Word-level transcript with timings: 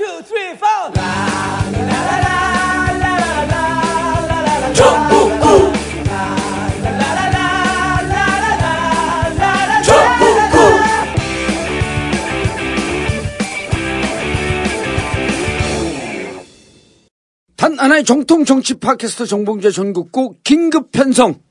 two, 0.00 0.22
three, 0.22 0.56
four. 0.56 0.92
단 17.56 17.78
하나의 17.78 18.04
정통 18.04 18.46
정치 18.46 18.72
팟캐스트 18.80 19.26
정봉재 19.26 19.70
전국구 19.70 20.36
긴급 20.42 20.92
편성 20.92 21.42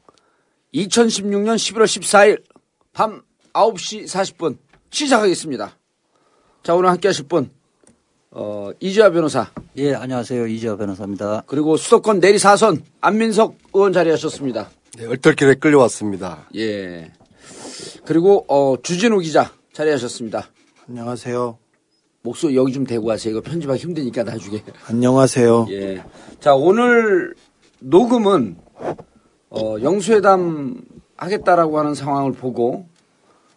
2016년 0.73 1.55
11월 1.55 1.83
14일 1.83 2.43
밤 2.93 3.21
9시 3.53 4.05
40분 4.05 4.57
시작하겠습니다. 4.89 5.77
자 6.63 6.73
오늘 6.73 6.89
함께 6.89 7.09
하실 7.09 7.27
분 7.27 7.58
어, 8.31 8.69
이지아 8.79 9.09
변호사 9.11 9.47
예, 9.77 9.93
안녕하세요. 9.93 10.45
이지아 10.47 10.75
변호사입니다. 10.77 11.43
그리고 11.47 11.77
수도권 11.77 12.19
내리 12.19 12.37
사선 12.37 12.83
안민석 13.01 13.55
의원 13.73 13.91
자리하셨습니다. 13.91 14.69
네, 14.97 15.05
얼떨결에 15.07 15.55
끌려왔습니다. 15.55 16.47
예. 16.55 17.11
그리고 18.05 18.45
어, 18.47 18.75
주진우 18.81 19.19
기자 19.19 19.51
자리하셨습니다. 19.73 20.47
안녕하세요. 20.87 21.57
목소리 22.21 22.55
여기 22.55 22.73
좀 22.73 22.85
대고 22.85 23.09
하세요. 23.09 23.31
이거 23.31 23.41
편집하기 23.41 23.81
힘드니까 23.81 24.23
나중에. 24.23 24.63
안녕하세요. 24.87 25.67
예. 25.69 26.03
자, 26.39 26.53
오늘 26.53 27.33
녹음은, 27.79 28.57
어, 29.49 29.75
영수회담 29.81 30.81
하겠다라고 31.15 31.79
하는 31.79 31.93
상황을 31.95 32.33
보고 32.33 32.87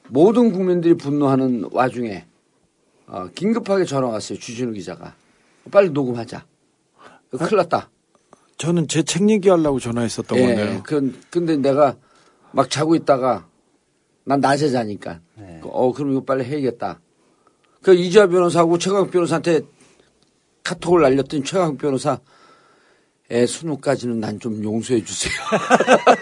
모든 0.09 0.52
국민들이 0.52 0.95
분노하는 0.95 1.68
와중에 1.73 2.24
어, 3.12 3.29
긴급하게 3.34 3.84
전화 3.84 4.09
왔어요. 4.09 4.39
주진우 4.39 4.73
기자가. 4.73 5.15
빨리 5.71 5.91
녹음하자. 5.91 6.47
큰일 7.30 7.57
났다. 7.57 7.91
저는 8.57 8.88
제 8.88 9.02
책 9.02 9.29
얘기하려고 9.29 9.79
전화했었던 9.79 10.38
예. 10.38 10.46
건데요. 10.46 10.82
그, 10.82 11.21
근데 11.30 11.57
내가 11.59 11.96
막 12.52 12.71
자고 12.71 12.95
있다가 12.95 13.46
난 14.24 14.41
낮에 14.41 14.71
자니까. 14.71 15.21
어, 15.63 15.93
그럼 15.93 16.13
이거 16.13 16.24
빨리 16.24 16.45
해야겠다. 16.45 17.01
그 17.82 17.95
이지아 17.95 18.29
변호사하고 18.29 18.79
최강 18.79 19.10
변호사한테 19.10 19.60
카톡을 20.65 21.02
날렸더니 21.02 21.45
최강 21.45 21.76
변호사 21.76 22.19
애 23.30 23.46
수능까지는 23.46 24.20
난 24.20 24.38
좀 24.38 24.62
용서해 24.65 25.02
주세요. 25.04 25.32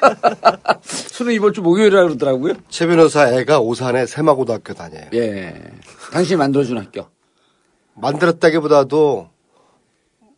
수능 0.83 1.33
이번 1.33 1.53
주 1.53 1.63
목요일이라 1.63 2.03
그러더라고요. 2.05 2.55
최 2.69 2.87
변호사 2.87 3.33
애가 3.33 3.61
오산에 3.61 4.07
세마고등학교 4.07 4.75
다녀요. 4.75 5.07
예. 5.15 5.55
당신이 6.13 6.37
만들어준 6.37 6.79
학교. 6.79 7.07
만들었다기보다도 7.95 9.29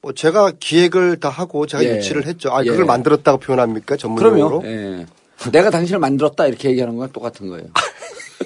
뭐 0.00 0.12
제가 0.14 0.52
기획을 0.58 1.20
다 1.20 1.28
하고 1.28 1.66
제가 1.66 1.84
예. 1.84 1.96
유치를 1.96 2.26
했죠. 2.26 2.50
아, 2.54 2.64
예. 2.64 2.70
그걸 2.70 2.86
만들었다고 2.86 3.38
표현합니까? 3.38 3.96
전문용어로? 3.96 4.60
그럼요. 4.60 4.66
예. 4.66 5.06
내가 5.50 5.70
당신을 5.70 5.98
만들었다 5.98 6.46
이렇게 6.46 6.70
얘기하는 6.70 6.96
거랑 6.96 7.12
똑같은 7.12 7.48
거예요. 7.48 7.66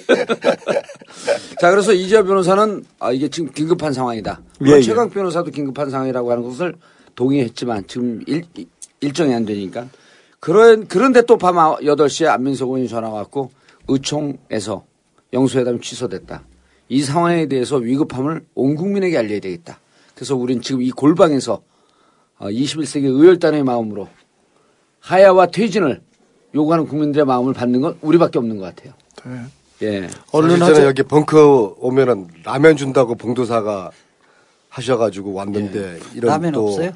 자, 1.61 1.69
그래서 1.71 1.93
이지아 1.93 2.23
변호사는 2.23 2.83
아, 2.99 3.11
이게 3.11 3.29
지금 3.29 3.51
긴급한 3.51 3.93
상황이다. 3.93 4.41
예, 4.65 4.71
예. 4.71 4.81
최강 4.81 5.09
변호사도 5.09 5.51
긴급한 5.51 5.89
상황이라고 5.91 6.31
하는 6.31 6.43
것을 6.43 6.75
동의했지만 7.17 7.87
지금 7.87 8.21
일, 8.27 8.43
일정이 9.01 9.33
안 9.33 9.43
되니까. 9.45 9.87
그런, 10.39 10.87
그런데 10.87 11.23
또 11.23 11.37
밤 11.37 11.55
8시에 11.55 12.27
안민석 12.27 12.67
의원이 12.67 12.87
전화가 12.87 13.13
왔고 13.15 13.51
의총에서 13.89 14.85
영수회담이 15.33 15.81
취소됐다. 15.81 16.43
이 16.89 17.01
상황에 17.01 17.47
대해서 17.47 17.77
위급함을 17.77 18.45
온 18.55 18.75
국민에게 18.75 19.17
알려야 19.17 19.39
되겠다. 19.41 19.79
그래서 20.15 20.35
우린 20.35 20.61
지금 20.61 20.81
이 20.81 20.91
골방에서 20.91 21.61
21세기 22.39 23.05
의열단의 23.05 23.63
마음으로 23.63 24.07
하야와 25.01 25.47
퇴진을 25.47 26.01
요구하는 26.55 26.87
국민들의 26.87 27.25
마음을 27.25 27.53
받는 27.53 27.81
건 27.81 27.97
우리밖에 28.01 28.37
없는 28.39 28.57
것 28.57 28.75
같아요. 28.75 28.93
네. 29.25 29.43
예. 29.83 30.07
얼른 30.31 30.61
하자. 30.61 30.85
여기 30.85 31.03
벙커 31.03 31.75
오면은 31.79 32.27
라면 32.43 32.77
준다고 32.77 33.15
봉도사가 33.15 33.91
하셔가지고 34.69 35.33
왔는데 35.33 35.99
이런 36.15 36.31
라면 36.31 36.51
또 36.53 36.67
없어요? 36.67 36.91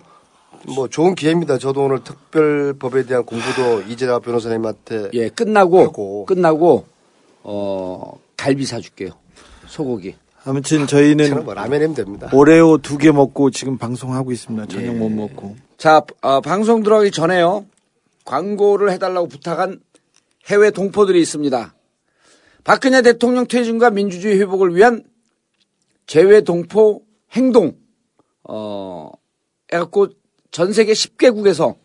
뭐 0.67 0.87
좋은 0.87 1.15
기회입니다. 1.15 1.57
저도 1.57 1.83
오늘 1.85 2.03
특별법에 2.03 3.05
대한 3.05 3.25
공부도 3.25 3.81
이재라 3.83 4.19
변호사님한테 4.19 5.09
예, 5.13 5.29
끝나고, 5.29 5.79
하고. 5.81 6.25
끝나고, 6.25 6.85
어, 7.43 8.19
갈비 8.37 8.65
사줄게요. 8.65 9.09
소고기. 9.67 10.15
아무튼 10.43 10.87
저희는 10.87 11.43
뭐 11.45 11.53
라면이면 11.53 11.93
됩니다. 11.95 12.29
오레오 12.33 12.79
두 12.79 12.97
개 12.97 13.11
먹고 13.11 13.51
지금 13.51 13.77
방송하고 13.77 14.31
있습니다. 14.31 14.67
저녁 14.67 14.87
예. 14.95 14.97
못 14.97 15.09
먹고. 15.09 15.55
자, 15.77 16.01
어, 16.21 16.41
방송 16.41 16.83
들어가기 16.83 17.11
전에요. 17.11 17.65
광고를 18.25 18.91
해달라고 18.91 19.27
부탁한 19.27 19.79
해외 20.49 20.71
동포들이 20.71 21.19
있습니다. 21.21 21.73
박근혜 22.63 23.01
대통령 23.01 23.47
퇴진과 23.47 23.89
민주주의 23.91 24.39
회복을 24.39 24.75
위한 24.75 25.03
재외 26.05 26.41
동포 26.41 27.01
행동, 27.33 27.75
어, 28.43 29.09
해갖고 29.71 30.07
전 30.51 30.73
세계 30.73 30.91
10개국에서 30.91 31.77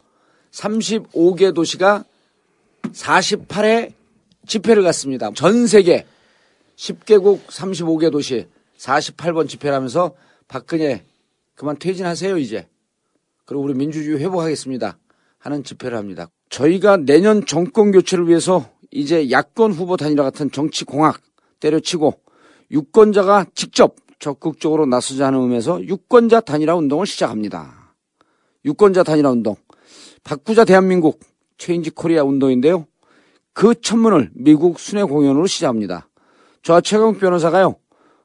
35개 0.50 1.54
도시가 1.54 2.04
48회 2.82 3.92
집회를 4.46 4.82
갔습니다. 4.82 5.30
전 5.34 5.66
세계 5.66 6.04
10개국 6.76 7.46
35개 7.46 8.10
도시 8.10 8.46
48번 8.78 9.48
집회를 9.48 9.74
하면서 9.74 10.14
박근혜 10.48 11.04
그만 11.54 11.78
퇴진하세요 11.78 12.38
이제. 12.38 12.68
그리고 13.44 13.62
우리 13.62 13.74
민주주의 13.74 14.18
회복하겠습니다. 14.18 14.98
하는 15.38 15.62
집회를 15.62 15.96
합니다. 15.96 16.28
저희가 16.50 16.96
내년 16.96 17.46
정권 17.46 17.92
교체를 17.92 18.28
위해서 18.28 18.68
이제 18.90 19.30
야권 19.30 19.72
후보 19.72 19.96
단일화 19.96 20.24
같은 20.24 20.50
정치 20.50 20.84
공학 20.84 21.20
때려치고 21.60 22.20
유권자가 22.70 23.46
직접 23.54 23.94
적극적으로 24.18 24.86
나서자는 24.86 25.40
의미에서 25.40 25.84
유권자 25.84 26.40
단일화 26.40 26.74
운동을 26.74 27.06
시작합니다. 27.06 27.75
유권자 28.66 29.04
단일화 29.04 29.30
운동. 29.30 29.54
바꾸자 30.24 30.64
대한민국 30.64 31.20
Change 31.56 31.90
Korea 31.90 32.24
운동인데요. 32.24 32.86
그 33.52 33.80
첫 33.80 34.00
문을 34.00 34.30
미국 34.34 34.80
순회 34.80 35.04
공연으로 35.04 35.46
시작합니다. 35.46 36.08
저와 36.62 36.80
최강 36.80 37.16
변호사가요. 37.16 37.76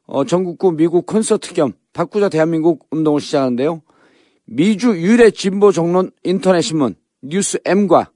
어, 0.08 0.26
전국구 0.26 0.74
미국 0.74 1.06
콘서트 1.06 1.54
겸 1.54 1.74
바꾸자 1.94 2.28
대한민국 2.28 2.88
운동을 2.90 3.22
시작하는데요. 3.22 3.84
미주 4.46 4.90
유일의 4.98 5.32
진보 5.34 5.72
정론 5.72 6.12
인터넷 6.24 6.62
신문 6.62 6.96
뉴스 7.22 7.60
M과 7.64 8.12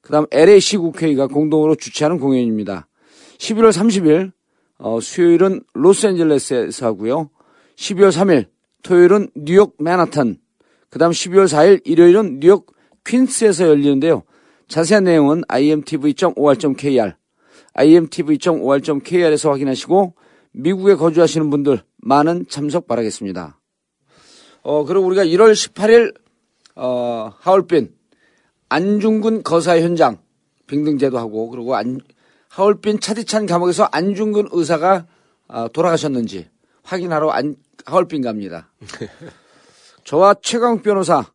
그다음 0.00 0.26
LA시 0.30 0.76
국회의가 0.76 1.28
공동으로 1.28 1.76
주최하는 1.76 2.18
공연입니다. 2.18 2.88
11월 3.38 3.70
30일 3.70 4.32
어, 4.78 5.00
수요일은 5.00 5.62
로스앤젤레스에서 5.72 6.86
하고요. 6.86 7.30
12월 7.76 8.10
3일 8.10 8.46
토요일은 8.82 9.30
뉴욕 9.36 9.76
맨하탄 9.78 10.38
그 10.90 10.98
다음 10.98 11.12
12월 11.12 11.46
4일 11.46 11.80
일요일은 11.84 12.40
뉴욕 12.40 12.66
퀸스에서 13.04 13.68
열리는데요. 13.68 14.22
자세한 14.68 15.04
내용은 15.04 15.42
imtv.or.kr 15.48 17.14
imtv.or.kr에서 17.74 19.50
확인하시고 19.50 20.14
미국에 20.52 20.94
거주하시는 20.94 21.50
분들 21.50 21.82
많은 21.98 22.46
참석 22.48 22.86
바라겠습니다. 22.86 23.58
어, 24.62 24.84
그리고 24.84 25.06
우리가 25.06 25.24
1월 25.24 25.52
18일, 25.52 26.14
어, 26.74 27.32
하얼빈, 27.38 27.94
안중근 28.68 29.42
거사 29.42 29.80
현장 29.80 30.18
빙등제도 30.66 31.18
하고, 31.18 31.48
그리고 31.48 31.76
안, 31.76 32.00
하얼빈 32.48 33.00
차디찬 33.00 33.46
감옥에서 33.46 33.88
안중근 33.90 34.48
의사가 34.52 35.06
아, 35.50 35.68
돌아가셨는지 35.68 36.48
확인하러 36.82 37.30
안, 37.30 37.56
하얼빈 37.86 38.22
갑니다. 38.22 38.70
저와 40.08 40.36
최강 40.40 40.80
변호사, 40.80 41.26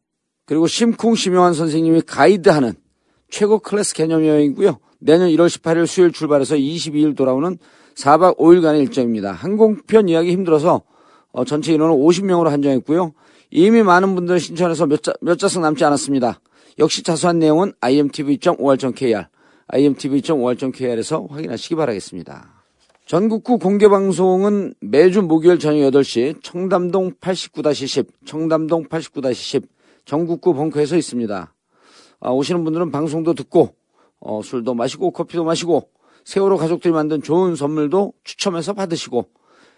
그리고 0.48 0.66
심쿵 0.66 1.14
심영환 1.14 1.54
선생님이 1.54 2.02
가이드하는 2.08 2.74
최고 3.30 3.60
클래스 3.60 3.94
개념 3.94 4.26
여행이고요. 4.26 4.80
내년 4.98 5.28
1월 5.30 5.46
18일 5.46 5.86
수요일 5.86 6.12
출발해서 6.12 6.56
22일 6.56 7.16
돌아오는 7.16 7.60
4박 7.94 8.40
5일간의 8.40 8.80
일정입니다. 8.80 9.32
항공편 9.32 10.10
예약이 10.10 10.32
힘들어서 10.32 10.82
어, 11.34 11.46
전체 11.46 11.72
인원은 11.72 11.96
50명으로 11.98 12.50
한정했고요. 12.50 13.14
이미 13.52 13.84
많은 13.84 14.16
분들 14.16 14.40
신청해서 14.40 14.88
몇, 14.88 15.04
자, 15.04 15.14
몇 15.22 15.38
자석 15.38 15.62
남지 15.62 15.86
않았습니다. 15.86 16.40
역시 16.80 17.04
자세한 17.04 17.38
내용은 17.38 17.74
imtv.or.kr, 17.80 19.28
imtv.or.kr에서 19.68 21.28
확인하시기 21.30 21.76
바라겠습니다. 21.76 22.53
전국구 23.14 23.60
공개방송은 23.60 24.74
매주 24.82 25.22
목요일 25.22 25.60
저녁 25.60 25.92
8시 25.92 26.42
청담동 26.42 27.12
89-10, 27.22 28.08
청담동 28.26 28.86
89-10 28.86 29.68
전국구 30.04 30.56
벙커에서 30.56 30.98
있습니다. 30.98 31.54
아, 32.22 32.30
오시는 32.32 32.64
분들은 32.64 32.90
방송도 32.90 33.36
듣고 33.36 33.76
어, 34.20 34.42
술도 34.42 34.74
마시고 34.74 35.12
커피도 35.12 35.44
마시고 35.44 35.92
세월호 36.26 36.58
가족들이 36.58 36.92
만든 36.92 37.22
좋은 37.22 37.56
선물도 37.56 38.14
추첨해서 38.24 38.74
받으시고 38.74 39.28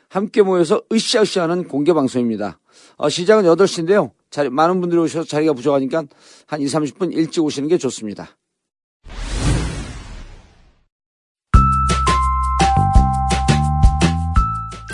함께 0.07 0.41
모여서 0.41 0.81
으쌰으쌰하는 0.89 1.67
공개 1.67 1.91
방송입니다. 1.91 2.61
어, 2.95 3.09
시작은 3.09 3.43
8시인데요. 3.43 4.11
자리, 4.29 4.49
많은 4.49 4.79
분들이 4.79 5.01
오셔서 5.01 5.27
자리가 5.27 5.51
부족하니까 5.51 6.05
한 6.47 6.61
2, 6.61 6.65
30분 6.67 7.11
일찍 7.11 7.43
오시는 7.43 7.67
게 7.67 7.77
좋습니다. 7.77 8.38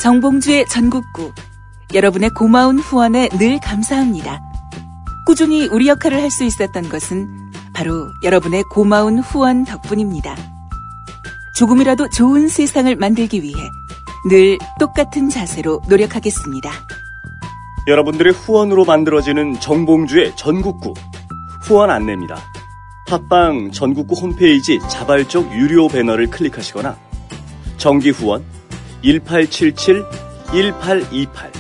정봉주의 0.02 0.66
전국구. 0.66 1.32
여러분의 1.94 2.32
고마운 2.32 2.80
후원에 2.80 3.30
늘 3.38 3.60
감사합니다. 3.60 4.42
꾸준히 5.28 5.68
우리 5.68 5.88
역할을 5.88 6.20
할 6.20 6.32
수 6.32 6.44
있었던 6.44 6.90
것은 6.90 7.52
바로 7.72 8.12
여러분의 8.24 8.64
고마운 8.72 9.20
후원 9.20 9.64
덕분입니다. 9.64 10.36
조금이라도 11.56 12.10
좋은 12.10 12.48
세상을 12.48 12.96
만들기 12.96 13.44
위해 13.44 13.70
늘 14.28 14.58
똑같은 14.80 15.30
자세로 15.30 15.82
노력하겠습니다. 15.88 16.72
여러분들의 17.88 18.34
후원으로 18.34 18.86
만들어지는 18.86 19.60
정봉주의 19.60 20.36
전국구 20.36 20.96
후원 21.62 21.92
안내입니다. 21.92 22.40
팟빵 23.08 23.70
전국구 23.72 24.16
홈페이지 24.16 24.80
자발적 24.90 25.54
유료 25.54 25.88
배너를 25.88 26.32
클릭하시거나 26.32 26.98
정기 27.78 28.10
후원 28.10 28.44
1877 29.04 30.04
1828 30.52 31.52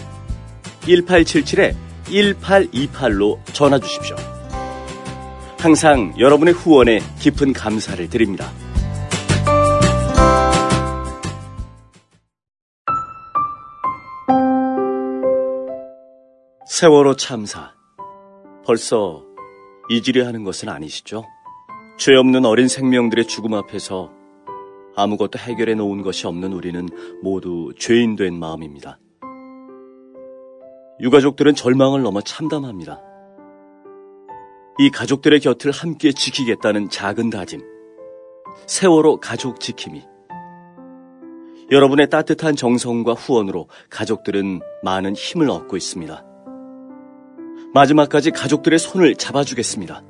1877에 0.81 1.75
1828로 2.05 3.39
전화 3.53 3.79
주십시오. 3.79 4.15
항상 5.57 6.13
여러분의 6.17 6.53
후원에 6.53 6.99
깊은 7.19 7.53
감사를 7.53 8.09
드립니다. 8.09 8.51
세월호 16.67 17.15
참사. 17.15 17.73
벌써 18.65 19.23
잊으려 19.89 20.25
하는 20.25 20.43
것은 20.43 20.69
아니시죠? 20.69 21.25
죄 21.99 22.15
없는 22.15 22.45
어린 22.45 22.67
생명들의 22.67 23.27
죽음 23.27 23.53
앞에서 23.53 24.11
아무것도 24.95 25.39
해결해 25.39 25.75
놓은 25.75 26.01
것이 26.01 26.27
없는 26.27 26.53
우리는 26.53 26.87
모두 27.21 27.73
죄인 27.77 28.15
된 28.15 28.37
마음입니다. 28.37 28.99
유가족들은 30.99 31.55
절망을 31.55 32.03
넘어 32.03 32.21
참담합니다. 32.21 33.01
이 34.79 34.89
가족들의 34.89 35.39
곁을 35.39 35.71
함께 35.71 36.11
지키겠다는 36.11 36.89
작은 36.89 37.29
다짐. 37.29 37.61
세월호 38.67 39.19
가족 39.19 39.59
지킴이. 39.59 40.03
여러분의 41.71 42.09
따뜻한 42.09 42.55
정성과 42.55 43.13
후원으로 43.13 43.67
가족들은 43.89 44.61
많은 44.83 45.15
힘을 45.15 45.49
얻고 45.49 45.77
있습니다. 45.77 46.25
마지막까지 47.73 48.31
가족들의 48.31 48.77
손을 48.77 49.15
잡아주겠습니다. 49.15 50.03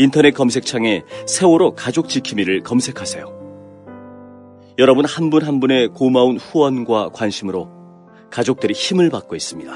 인터넷 0.00 0.30
검색창에 0.30 1.02
세월호 1.26 1.74
가족 1.74 2.08
지킴이를 2.08 2.62
검색하세요. 2.62 3.38
여러분 4.78 5.04
한분한 5.04 5.60
분의 5.60 5.88
고마운 5.88 6.38
후원과 6.38 7.10
관심으로 7.10 7.68
가족들이 8.30 8.72
힘을 8.72 9.10
받고 9.10 9.36
있습니다. 9.36 9.70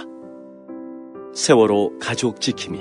세월호 1.34 1.98
가족 1.98 2.40
지킴이. 2.40 2.78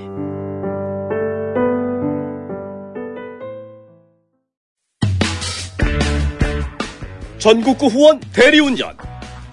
전국구 7.39 7.88
후원 7.88 8.22
대리운전 8.34 8.96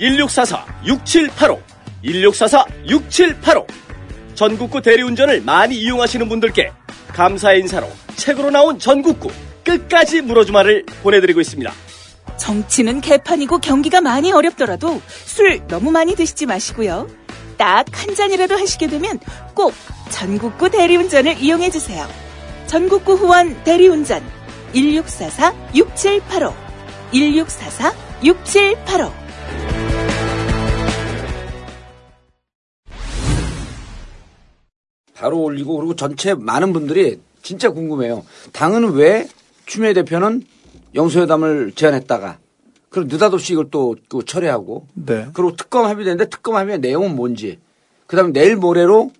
1644-6785 0.00 1.58
1644-6785 2.04 3.89
전국구 4.40 4.80
대리운전을 4.80 5.42
많이 5.42 5.76
이용하시는 5.76 6.26
분들께 6.26 6.72
감사의 7.08 7.60
인사로 7.60 7.86
책으로 8.16 8.50
나온 8.50 8.78
전국구 8.78 9.30
끝까지 9.62 10.22
물어주마를 10.22 10.86
보내드리고 11.02 11.42
있습니다. 11.42 11.70
정치는 12.38 13.02
개판이고 13.02 13.58
경기가 13.58 14.00
많이 14.00 14.32
어렵더라도 14.32 15.02
술 15.06 15.60
너무 15.68 15.90
많이 15.90 16.14
드시지 16.14 16.46
마시고요. 16.46 17.06
딱 17.58 17.84
한 17.92 18.14
잔이라도 18.14 18.56
하시게 18.56 18.86
되면 18.86 19.20
꼭 19.52 19.74
전국구 20.08 20.70
대리운전을 20.70 21.36
이용해 21.38 21.68
주세요. 21.68 22.08
전국구 22.66 23.16
후원 23.16 23.62
대리운전 23.64 24.22
1644-6785 24.72 26.54
1644-6785 27.12 29.12
바로 35.20 35.38
올리고 35.42 35.76
그리고 35.76 35.94
전체 35.94 36.32
많은 36.32 36.72
분들이 36.72 37.20
진짜 37.42 37.68
궁금해요. 37.68 38.24
당은 38.52 38.92
왜 38.94 39.28
추미애 39.66 39.92
대표는 39.92 40.42
영수회담을 40.94 41.72
제안했다가 41.74 42.38
그리고 42.88 43.08
느닷없이 43.12 43.52
이걸 43.52 43.70
또그 43.70 44.24
철회하고 44.26 44.86
네. 44.94 45.26
그리고 45.34 45.54
특검 45.56 45.84
합의되는데 45.84 46.30
특검 46.30 46.56
합의의 46.56 46.80
내용은 46.80 47.14
뭔지 47.14 47.58
그다음에 48.06 48.32
내일 48.32 48.56
모레로 48.56 49.12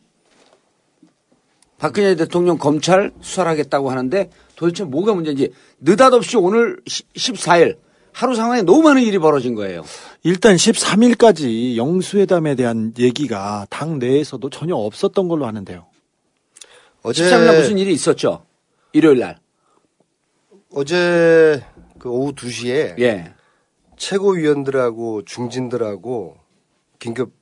박근혜 1.76 2.16
대통령 2.16 2.56
검찰 2.56 3.12
수사를 3.20 3.50
하겠다고 3.50 3.90
하는데 3.90 4.30
도대체 4.56 4.84
뭐가 4.84 5.12
문제인지 5.12 5.52
느닷없이 5.80 6.38
오늘 6.38 6.80
14일 6.86 7.76
하루 8.12 8.34
상황에 8.34 8.62
너무 8.62 8.82
많은 8.82 9.02
일이 9.02 9.18
벌어진 9.18 9.54
거예요. 9.54 9.84
일단 10.22 10.56
13일까지 10.56 11.76
영수회담에 11.76 12.54
대한 12.54 12.92
얘기가 12.98 13.66
당 13.70 13.98
내에서도 13.98 14.48
전혀 14.50 14.74
없었던 14.74 15.28
걸로 15.28 15.46
아는데요. 15.46 15.89
어제 17.02 17.24
13일 17.24 17.44
날 17.46 17.56
무슨 17.58 17.78
일이 17.78 17.92
있었죠? 17.92 18.44
일요일 18.92 19.20
날. 19.20 19.38
어제 20.72 21.62
그 21.98 22.08
오후 22.10 22.32
2시에 22.34 22.98
예. 23.00 23.34
최고위원들하고 23.96 25.24
중진들하고 25.24 26.36
긴급 26.98 27.32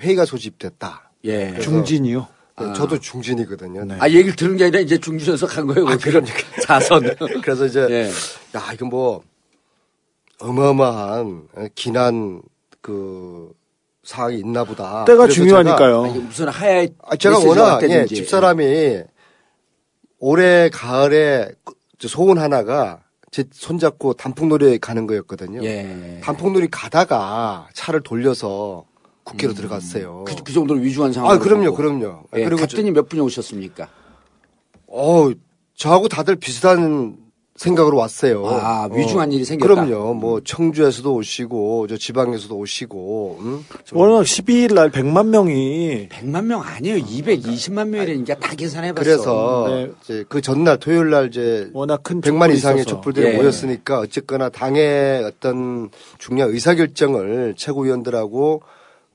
회의가 0.00 0.24
소집됐다. 0.24 1.10
예. 1.24 1.58
중진이요. 1.58 2.28
네, 2.58 2.72
저도 2.74 2.98
중진이거든요. 2.98 3.84
네. 3.84 3.96
아, 4.00 4.08
얘기를 4.08 4.34
들은 4.34 4.56
게 4.56 4.64
아니라 4.64 4.80
이제 4.80 4.96
중준에서 4.98 5.46
간 5.46 5.66
거예요. 5.66 5.86
아, 5.88 5.96
그런 5.96 6.24
자선. 6.64 7.02
그래서 7.42 7.66
이제 7.66 7.86
예. 7.90 8.10
야 8.56 8.72
이건 8.72 8.88
뭐 8.88 9.22
어마어마한 10.40 11.48
기난 11.74 12.42
그 12.80 13.52
사항이 14.06 14.38
있나 14.38 14.62
보다. 14.64 15.04
때가 15.04 15.26
중요하니까요. 15.26 16.06
이게 16.06 16.18
무슨 16.20 16.48
하야의 16.48 16.88
제가, 16.88 16.96
아, 17.02 17.16
제가 17.16 17.38
워낙 17.40 17.82
예. 17.90 18.06
집사람이 18.06 19.02
올해 20.20 20.70
가을에 20.70 21.50
저 21.98 22.06
소원 22.06 22.38
하나가 22.38 23.00
제 23.32 23.44
손잡고 23.50 24.14
단풍놀이에 24.14 24.78
가는 24.78 25.08
거였거든요. 25.08 25.62
예. 25.64 26.20
단풍놀이 26.22 26.68
가다가 26.70 27.66
차를 27.74 28.00
돌려서 28.02 28.84
국회로 29.24 29.54
들어갔어요. 29.54 30.24
그, 30.24 30.36
그 30.44 30.52
정도로 30.52 30.78
위중한 30.80 31.12
상황. 31.12 31.32
아, 31.32 31.38
그럼요, 31.38 31.74
그럼요. 31.74 32.22
예, 32.36 32.44
그리고 32.44 32.60
갔더니 32.60 32.92
몇 32.92 33.08
분이 33.08 33.20
오셨습니까? 33.22 33.88
어, 34.86 35.30
저하고 35.74 36.06
다들 36.06 36.36
비슷한 36.36 37.16
생각으로 37.56 37.96
왔어요. 37.96 38.46
아, 38.46 38.88
위중한 38.92 39.32
일이 39.32 39.44
생겼다. 39.44 39.86
그럼요. 39.86 40.14
뭐 40.14 40.40
청주에서도 40.44 41.14
오시고 41.14 41.86
저 41.88 41.96
지방에서도 41.96 42.54
오시고. 42.54 43.38
음? 43.40 43.64
워낙 43.92 44.22
12일 44.22 44.74
날 44.74 44.90
100만 44.90 45.28
명이 45.28 46.08
100만 46.10 46.44
명 46.44 46.62
아니에요. 46.62 46.96
220만 46.98 47.88
명이라니까 47.88 48.38
다 48.38 48.54
계산해 48.54 48.92
봤어. 48.92 49.04
그래서 49.04 49.66
네. 49.68 49.90
이제 50.02 50.24
그 50.28 50.40
전날 50.40 50.78
토요일 50.78 51.10
날 51.10 51.28
이제 51.28 51.70
워낙 51.72 52.02
큰 52.02 52.20
100만 52.20 52.40
촛불이 52.40 52.54
이상의 52.54 52.80
있어서. 52.82 52.96
촛불들이 52.96 53.26
예. 53.26 53.36
모였으니까 53.36 54.00
어쨌거나 54.00 54.48
당의 54.50 55.24
어떤 55.24 55.90
중요한 56.18 56.52
의사 56.52 56.74
결정을 56.74 57.54
최고위원들하고 57.56 58.62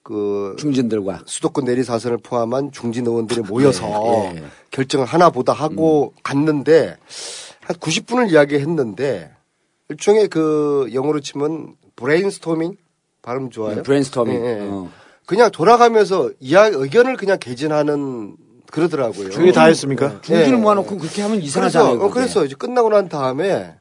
그 0.03 0.55
중진들과. 0.57 1.21
수도권 1.27 1.65
내리 1.65 1.83
사선을 1.83 2.17
포함한 2.23 2.71
중진 2.71 3.05
의원들이 3.05 3.41
모여서 3.41 4.31
예, 4.33 4.37
예. 4.37 4.43
결정을 4.71 5.05
하나 5.05 5.29
보다 5.29 5.53
하고 5.53 6.13
갔는데 6.23 6.97
한 7.61 7.75
90분을 7.77 8.31
이야기했는데 8.31 9.31
일종의 9.89 10.27
그 10.27 10.89
영어로 10.93 11.19
치면 11.19 11.75
브레인스토밍 11.95 12.77
발음 13.21 13.49
좋아요. 13.49 13.75
네, 13.77 13.81
브레인스토밍. 13.83 14.35
예, 14.35 14.49
예. 14.49 14.67
어. 14.69 14.89
그냥 15.25 15.51
돌아가면서 15.51 16.31
이야 16.39 16.65
의견을 16.65 17.17
그냥 17.17 17.37
개진하는 17.39 18.35
그러더라고요. 18.71 19.29
그게 19.29 19.51
다 19.51 19.65
했습니까? 19.65 20.21
예. 20.29 20.47
모아놓고 20.47 20.97
그렇게 20.97 21.21
하면 21.21 21.37
그래서 21.37 21.47
이상하잖아요. 21.47 21.93
어, 21.95 22.07
그게. 22.07 22.13
그래서 22.13 22.45
이제 22.45 22.55
끝나고 22.57 22.89
난 22.89 23.09
다음에 23.09 23.75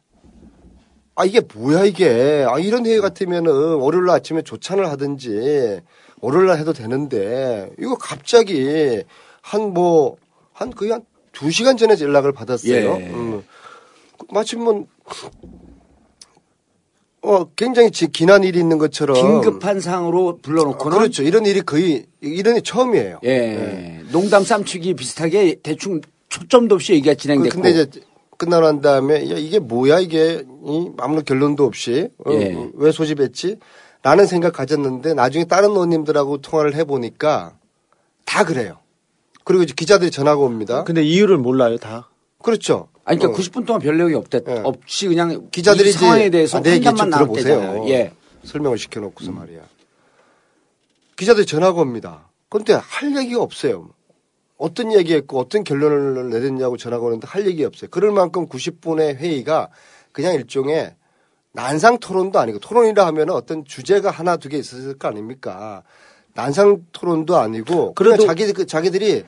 아 1.14 1.24
이게 1.24 1.40
뭐야 1.54 1.84
이게 1.84 2.44
아 2.48 2.58
이런 2.58 2.86
회의 2.86 3.00
같으면은 3.00 3.52
월요일 3.74 4.06
날 4.06 4.16
아침에 4.16 4.42
조찬을 4.42 4.88
하든지 4.90 5.80
월요일 6.20 6.46
날 6.48 6.58
해도 6.58 6.72
되는데 6.72 7.70
이거 7.78 7.96
갑자기 7.96 9.02
한 9.40 9.72
뭐한 9.72 10.70
거의 10.76 10.90
한 10.92 11.10
두 11.32 11.50
시간 11.50 11.76
전에 11.76 11.96
연락을 12.00 12.32
받았어요. 12.32 12.72
예. 13.00 13.06
음. 13.10 13.42
마침 14.30 14.62
뭐 14.64 14.86
어, 17.22 17.44
굉장히 17.54 17.90
지- 17.90 18.10
기난 18.10 18.44
일이 18.44 18.58
있는 18.58 18.78
것처럼. 18.78 19.14
긴급한 19.14 19.80
상으로 19.80 20.38
불러놓고는 20.40 20.96
그렇죠. 20.98 21.22
이런 21.22 21.44
일이 21.44 21.60
거의, 21.60 22.06
이런 22.22 22.54
일이 22.54 22.62
처음이에요. 22.62 23.18
예, 23.24 24.02
농담 24.10 24.42
쌈치기 24.42 24.94
비슷하게 24.94 25.56
대충 25.62 26.00
초점도 26.30 26.76
없이 26.76 26.94
얘기가 26.94 27.14
진행됐고. 27.14 27.54
근데 27.54 27.70
이제 27.70 27.86
끝나고 28.38 28.64
난 28.64 28.80
다음에 28.80 29.30
야, 29.30 29.36
이게 29.36 29.58
뭐야 29.58 30.00
이게 30.00 30.46
이 30.64 30.90
아무런 30.96 31.24
결론도 31.24 31.64
없이 31.64 32.08
어, 32.24 32.32
예. 32.32 32.56
왜 32.74 32.90
소집했지? 32.90 33.58
라는 34.02 34.24
생각 34.26 34.54
가졌는데 34.54 35.12
나중에 35.12 35.44
다른 35.44 35.70
의원님들하고 35.70 36.38
통화를 36.38 36.74
해보니까 36.74 37.52
다 38.24 38.44
그래요. 38.44 38.78
그리고 39.44 39.62
이제 39.62 39.74
기자들이 39.76 40.10
전화가 40.10 40.40
옵니다. 40.40 40.84
근데 40.84 41.02
이유를 41.02 41.36
몰라요, 41.36 41.76
다. 41.76 42.08
그렇죠. 42.42 42.88
아니, 43.04 43.18
그러니까 43.18 43.38
어, 43.38 43.42
90분 43.42 43.66
동안 43.66 43.80
별 43.80 43.96
내용이 43.96 44.14
없대, 44.14 44.40
예. 44.48 44.52
없이 44.64 45.08
그냥 45.08 45.48
기자들이 45.50 45.88
이 45.88 45.92
상황에 45.92 46.30
대해서 46.30 46.58
아, 46.58 46.62
내 46.62 46.80
판단만 46.80 47.10
들어보세요. 47.10 47.60
나왔대잖아요. 47.60 47.88
예. 47.90 48.12
설명을 48.44 48.78
시켜놓고서 48.78 49.32
말이야. 49.32 49.62
기자들이 51.16 51.46
전화가 51.46 51.80
옵니다. 51.80 52.28
그런데 52.48 52.74
할 52.74 53.16
얘기가 53.16 53.42
없어요. 53.42 53.90
어떤 54.56 54.92
얘기했고 54.92 55.38
어떤 55.38 55.64
결론을 55.64 56.30
내렸냐고 56.30 56.76
전화가 56.76 57.04
오는데 57.04 57.26
할 57.26 57.46
얘기 57.46 57.64
없어요. 57.64 57.88
그럴 57.90 58.12
만큼 58.12 58.46
90분의 58.46 59.16
회의가 59.16 59.68
그냥 60.12 60.34
일종의 60.34 60.94
난상 61.52 61.98
토론도 61.98 62.38
아니고 62.38 62.58
토론이라 62.60 63.06
하면 63.06 63.30
어떤 63.30 63.64
주제가 63.64 64.10
하나 64.10 64.36
두 64.36 64.48
개 64.48 64.58
있었을 64.58 64.98
거 64.98 65.08
아닙니까? 65.08 65.82
난상 66.34 66.84
토론도 66.92 67.36
아니고 67.36 67.94
그래도- 67.94 68.26
자기 68.26 68.52
그 68.52 68.66
자기들이 68.66 69.24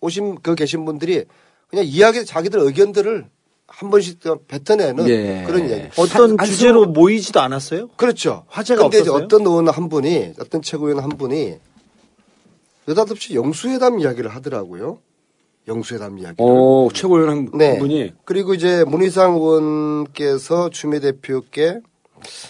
오신 0.00 0.40
그 0.42 0.54
계신 0.54 0.84
분들이 0.84 1.24
그냥 1.70 1.84
이야기 1.86 2.24
자기들 2.24 2.60
의견들을 2.60 3.26
한 3.68 3.90
번씩 3.90 4.18
뱉어내는 4.48 5.08
예. 5.08 5.44
그런 5.46 5.70
얘기. 5.70 5.88
어떤 5.96 6.38
한- 6.38 6.46
주제로 6.46 6.86
한숨- 6.86 6.92
모이지도 6.92 7.40
않았어요? 7.40 7.88
그렇죠. 7.96 8.44
화제가 8.48 8.82
근데 8.82 8.98
없었어요? 8.98 9.24
어떤 9.24 9.42
의원 9.46 9.68
한 9.68 9.88
분이 9.88 10.34
어떤 10.40 10.60
최고위원 10.60 11.02
한 11.02 11.10
분이 11.10 11.56
느닷없이 12.86 13.34
영수회담 13.34 14.00
이야기를 14.00 14.34
하더라고요. 14.34 14.98
영수회담 15.68 16.18
이야기를. 16.18 16.36
오, 16.44 16.90
최고위원 16.92 17.30
한 17.30 17.50
네. 17.54 17.78
분이. 17.78 18.12
그리고 18.24 18.54
이제 18.54 18.82
문희상 18.84 19.34
의원께서 19.34 20.70
추미애 20.70 20.98
대표께 20.98 21.80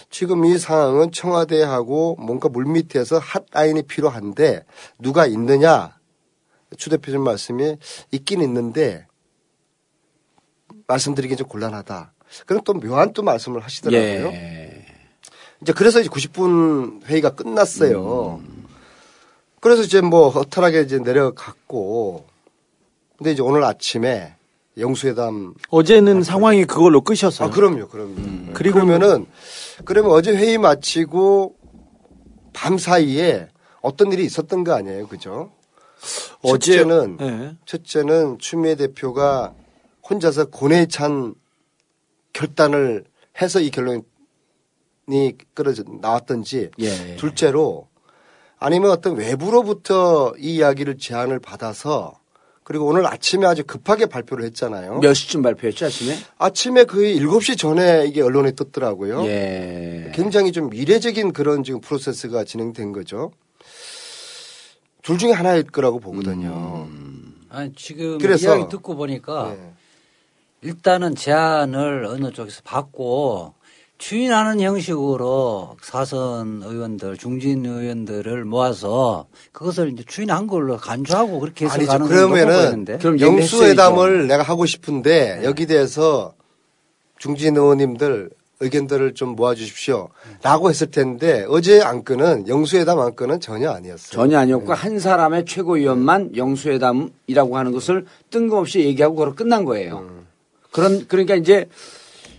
지금 0.08 0.44
이 0.46 0.56
상황은 0.58 1.12
청와대하고 1.12 2.16
뭔가 2.18 2.48
물밑에서 2.48 3.18
핫라인이 3.52 3.82
필요한데 3.82 4.64
누가 4.98 5.26
있느냐 5.26 5.96
추 6.78 6.88
대표님 6.88 7.22
말씀이 7.22 7.76
있긴 8.10 8.40
있는데 8.42 9.06
말씀드리기 10.94 11.36
좀 11.36 11.46
곤란하다. 11.48 12.12
그럼 12.46 12.62
또 12.64 12.74
묘한 12.74 13.12
또 13.12 13.22
말씀을 13.22 13.60
하시더라고요. 13.60 14.28
예. 14.32 14.84
이제 15.62 15.72
그래서 15.72 16.00
이제 16.00 16.08
90분 16.08 17.04
회의가 17.04 17.30
끝났어요. 17.30 18.40
그래서 19.60 19.82
이제 19.82 20.00
뭐 20.00 20.30
허탈하게 20.30 20.82
이제 20.82 20.98
내려갔고, 20.98 22.24
근데 23.18 23.32
이제 23.32 23.42
오늘 23.42 23.62
아침에 23.64 24.34
영수회담 24.78 25.54
어제는 25.68 26.22
상황이 26.22 26.64
그걸로 26.64 27.02
끝이었어요. 27.02 27.48
아 27.48 27.50
그럼요, 27.50 27.88
그럼요. 27.88 28.14
그리고 28.14 28.52
그리고 28.54 28.74
그러면은 28.80 29.26
그러면 29.84 30.12
어제 30.12 30.34
회의 30.34 30.56
마치고 30.58 31.54
밤 32.52 32.78
사이에 32.78 33.48
어떤 33.82 34.12
일이 34.12 34.24
있었던 34.24 34.64
거 34.64 34.72
아니에요, 34.74 35.06
그죠? 35.08 35.50
어제- 36.42 36.78
첫째는 36.78 37.18
예. 37.20 37.56
첫째는 37.66 38.38
추미애 38.38 38.74
대표가 38.76 39.52
혼자서 40.10 40.46
고뇌에 40.46 40.86
찬 40.86 41.34
결단을 42.32 43.04
해서 43.40 43.60
이 43.60 43.70
결론이 43.70 44.02
끌어져 45.54 45.84
나왔던지 46.00 46.70
예. 46.80 47.16
둘째로 47.16 47.88
아니면 48.58 48.90
어떤 48.90 49.16
외부로부터 49.16 50.34
이 50.38 50.56
이야기를 50.56 50.98
제안을 50.98 51.38
받아서 51.38 52.18
그리고 52.64 52.86
오늘 52.86 53.06
아침에 53.06 53.46
아주 53.46 53.64
급하게 53.64 54.06
발표를 54.06 54.44
했잖아요. 54.44 54.98
몇 55.00 55.14
시쯤 55.14 55.42
발표했죠, 55.42 55.86
아침에? 55.86 56.14
아침에 56.38 56.84
거의 56.84 57.18
7시 57.18 57.58
전에 57.58 58.04
이게 58.06 58.20
언론에 58.20 58.52
떴더라고요. 58.52 59.24
예. 59.26 60.12
굉장히 60.14 60.52
좀 60.52 60.70
미래적인 60.70 61.32
그런 61.32 61.64
지금 61.64 61.80
프로세스가 61.80 62.44
진행된 62.44 62.92
거죠. 62.92 63.32
둘 65.02 65.18
중에 65.18 65.32
하나일 65.32 65.64
거라고 65.64 65.98
보거든요. 65.98 66.86
아니, 67.48 67.72
지금 67.74 68.18
그래서- 68.18 68.56
이야기 68.56 68.70
듣고 68.70 68.94
보니까 68.94 69.54
네. 69.58 69.72
일단은 70.62 71.14
제안을 71.14 72.04
어느 72.04 72.32
쪽에서 72.32 72.60
받고 72.64 73.54
추인하는 73.98 74.60
형식으로 74.60 75.76
사선 75.82 76.62
의원들, 76.64 77.18
중진 77.18 77.66
의원들을 77.66 78.44
모아서 78.46 79.26
그것을 79.52 79.92
이제 79.92 80.02
추인한 80.06 80.46
걸로 80.46 80.78
간주하고 80.78 81.38
그렇게 81.38 81.66
해서 81.66 81.74
아니죠. 81.74 81.92
가는 81.92 82.06
그러면은. 82.06 82.84
그럼 82.98 83.20
영수회담을 83.20 84.26
내가 84.26 84.42
하고 84.42 84.64
싶은데 84.64 85.40
네. 85.40 85.44
여기 85.44 85.66
대해서 85.66 86.32
중진 87.18 87.56
의원님들 87.56 88.30
의견들을 88.60 89.14
좀 89.14 89.36
모아주십시오. 89.36 90.08
라고 90.42 90.70
했을 90.70 90.90
텐데 90.90 91.44
어제 91.48 91.82
안건은 91.82 92.48
영수회담 92.48 92.98
안건은 92.98 93.40
전혀 93.40 93.70
아니었어요. 93.70 94.10
전혀 94.12 94.38
아니었고 94.38 94.72
한 94.72 94.98
사람의 94.98 95.44
최고위원만 95.44 96.36
영수회담이라고 96.36 97.56
하는 97.56 97.72
것을 97.72 98.06
뜬금없이 98.30 98.80
얘기하고 98.80 99.14
그걸 99.16 99.34
끝난 99.34 99.64
거예요. 99.64 100.19
그런 100.70 101.06
그러니까 101.08 101.34
이제 101.34 101.68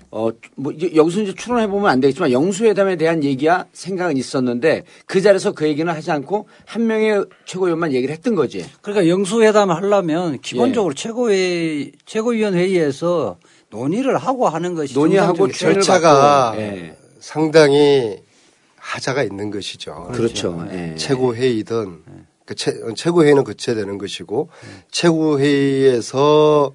어뭐 0.10 0.74
여기서 0.94 1.22
이제 1.22 1.34
추론해 1.34 1.68
보면 1.68 1.90
안 1.90 2.02
되겠지만 2.02 2.32
영수회담에 2.32 2.98
대한 2.98 3.24
얘기야 3.24 3.66
생각은 3.72 4.18
있었는데 4.18 4.84
그 5.06 5.22
자리에서 5.22 5.54
그 5.54 5.68
얘기는 5.68 5.92
하지 5.92 6.12
않고 6.12 6.48
한 6.66 6.86
명의 6.86 7.24
최고위원만 7.46 7.94
얘기를 7.94 8.14
했던 8.14 8.36
거지. 8.36 8.66
그러니까 8.82 9.08
영수회담을 9.08 9.74
하려면 9.76 10.34
예. 10.34 10.38
기본적으로 10.42 10.94
최고회 10.94 11.92
최고위원 12.06 12.56
회의에서 12.56 13.38
논의를 13.70 14.18
하고 14.18 14.50
하는 14.50 14.76
것이 14.76 14.94
논의하고 14.94 15.50
절차가 15.50 16.56
예. 16.58 16.98
상당히 17.22 18.20
하자가 18.76 19.24
있는 19.24 19.50
것이죠. 19.50 20.10
그렇죠. 20.14 20.68
예. 20.72 20.96
최고회의든 20.98 22.00
그 22.46 22.56
최, 22.56 22.74
최고회의는 22.96 23.46
거쳐야 23.46 23.78
되는 23.78 23.98
것이고 23.98 24.50
최고회의에서 24.92 26.74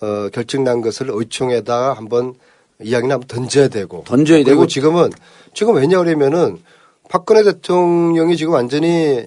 어, 0.00 0.28
결정난 0.32 0.80
것을 0.80 1.08
의총에다가 1.10 1.94
한번 1.94 2.34
이야기는 2.82 3.12
한번 3.12 3.26
던져야 3.28 3.68
되고 3.68 4.04
던져야 4.04 4.38
그리고 4.38 4.50
되고 4.50 4.66
지금은 4.66 5.10
지금 5.54 5.74
왜냐 5.76 5.98
그러면은 5.98 6.58
박근혜 7.08 7.42
대통령이 7.44 8.36
지금 8.36 8.52
완전히 8.52 9.26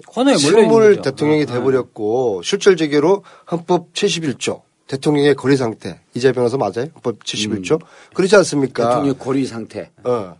거죠. 0.95 1.01
대통령이 1.09 1.43
아, 1.43 1.45
돼버렸고 1.45 2.41
실질적으로 2.43 3.23
헌법 3.51 3.93
71조 3.93 4.61
대통령의 4.87 5.35
거리 5.35 5.55
상태 5.55 5.99
이재 6.13 6.31
변호사 6.33 6.57
맞아요? 6.57 6.87
헌법 6.95 7.23
71조 7.23 7.79
그렇지 8.13 8.35
않습니까? 8.37 8.83
음. 8.83 8.89
대통령 8.89 9.15
고리 9.15 9.45
상태. 9.45 9.91
어. 10.03 10.35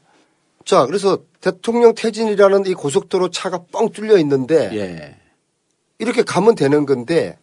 자, 0.65 0.85
그래서 0.85 1.19
대통령 1.41 1.95
퇴진이라는 1.95 2.67
이 2.67 2.73
고속도로 2.73 3.31
차가 3.31 3.63
뻥 3.71 3.89
뚫려 3.89 4.17
있는데 4.19 4.69
예. 4.73 5.15
이렇게 5.97 6.23
가면 6.23 6.55
되는 6.55 6.85
건데 6.85 7.37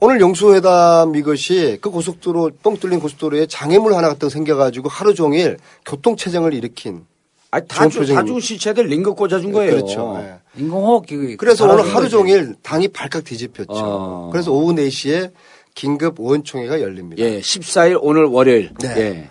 오늘 0.00 0.20
영수회담 0.20 1.14
이것이 1.14 1.78
그 1.80 1.90
고속도로 1.90 2.50
뻥 2.62 2.76
뚫린 2.76 2.98
고속도로에 3.00 3.46
장애물 3.46 3.94
하나 3.94 4.08
같은 4.08 4.20
거 4.26 4.28
생겨가지고 4.30 4.88
하루 4.88 5.14
종일 5.14 5.58
교통체증을 5.86 6.54
일으킨 6.54 7.04
아니 7.52 7.66
다, 7.68 7.86
좋은 7.88 7.90
주, 7.90 8.00
표정이- 8.12 8.14
다 8.16 8.24
죽은 8.24 8.40
시체들 8.40 8.86
링거 8.86 9.14
꽂아준 9.14 9.52
거예요. 9.52 9.72
그렇죠. 9.72 10.18
예. 10.20 10.60
인공호흡기 10.60 11.36
그래서 11.36 11.64
오늘 11.66 11.82
하루 11.84 12.02
거지. 12.02 12.10
종일 12.10 12.54
당이 12.62 12.88
발칵 12.88 13.24
뒤집혔죠. 13.24 13.66
어. 13.72 14.28
그래서 14.32 14.50
오후 14.52 14.72
4시에 14.74 15.30
긴급 15.74 16.16
의원총회가 16.18 16.80
열립니다. 16.80 17.22
예, 17.22 17.40
14일 17.40 17.98
오늘 18.02 18.24
월요일. 18.24 18.72
네. 18.80 18.88
예. 18.98 19.28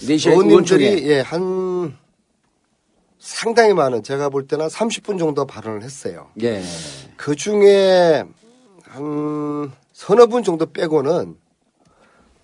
4시에 0.00 0.30
의원총회. 0.30 0.84
의원님들이 0.86 1.10
예, 1.10 1.20
한 1.20 1.96
상당히 3.18 3.74
많은 3.74 4.02
제가 4.02 4.28
볼 4.28 4.46
때는 4.46 4.64
한 4.64 4.70
30분 4.70 5.18
정도 5.18 5.46
발언을 5.46 5.82
했어요. 5.82 6.28
예. 6.42 6.62
그 7.16 7.34
중에 7.36 8.24
한 8.94 9.72
서너 9.92 10.26
분 10.26 10.42
정도 10.44 10.66
빼고는 10.66 11.36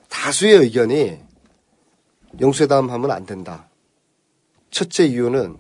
다수의 0.08 0.56
의견이 0.58 1.18
영수회담 2.40 2.90
하면 2.90 3.10
안 3.12 3.24
된다. 3.24 3.68
첫째 4.70 5.04
이유는 5.06 5.56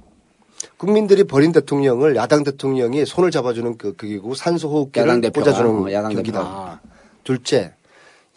국민들이 0.76 1.24
버린 1.24 1.52
대통령을 1.52 2.16
야당 2.16 2.42
대통령이 2.44 3.06
손을 3.06 3.30
잡아주는 3.30 3.78
그 3.78 3.94
극이고 3.94 4.34
산소 4.34 4.68
호흡기를 4.68 5.06
야당 5.08 5.20
대표가. 5.20 5.44
꽂아주는 5.52 5.82
어, 5.84 5.92
야당 5.92 6.12
격이다. 6.14 6.38
대표가. 6.40 6.80
둘째, 7.24 7.74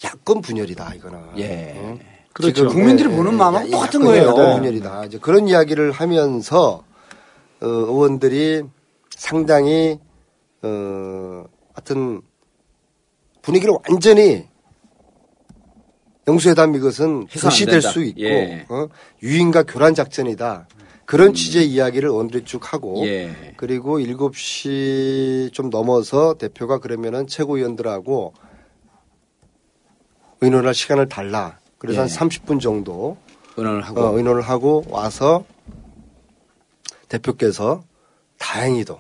야권 0.04 0.42
분열이다 0.42 0.94
이거는. 0.96 1.20
예. 1.38 1.74
어? 1.76 2.00
그렇죠. 2.34 2.68
국민들이 2.68 3.12
예, 3.12 3.16
보는 3.16 3.34
예, 3.34 3.36
마음하고 3.38 3.68
야- 3.68 3.72
똑같은 3.72 4.02
야권 4.02 4.12
거예요. 4.14 4.28
야당 4.30 4.58
분열이다. 4.60 5.06
이제 5.06 5.18
그런 5.20 5.48
이야기를 5.48 5.92
하면서 5.92 6.84
어, 7.62 7.66
의원들이 7.68 8.64
상당히 9.10 10.00
어, 10.64 11.46
하여튼 11.74 12.22
분위기를 13.44 13.76
완전히 13.88 14.48
영수회담 16.28 16.74
이것은 16.76 17.28
된다. 17.82 17.90
수 17.92 18.04
있고 18.04 18.22
예. 18.22 18.66
어? 18.70 18.88
유인과 19.22 19.64
교란 19.64 19.94
작전이다. 19.94 20.68
그런 21.06 21.34
취지의 21.34 21.70
이야기를 21.70 22.10
의원들이 22.10 22.46
쭉 22.46 22.74
하고 22.74 23.02
음. 23.02 23.06
예. 23.06 23.54
그리고 23.58 24.00
7시 24.00 25.52
좀 25.52 25.70
넘어서 25.70 26.36
대표가 26.36 26.80
그러면은 26.80 27.28
최고위원들하고 27.28 28.34
의논할 30.40 30.74
시간을 30.74 31.10
달라. 31.10 31.60
그래서 31.78 31.98
예. 31.98 32.00
한 32.02 32.08
30분 32.08 32.62
정도 32.62 33.18
의논을 33.58 33.82
하고. 33.82 34.02
어, 34.02 34.18
의논을 34.18 34.42
하고 34.42 34.86
와서 34.90 35.44
대표께서 37.10 37.84
다행히도 38.38 39.00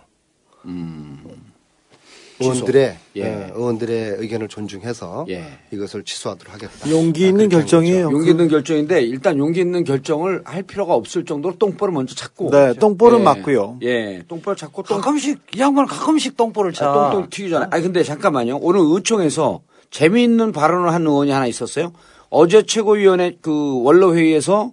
의원들의 2.40 2.98
예. 3.16 3.24
어, 3.24 3.52
의원들의 3.56 4.16
의견을 4.20 4.48
존중해서 4.48 5.26
예. 5.30 5.60
이것을 5.72 6.04
취소하도록 6.04 6.54
하겠다. 6.54 6.90
용기 6.90 7.26
아, 7.26 7.28
있는 7.28 7.42
한 7.44 7.50
결정이에요. 7.50 8.12
용기 8.12 8.32
있는 8.32 8.48
결정인데 8.48 9.02
일단 9.04 9.38
용기 9.38 9.60
있는 9.60 9.84
결정을 9.84 10.42
할 10.46 10.64
필요가 10.64 10.94
없을 10.94 11.26
정도로 11.26 11.58
똥볼을 11.58 11.94
먼저 11.94 12.16
찾고. 12.16 12.50
네, 12.50 12.74
똥볼은 12.74 13.20
예. 13.20 13.24
맞고요. 13.24 13.78
예, 13.84 14.24
똥볼 14.28 14.56
찾고 14.56 14.84
똥, 14.84 15.00
가끔씩 15.00 15.40
이 15.56 15.60
양반 15.60 15.86
가끔씩 15.86 16.36
똥볼을 16.36 16.74
차. 16.74 16.90
아, 16.90 17.12
똥똥 17.12 17.30
튀기잖아요. 17.30 17.70
아니 17.72 17.84
근데 17.84 18.04
잠깐만요. 18.04 18.58
오늘 18.62 18.82
의총에서 18.84 19.62
재미있는 19.92 20.52
발언을 20.52 20.92
한 20.92 21.06
의원이 21.06 21.32
하나 21.32 21.46
있었어요. 21.46 21.94
어제 22.30 22.64
최고위원회 22.64 23.38
그 23.42 23.84
원로 23.84 24.16
회의에서 24.16 24.72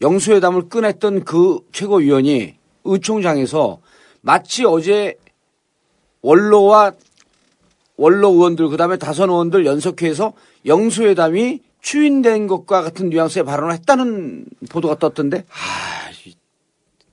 영수회담을 0.00 0.68
꺼냈던 0.68 1.24
그 1.24 1.60
최고위원이 1.72 2.56
의총장에서 2.84 3.78
마치 4.20 4.64
어제 4.64 5.16
원로와 6.22 6.92
원로 7.96 8.30
의원들 8.30 8.68
그다음에 8.68 8.96
다선 8.96 9.30
의원들 9.30 9.66
연석회에서 9.66 10.32
영수회담이 10.66 11.60
추인된 11.80 12.46
것과 12.46 12.82
같은 12.82 13.08
뉘앙스의 13.08 13.44
발언을 13.44 13.72
했다는 13.74 14.46
보도가 14.68 14.98
떴던데. 14.98 15.44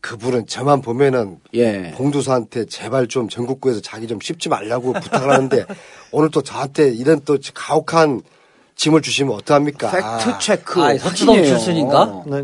그분은 0.02 0.46
저만 0.46 0.82
보면은 0.84 1.40
예. 1.56 1.92
봉두사한테 1.96 2.66
제발 2.66 3.08
좀 3.08 3.28
전국구에서 3.28 3.82
자기 3.82 4.06
좀 4.08 4.20
씹지 4.22 4.50
말라고 4.50 4.94
부탁을 4.94 5.32
하는데 5.32 5.66
오늘 6.12 6.30
또 6.30 6.44
저한테 6.44 6.90
이런 6.90 7.22
또 7.26 7.40
가혹한 7.56 8.22
짐을 8.76 9.02
주시면 9.02 9.34
어떡합니까? 9.34 9.90
팩트 9.90 10.40
체크. 10.40 10.84
아이, 10.84 11.00
서초동 11.00 11.36
확인이에요. 11.36 11.56
출신인가? 11.58 12.24
네, 12.28 12.44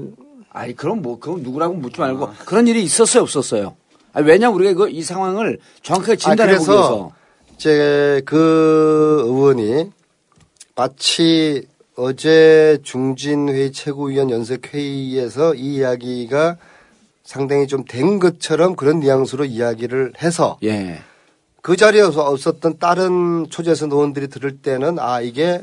아니 0.50 0.76
그럼 0.76 1.04
뭐 1.04 1.20
그건 1.20 1.44
누구라고 1.44 1.76
묻지 1.76 2.00
말고 2.00 2.32
그런 2.46 2.68
일이 2.68 2.82
있었어요 2.84 3.22
없었어요. 3.22 3.76
아니, 4.14 4.28
왜냐 4.28 4.50
우리가 4.50 4.72
이거 4.72 4.88
이 4.88 5.02
상황을 5.02 5.60
정확하게 5.84 6.16
진단해 6.18 6.58
보기 6.58 6.66
그래서 6.66 6.82
위해서 6.82 7.12
이제 7.56 8.22
그 8.26 9.24
의원이 9.26 9.92
마치 10.76 11.68
어제 11.96 12.80
중진회의 12.84 13.72
최고위원 13.72 14.30
연석회의에서 14.32 15.56
이 15.56 15.76
이야기가 15.76 16.58
상당히 17.24 17.68
좀 17.68 17.86
된 17.86 18.20
것처럼 18.20 18.76
그런 18.76 19.00
뉘앙스로 19.00 19.46
이야기를 19.46 20.14
해서 20.22 20.58
예. 20.64 21.00
그 21.62 21.78
자리에 21.78 22.02
없었던 22.02 22.80
다른 22.80 23.48
초재선 23.50 23.92
의원들이 23.92 24.28
들을 24.30 24.58
때는 24.58 24.98
아 25.00 25.22
이게 25.22 25.62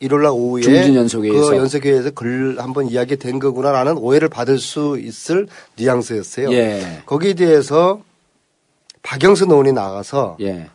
1월날 0.00 0.32
오후에 0.34 0.62
중진 0.62 0.94
연석회의에서. 0.94 1.50
그 1.50 1.56
연석회의에서 1.56 2.10
글 2.12 2.56
한번 2.58 2.88
이야기 2.88 3.16
된 3.16 3.38
거구나라는 3.38 3.98
오해를 3.98 4.28
받을 4.28 4.58
수 4.58 4.98
있을 4.98 5.46
뉘앙스였어요. 5.76 6.52
예. 6.52 7.02
거기에 7.06 7.34
대해서 7.34 8.00
박영선 9.02 9.50
의원이 9.50 9.72
나가서 9.72 10.36
예. 10.40 10.68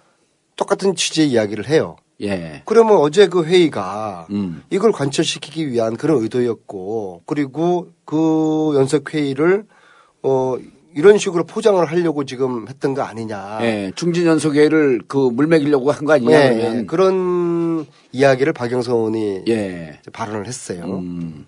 똑같은 0.56 0.96
취지의 0.96 1.30
이야기를 1.30 1.68
해요. 1.70 1.96
예. 2.22 2.62
그러면 2.66 2.98
어제 2.98 3.28
그 3.28 3.44
회의가 3.44 4.28
음. 4.30 4.64
이걸 4.70 4.92
관철시키기 4.92 5.70
위한 5.72 5.98
그런 5.98 6.22
의도였고 6.22 7.24
그리고 7.26 7.90
그 8.06 8.74
연석회의를 8.76 9.66
어 10.24 10.56
이런 10.96 11.18
식으로 11.18 11.44
포장을 11.44 11.84
하려고 11.84 12.24
지금 12.24 12.68
했던 12.70 12.94
거 12.94 13.02
아니냐. 13.02 13.58
예. 13.64 13.92
중진 13.96 14.26
연속회를 14.28 15.02
그 15.08 15.18
물먹이려고 15.18 15.92
한 15.92 16.06
거 16.06 16.14
아니냐 16.14 16.32
예. 16.54 16.78
예. 16.80 16.86
그런 16.86 17.14
이야기를 18.16 18.54
박영선 18.54 18.96
의원이 18.96 19.44
예. 19.50 20.00
발언을 20.14 20.48
했어요. 20.48 20.84
음. 20.86 21.46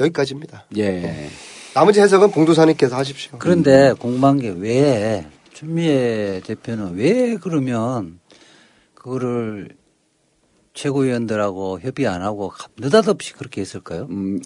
여기까지입니다. 0.00 0.64
예. 0.78 1.28
나머지 1.74 2.00
해석은 2.00 2.30
봉도사님께서 2.30 2.96
하십시오. 2.96 3.36
그런데 3.38 3.92
궁금한 3.98 4.38
게 4.38 4.48
왜 4.50 5.26
추미애 5.52 6.40
대표는 6.46 6.94
왜 6.96 7.36
그러면 7.36 8.18
그거를 8.94 9.68
최고위원들하고 10.72 11.80
협의 11.80 12.06
안 12.06 12.22
하고 12.22 12.52
느닷없이 12.78 13.34
그렇게 13.34 13.60
했을까요? 13.60 14.06
음, 14.10 14.40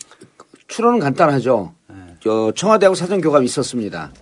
추론은 0.67 0.99
간단하죠. 0.99 1.75
저 2.21 2.53
청와대하고 2.57 2.97
사전 2.97 3.21
교감이 3.21 3.45
있었습니다. 3.45 4.13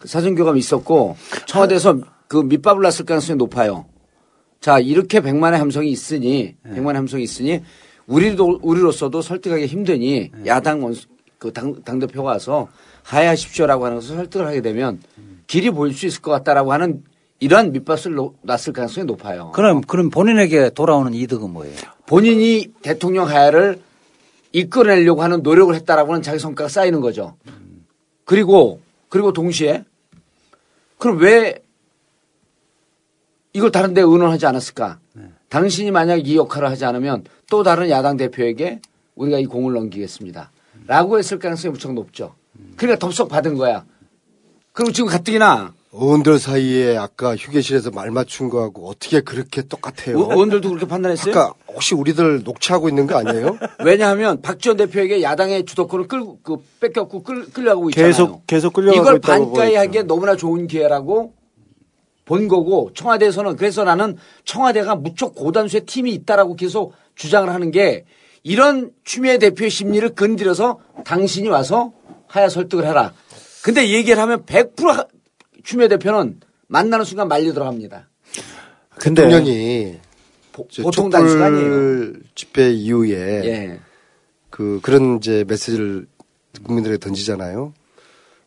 그 0.00 0.08
사전 0.08 0.34
교감이 0.34 0.58
있었고 0.58 1.16
청와대에서 1.46 2.00
그 2.26 2.38
밑밥을 2.38 2.82
놨을 2.82 3.04
가능성이 3.06 3.36
높아요. 3.36 3.86
자 4.60 4.78
이렇게 4.78 5.20
백만의 5.20 5.58
함성이 5.58 5.90
있으니 5.90 6.54
백만의 6.62 6.98
함성이 6.98 7.22
있으니 7.24 7.62
우리도 8.06 8.58
우리로서도 8.62 9.22
설득하기 9.22 9.66
힘드니 9.66 10.30
야당 10.46 10.82
원수 10.84 11.06
그 11.38 11.50
당 11.52 11.82
당대표가 11.82 12.32
와서 12.32 12.68
하야하십시오라고 13.04 13.86
하는 13.86 13.96
것을 13.96 14.16
설득을 14.16 14.46
하게 14.46 14.60
되면 14.60 15.00
길이 15.46 15.70
보일 15.70 15.94
수 15.94 16.04
있을 16.06 16.20
것 16.20 16.30
같다라고 16.32 16.72
하는 16.72 17.02
이러한 17.38 17.72
밑밥을 17.72 18.12
놓- 18.14 18.34
놨을 18.42 18.74
가능성이 18.74 19.06
높아요. 19.06 19.50
그럼 19.52 19.80
그럼 19.80 20.10
본인에게 20.10 20.70
돌아오는 20.70 21.14
이득은 21.14 21.50
뭐예요? 21.50 21.74
본인이 22.06 22.66
대통령 22.82 23.26
하야를 23.26 23.80
이끌어내려고 24.52 25.22
하는 25.22 25.42
노력을 25.42 25.74
했다라고는 25.74 26.20
자기 26.20 26.38
성과가 26.38 26.68
쌓이는 26.68 27.00
거죠. 27.00 27.36
그리고 28.26 28.80
그리고 29.08 29.32
동시에 29.32 29.84
그럼 30.98 31.16
왜 31.18 31.54
이걸 33.52 33.70
다른 33.72 33.94
데 33.94 34.00
의논하지 34.00 34.46
않았을까? 34.46 34.98
당신이 35.48 35.90
만약 35.90 36.16
이 36.26 36.36
역할을 36.36 36.68
하지 36.70 36.84
않으면 36.84 37.24
또 37.50 37.62
다른 37.62 37.90
야당 37.90 38.16
대표에게 38.16 38.80
우리가 39.16 39.38
이 39.38 39.46
공을 39.46 39.72
넘기겠습니다. 39.74 40.50
라고 40.86 41.18
했을 41.18 41.38
가능성이 41.38 41.72
무척 41.72 41.92
높죠. 41.92 42.34
그러니까 42.76 42.98
덥석 42.98 43.28
받은 43.28 43.56
거야. 43.56 43.84
그리고 44.72 44.92
지금 44.92 45.10
가뜩이나 45.10 45.74
의원들 45.92 46.38
사이에 46.38 46.96
아까 46.96 47.34
휴게실에서 47.34 47.90
말 47.90 48.12
맞춘 48.12 48.48
거하고 48.48 48.88
어떻게 48.88 49.20
그렇게 49.20 49.62
똑같아요? 49.62 50.16
의- 50.18 50.22
의원들도 50.30 50.68
그렇게 50.68 50.86
판단했어요. 50.86 51.32
아까 51.36 51.52
혹시 51.66 51.96
우리들 51.96 52.44
녹취하고 52.44 52.88
있는 52.88 53.08
거 53.08 53.16
아니에요? 53.18 53.58
왜냐하면 53.84 54.40
박지원 54.40 54.76
대표에게 54.76 55.20
야당의 55.22 55.64
주도권을 55.66 56.06
끌고 56.06 56.38
그 56.44 56.58
뺏겼고 56.78 57.24
끌, 57.24 57.50
끌려가고 57.50 57.90
있잖아요. 57.90 58.08
계속 58.12 58.46
계속 58.46 58.72
끌려가고 58.72 59.02
이걸 59.02 59.16
있다고 59.16 59.44
반가이 59.52 59.70
보였죠. 59.72 59.78
하기에 59.80 60.02
너무나 60.04 60.36
좋은 60.36 60.68
기회라고 60.68 61.34
본 62.30 62.46
거고 62.46 62.92
청와대에서는 62.94 63.56
그래서 63.56 63.82
나는 63.82 64.16
청와대가 64.44 64.94
무척 64.94 65.34
고단수의 65.34 65.84
팀이 65.84 66.12
있다라고 66.12 66.54
계속 66.54 66.92
주장을 67.16 67.52
하는 67.52 67.72
게 67.72 68.04
이런 68.44 68.92
추미애 69.02 69.38
대표의 69.38 69.68
심리를 69.68 70.08
건드려서 70.10 70.78
당신이 71.04 71.48
와서 71.48 71.92
하야 72.28 72.48
설득을 72.48 72.86
해라. 72.86 73.12
근데 73.64 73.88
얘기를 73.88 74.22
하면 74.22 74.44
100% 74.44 75.08
추미애 75.64 75.88
대표는 75.88 76.38
만나는 76.68 77.04
순간 77.04 77.26
말려 77.26 77.52
들어갑니다. 77.52 78.08
근데 79.00 79.24
대통령이 79.24 79.98
보, 80.52 80.68
저 80.70 80.84
보통 80.84 81.10
단수가 81.10 81.46
아니에요. 81.46 81.62
촛불 81.64 82.22
집회 82.36 82.70
이후에 82.70 83.18
예. 83.44 83.80
그 84.50 84.78
그런 84.84 85.16
이제 85.16 85.44
메시지를 85.48 86.06
국민들에게 86.62 86.98
던지잖아요. 86.98 87.74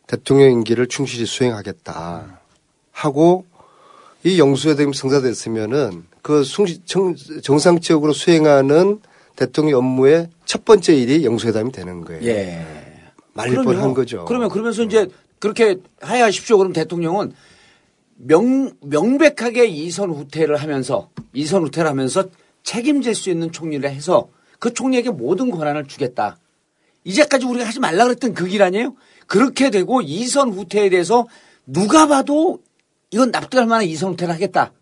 대통령 0.07 0.51
임기를 0.51 0.87
충실히 0.87 1.25
수행하겠다 1.25 2.39
하고 2.91 3.45
이 4.25 4.39
영수회담이 4.39 4.93
성사됐으면은 4.93 6.03
그 6.21 6.43
숭- 6.43 6.65
정, 6.85 7.15
정상적으로 7.41 8.13
수행하는 8.13 8.99
대통령 9.35 9.79
업무의 9.79 10.29
첫 10.45 10.63
번째 10.63 10.95
일이 10.95 11.25
영수회담이 11.25 11.71
되는 11.71 12.01
거예요. 12.01 12.23
예. 12.25 12.65
말릴. 13.33 13.63
뻔한 13.63 13.93
거죠. 13.93 14.25
그러면 14.25 14.49
그러면서 14.49 14.83
이제 14.83 15.07
그렇게 15.39 15.77
하야하십시오. 16.01 16.57
그럼 16.57 16.71
대통령은 16.71 17.33
명, 18.15 18.71
명백하게 18.81 19.65
이선 19.65 20.11
후퇴를 20.11 20.57
하면서 20.57 21.09
이선 21.33 21.63
후퇴를 21.63 21.89
하면서 21.89 22.25
책임질 22.61 23.15
수 23.15 23.29
있는 23.29 23.51
총리를 23.51 23.89
해서 23.89 24.29
그 24.59 24.73
총리에게 24.73 25.09
모든 25.09 25.49
권한을 25.49 25.87
주겠다. 25.87 26.37
이제까지 27.03 27.45
우리가 27.45 27.67
하지 27.67 27.79
말라 27.81 28.05
그랬던 28.05 28.33
그길 28.33 28.61
아니에요? 28.63 28.95
그렇게 29.27 29.69
되고 29.69 30.01
이선 30.01 30.51
후퇴에 30.51 30.89
대해서 30.89 31.27
누가 31.65 32.07
봐도 32.07 32.59
이건 33.13 33.29
납득할 33.31 33.67
만한 33.67 33.85
이선 33.85 34.11
후퇴를 34.13 34.33
하겠다. 34.33 34.73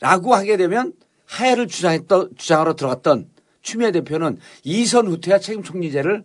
라고 0.00 0.34
하게 0.34 0.56
되면 0.56 0.92
하야를 1.26 1.68
주장했던, 1.68 2.30
주장하러 2.36 2.74
들어갔던 2.74 3.28
추미애 3.62 3.92
대표는 3.92 4.38
이선 4.64 5.06
후퇴와 5.06 5.38
책임 5.38 5.62
총리제를 5.62 6.24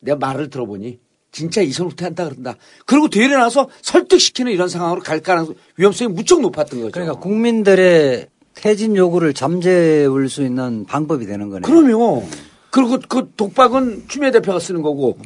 내 0.00 0.14
말을 0.14 0.50
들어보니 0.50 1.00
진짜 1.32 1.60
이선 1.62 1.88
후퇴한다 1.88 2.28
그런다. 2.28 2.54
그리고 2.86 3.08
되려 3.08 3.38
나서 3.38 3.68
설득시키는 3.82 4.52
이런 4.52 4.68
상황으로 4.68 5.00
갈 5.02 5.20
가능성 5.20 5.54
위험성이 5.76 6.12
무척 6.12 6.40
높았던 6.40 6.80
거죠. 6.80 6.92
그러니까 6.92 7.18
국민들의 7.18 8.28
퇴진 8.54 8.96
요구를 8.96 9.34
잠재울 9.34 10.28
수 10.28 10.42
있는 10.44 10.84
방법이 10.84 11.26
되는 11.26 11.48
거네요. 11.48 11.62
그럼요. 11.62 12.24
그리고 12.70 12.98
그 13.08 13.32
독박은 13.36 14.04
추미애 14.08 14.30
대표가 14.30 14.58
쓰는 14.60 14.82
거고 14.82 15.18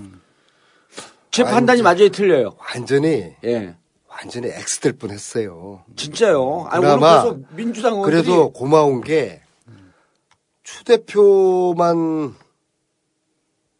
제 1.30 1.42
아니, 1.42 1.52
판단이 1.52 1.80
이제- 1.80 1.84
완전히 1.86 2.10
틀려요. 2.10 2.54
완전히 2.74 3.34
예. 3.44 3.74
완전히 4.18 4.48
X될 4.48 4.94
뻔했어요. 4.94 5.82
진짜요. 5.96 6.66
아니, 6.70 6.82
그나마 6.82 7.20
오늘 7.22 7.30
그래서 7.32 7.48
민주당 7.56 7.92
의원들이 7.94 8.22
그래도 8.22 8.52
고마운 8.52 9.00
게 9.02 9.42
추 10.66 10.82
대표만 10.82 12.34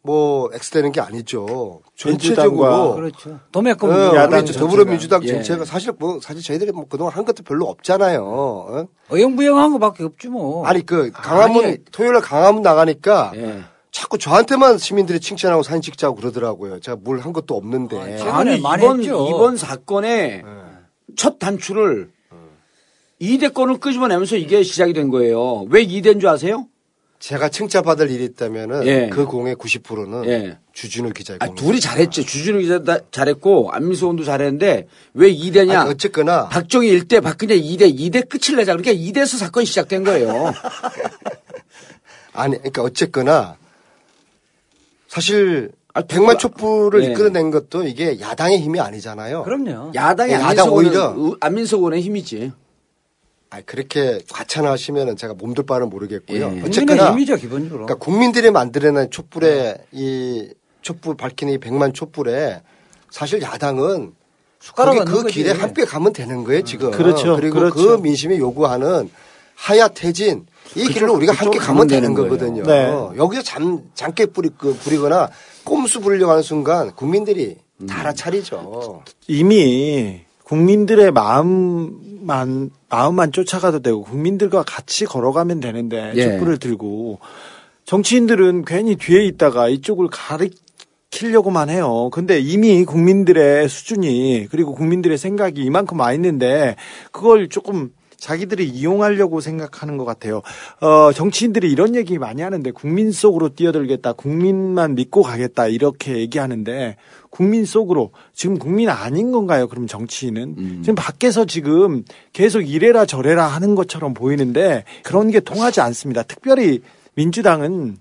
뭐 0.03 0.49
X되는 0.53 0.93
게 0.93 1.01
아니죠. 1.01 1.81
전체적으로 1.97 2.95
그렇죠. 2.95 3.39
도매금 3.51 3.89
어, 3.89 4.15
야당 4.15 4.45
전체가. 4.45 4.59
더불어민주당 4.59 5.21
예. 5.23 5.27
전체가 5.27 5.65
사실 5.65 5.91
뭐 5.99 6.19
사실 6.21 6.41
저희들이 6.41 6.71
뭐 6.71 6.85
그동안 6.87 7.11
한 7.13 7.25
것도 7.25 7.43
별로 7.43 7.65
없잖아요. 7.65 8.23
어? 8.25 8.87
어영부영한 9.11 9.73
것밖에 9.73 10.05
없지 10.05 10.29
뭐. 10.29 10.65
아니 10.65 10.85
그 10.85 11.11
강화문 11.11 11.65
아니. 11.65 11.77
토요일에 11.91 12.21
강화문 12.21 12.61
나가니까 12.61 13.33
예. 13.35 13.63
자꾸 13.97 14.19
저한테만 14.19 14.77
시민들이 14.77 15.19
칭찬하고 15.19 15.63
사진 15.63 15.81
찍자고 15.81 16.15
그러더라고요. 16.17 16.79
제가 16.79 16.97
뭘 17.01 17.17
한 17.19 17.33
것도 17.33 17.55
없는데. 17.55 18.21
아, 18.29 18.43
많이 18.43 18.57
이번 18.57 18.99
했죠. 18.99 19.27
이번 19.27 19.57
사건의 19.57 20.43
첫 21.15 21.39
단추를 21.39 22.11
이대 23.17 23.49
건을 23.49 23.79
끄집어내면서 23.79 24.35
이게 24.35 24.61
시작이 24.61 24.93
된 24.93 25.09
거예요. 25.09 25.65
왜 25.69 25.83
2대인 25.83 26.19
줄 26.19 26.29
아세요? 26.29 26.67
제가 27.17 27.49
칭찬받을 27.49 28.11
일이 28.11 28.25
있다면은 28.25 28.85
예. 28.85 29.09
그 29.11 29.25
공의 29.25 29.55
90%는 29.55 30.25
예. 30.29 30.59
주진우 30.73 31.09
기자의 31.13 31.39
아, 31.41 31.47
공. 31.47 31.55
둘이 31.55 31.79
잘했죠. 31.79 32.21
주진우 32.23 32.59
기자 32.59 32.83
다 32.83 32.99
잘했고 33.09 33.71
안민수 33.71 34.05
의원도 34.05 34.23
잘했는데 34.23 34.87
왜 35.15 35.33
2대냐? 35.33 35.75
아니, 35.75 35.89
어쨌거나 35.89 36.47
박정희 36.49 36.87
1대, 36.99 37.23
박근혜 37.23 37.59
2대, 37.59 37.91
2대 37.97 38.29
끝을 38.29 38.57
내자. 38.57 38.75
그러니까 38.75 38.93
2대에서 38.93 39.37
사건이 39.39 39.65
시작된 39.65 40.03
거예요. 40.03 40.53
아니 42.33 42.55
그러니까 42.57 42.83
어쨌거나 42.83 43.57
사실 45.21 45.71
아, 45.95 46.01
백만 46.03 46.37
촛불을 46.37 47.03
예. 47.03 47.07
이끌어낸 47.11 47.49
것도 47.49 47.87
이게 47.87 48.19
야당의 48.19 48.59
힘이 48.59 48.79
아니잖아요. 48.79 49.41
그럼요. 49.45 49.91
야당의 49.95 50.33
야당 50.35 50.47
안민석 50.67 50.73
오히려- 50.73 51.35
안민석 51.39 51.77
의원의 51.77 52.01
힘이지. 52.03 52.51
아 53.49 53.61
그렇게 53.65 54.19
과찬하시면은 54.31 55.15
제가 55.15 55.33
몸둘 55.33 55.65
바는 55.65 55.89
모르겠고요. 55.89 56.57
예. 56.57 56.61
어쨌거나 56.61 57.13
힘이죠 57.13 57.35
기본적으로. 57.37 57.85
그러니까 57.87 57.95
국민들이 57.95 58.51
만들어낸 58.51 59.09
촛불에 59.09 59.77
이 59.91 60.49
촛불 60.83 61.17
밝히는 61.17 61.53
이 61.53 61.57
백만 61.57 61.93
촛불에 61.93 62.61
사실 63.09 63.41
야당은 63.41 64.13
숟가락 64.59 64.97
거기 64.97 65.11
그 65.11 65.23
거지. 65.23 65.33
길에 65.33 65.51
함께 65.51 65.83
가면 65.83 66.13
되는 66.13 66.43
거예요 66.43 66.61
지금. 66.63 66.91
그렇죠. 66.91 67.37
그리고 67.37 67.55
그렇죠. 67.55 67.73
그 67.75 68.01
민심이 68.03 68.37
요구하는 68.37 69.09
하야 69.55 69.87
태진 69.87 70.45
이 70.75 70.87
길로 70.87 71.13
우리가 71.13 71.33
함께 71.33 71.59
가면 71.59 71.87
되는. 71.87 72.13
거거든요. 72.13 72.63
네. 72.63 72.87
여기서 73.17 73.41
잠 73.41 73.81
장깨 73.93 74.27
뿌리 74.27 74.49
그 74.57 74.73
부리거나 74.73 75.29
꼼수 75.63 76.01
부리려고 76.01 76.31
하는 76.31 76.43
순간 76.43 76.91
국민들이 76.95 77.57
음. 77.81 77.87
다 77.87 77.99
알아차리죠. 78.01 79.03
이미 79.27 80.21
국민들의 80.43 81.11
마음만 81.11 82.71
마음만 82.89 83.31
쫓아가도 83.31 83.81
되고 83.81 84.03
국민들과 84.03 84.63
같이 84.63 85.05
걸어가면 85.05 85.59
되는데 85.59 86.13
예. 86.15 86.23
촛불을 86.23 86.57
들고 86.57 87.19
정치인들은 87.85 88.65
괜히 88.65 88.95
뒤에 88.95 89.25
있다가 89.25 89.69
이쪽을 89.69 90.07
가리 90.09 90.51
키려고만 91.09 91.69
해요. 91.69 92.09
근데 92.11 92.39
이미 92.39 92.85
국민들의 92.85 93.67
수준이 93.69 94.47
그리고 94.51 94.73
국민들의 94.75 95.17
생각이 95.17 95.61
이만큼 95.61 95.99
와 95.99 96.13
있는데 96.13 96.75
그걸 97.11 97.49
조금 97.49 97.91
자기들이 98.19 98.67
이용하려고 98.67 99.41
생각하는 99.41 99.97
것 99.97 100.05
같아요. 100.05 100.41
어, 100.81 101.11
정치인들이 101.13 101.71
이런 101.71 101.95
얘기 101.95 102.17
많이 102.17 102.41
하는데 102.41 102.69
국민 102.71 103.11
속으로 103.11 103.49
뛰어들겠다, 103.49 104.13
국민만 104.13 104.95
믿고 104.95 105.21
가겠다 105.21 105.67
이렇게 105.67 106.17
얘기하는데 106.17 106.97
국민 107.29 107.65
속으로 107.65 108.11
지금 108.33 108.57
국민 108.57 108.89
아닌 108.89 109.31
건가요? 109.31 109.67
그럼 109.67 109.85
정치인은 109.85 110.55
음. 110.57 110.81
지금 110.83 110.95
밖에서 110.95 111.45
지금 111.45 112.03
계속 112.33 112.61
이래라 112.61 113.05
저래라 113.05 113.45
하는 113.45 113.75
것처럼 113.75 114.13
보이는데 114.13 114.83
그런 115.03 115.29
게 115.29 115.39
통하지 115.39 115.81
않습니다. 115.81 116.23
특별히 116.23 116.81
민주당은 117.15 117.97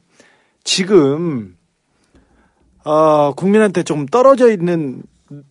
지금 0.65 1.57
어, 2.85 3.35
국민한테 3.35 3.83
좀 3.83 4.07
떨어져 4.07 4.51
있는 4.51 5.03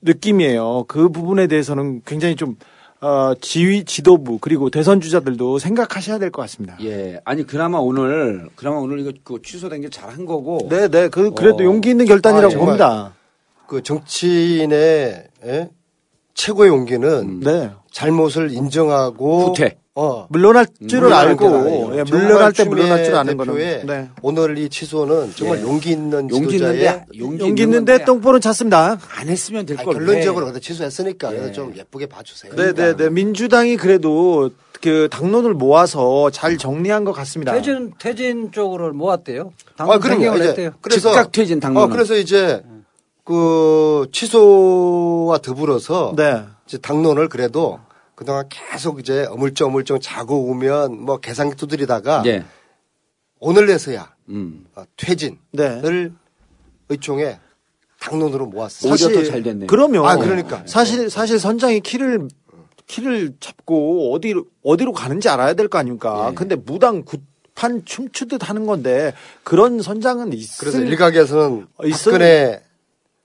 느낌이에요. 0.01 0.85
그 0.87 1.09
부분에 1.09 1.47
대해서는 1.47 2.01
굉장히 2.05 2.35
좀 2.35 2.55
어, 3.05 3.35
지휘 3.39 3.85
지도부 3.85 4.39
그리고 4.39 4.71
대선 4.71 4.99
주자들도 4.99 5.59
생각하셔야 5.59 6.17
될 6.17 6.31
것 6.31 6.41
같습니다. 6.41 6.75
예. 6.81 7.19
아니, 7.23 7.45
그나마 7.45 7.77
오늘, 7.77 8.49
그나마 8.55 8.77
오늘 8.77 8.99
이거 8.99 9.11
그 9.23 9.39
취소된 9.43 9.81
게 9.81 9.89
잘한 9.89 10.25
거고. 10.25 10.67
네, 10.71 10.87
네. 10.87 11.07
그 11.09 11.31
그래도 11.35 11.57
어. 11.57 11.63
용기 11.65 11.91
있는 11.91 12.05
결단이라고 12.07 12.55
아. 12.55 12.57
봅니다. 12.57 13.13
그 13.67 13.83
정치인의 13.83 15.27
예? 15.45 15.69
최고의 16.33 16.69
용기는 16.69 17.41
네. 17.41 17.69
잘못을 17.91 18.51
인정하고 18.51 19.49
후퇴. 19.49 19.77
어. 19.97 20.27
물러날 20.29 20.67
줄을 20.87 21.13
알고. 21.13 21.93
예, 21.97 22.03
물러날 22.03 22.51
때 22.51 22.65
물러날 22.65 23.05
줄 23.05 23.15
아는 23.15 23.37
거는 23.37 23.85
네. 23.85 24.09
오늘 24.21 24.57
이 24.57 24.67
취소는 24.67 25.31
정말 25.35 25.59
예. 25.59 25.63
용기 25.63 25.91
있는 25.91 26.29
용기 26.29 26.57
지도자의 26.57 26.79
있는데, 26.79 27.05
용기, 27.17 27.39
용기 27.43 27.63
있는데 27.63 28.03
똥볼은 28.03 28.41
찼습니다. 28.41 28.99
안 29.17 29.29
했으면 29.29 29.65
될 29.65 29.77
걸. 29.77 29.93
결론적으로 29.93 30.47
근데 30.47 30.59
취소했으니까 30.59 31.31
예. 31.33 31.37
그래서 31.37 31.53
좀 31.53 31.73
예쁘게 31.77 32.07
봐주세요. 32.07 32.53
네, 32.55 32.73
네, 32.73 32.95
네. 32.97 33.09
민주당이 33.09 33.77
그래도 33.77 34.49
그 34.81 35.07
당론을 35.09 35.53
모아서 35.53 36.29
잘 36.29 36.57
정리한 36.57 37.05
것 37.05 37.13
같습니다. 37.13 37.53
퇴진 37.53 37.93
퇴진 37.97 38.51
쪽으로 38.51 38.91
모았대요. 38.93 39.53
아, 39.75 39.77
당원 39.77 39.99
그럼요. 40.01 40.19
변경을 40.19 40.39
이제 40.39 40.49
했대요. 40.49 40.71
그래서 40.81 41.09
즉각 41.09 41.31
퇴진 41.31 41.61
당론은. 41.61 41.87
어, 41.87 41.89
그래서 41.89 42.15
이제 42.15 42.61
그 43.23 44.07
취소와 44.11 45.37
더불어서 45.37 46.13
네. 46.17 46.43
이제 46.67 46.77
당론을 46.79 47.29
그래도 47.29 47.79
그동안 48.15 48.47
계속 48.49 48.99
이제 48.99 49.25
어물쩡 49.25 49.67
어물쩡 49.67 49.99
자고 50.01 50.45
오면 50.49 51.01
뭐 51.01 51.17
계산기 51.17 51.55
두드리다가 51.57 52.23
예. 52.25 52.45
오늘 53.39 53.67
내서야 53.67 54.13
음. 54.29 54.65
어, 54.75 54.83
퇴진을 54.97 55.37
네. 55.51 55.81
의총에 56.89 57.39
당론으로 57.99 58.45
모았어요. 58.47 58.91
오히려 58.91 59.07
사실- 59.09 59.23
더잘 59.25 59.43
됐네요. 59.43 59.67
그럼요. 59.67 60.07
아, 60.07 60.15
그러니까. 60.17 60.63
사실 60.65 61.09
사실 61.09 61.39
선장이 61.39 61.81
키를 61.81 62.27
키를 62.87 63.33
잡고 63.39 64.13
어디로 64.13 64.45
어디로 64.63 64.93
가는지 64.93 65.27
알아야 65.27 65.53
될 65.53 65.67
거 65.67 65.77
아닙니까? 65.79 66.27
예. 66.31 66.35
근데 66.35 66.55
무당 66.55 67.03
굿판 67.03 67.83
춤추듯 67.85 68.47
하는 68.47 68.65
건데 68.67 69.13
그런 69.43 69.81
선장은 69.81 70.33
있을 70.33 70.59
그래서 70.59 70.79
일각에서는 70.79 71.67
어, 71.77 71.85
있어요. 71.85 72.13
박근혜 72.13 72.63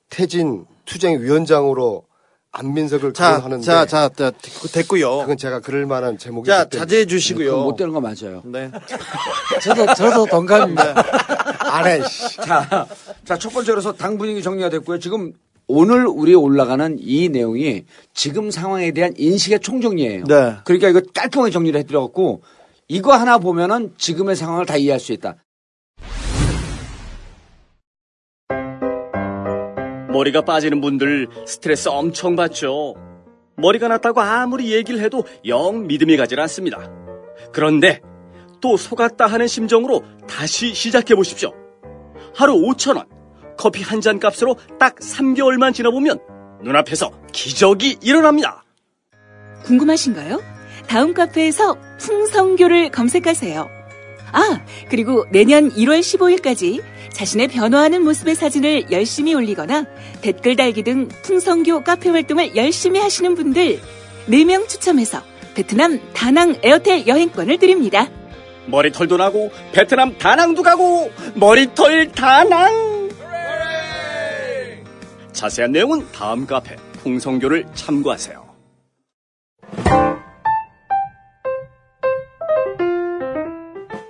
퇴진 0.08 0.64
투쟁 0.86 1.20
위원장으로 1.20 2.04
안민석을 2.52 3.12
자, 3.12 3.30
거론하는데 3.40 3.64
자, 3.64 3.86
자, 3.86 4.08
자, 4.08 4.30
됐- 4.30 4.72
됐고요. 4.72 5.18
그건 5.20 5.36
제가 5.36 5.60
그럴 5.60 5.86
만한 5.86 6.18
제목이 6.18 6.48
자, 6.48 6.68
자제해 6.68 7.06
주시고요. 7.06 7.62
못 7.62 7.76
되는 7.76 7.92
거 7.92 8.00
맞아요. 8.00 8.42
네. 8.44 8.70
저도 9.62 9.94
저도 9.94 10.26
동감입니다. 10.26 10.94
안 11.72 11.86
해. 11.86 12.02
씨. 12.08 12.36
자, 12.38 12.86
자, 13.24 13.38
첫 13.38 13.52
번째로서 13.52 13.92
당 13.92 14.18
분위기 14.18 14.42
정리가 14.42 14.68
됐고요. 14.70 14.98
지금 14.98 15.32
오늘 15.68 16.06
우리 16.08 16.34
올라가는 16.34 16.96
이 16.98 17.28
내용이 17.28 17.84
지금 18.12 18.50
상황에 18.50 18.90
대한 18.90 19.14
인식의 19.16 19.60
총정리예요. 19.60 20.24
네. 20.24 20.56
그러니까 20.64 20.88
이거 20.88 21.00
깔끔하게 21.14 21.52
정리를 21.52 21.78
해드려갖고 21.80 22.42
이거 22.88 23.12
하나 23.12 23.38
보면은 23.38 23.94
지금의 23.96 24.34
상황을 24.34 24.66
다 24.66 24.76
이해할 24.76 24.98
수 24.98 25.12
있다. 25.12 25.36
머리가 30.12 30.42
빠지는 30.42 30.80
분들 30.80 31.28
스트레스 31.46 31.88
엄청 31.88 32.36
받죠. 32.36 32.94
머리가 33.56 33.88
났다고 33.88 34.20
아무리 34.20 34.72
얘기를 34.72 35.00
해도 35.00 35.24
영 35.46 35.86
믿음이 35.86 36.16
가질 36.16 36.40
않습니다. 36.40 36.90
그런데 37.52 38.00
또 38.60 38.76
속았다 38.76 39.26
하는 39.26 39.46
심정으로 39.46 40.02
다시 40.28 40.74
시작해 40.74 41.14
보십시오. 41.14 41.52
하루 42.34 42.54
5천원, 42.54 43.06
커피 43.56 43.82
한 43.82 44.00
잔 44.00 44.18
값으로 44.18 44.56
딱 44.78 44.96
3개월만 44.96 45.74
지나보면 45.74 46.18
눈앞에서 46.62 47.10
기적이 47.32 47.98
일어납니다. 48.02 48.64
궁금하신가요? 49.64 50.40
다음 50.88 51.14
카페에서 51.14 51.76
풍성교를 51.98 52.90
검색하세요. 52.90 53.68
아, 54.32 54.60
그리고 54.88 55.24
내년 55.32 55.70
1월 55.70 56.00
15일까지 56.00 56.82
자신의 57.12 57.48
변화하는 57.48 58.02
모습의 58.02 58.34
사진을 58.34 58.90
열심히 58.90 59.34
올리거나 59.34 59.84
댓글 60.22 60.56
달기 60.56 60.82
등 60.82 61.08
풍성교 61.22 61.84
카페 61.84 62.10
활동을 62.10 62.56
열심히 62.56 63.00
하시는 63.00 63.34
분들 63.34 63.80
4명 64.28 64.68
추첨해서 64.68 65.22
베트남 65.54 66.00
다낭 66.14 66.56
에어텔 66.62 67.06
여행권을 67.06 67.58
드립니다. 67.58 68.08
머리털도 68.66 69.16
나고 69.16 69.50
베트남 69.72 70.16
다낭도 70.16 70.62
가고 70.62 71.10
머리털 71.34 72.12
다낭 72.12 73.10
자세한 75.32 75.72
내용은 75.72 76.06
다음 76.12 76.46
카페 76.46 76.76
풍성교를 77.02 77.66
참고하세요 77.74 78.50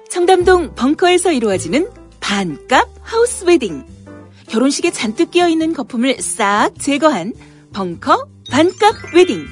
청담동 0.09 0.75
벙커에서 0.75 1.33
이루어지는 1.33 1.89
반값 2.31 2.87
하우스 3.03 3.45
웨딩. 3.45 3.83
결혼식에 4.49 4.93
잔뜩 4.93 5.33
끼어 5.33 5.49
있는 5.49 5.73
거품을 5.73 6.23
싹 6.23 6.71
제거한 6.79 7.33
벙커 7.73 8.29
반값 8.49 8.95
웨딩. 9.17 9.45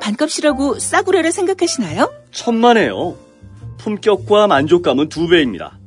반값이라고 0.00 0.78
싸구려라 0.78 1.30
생각하시나요? 1.30 2.10
천만에요. 2.30 3.18
품격과 3.76 4.46
만족감은 4.46 5.10
두 5.10 5.28
배입니다. 5.28 5.78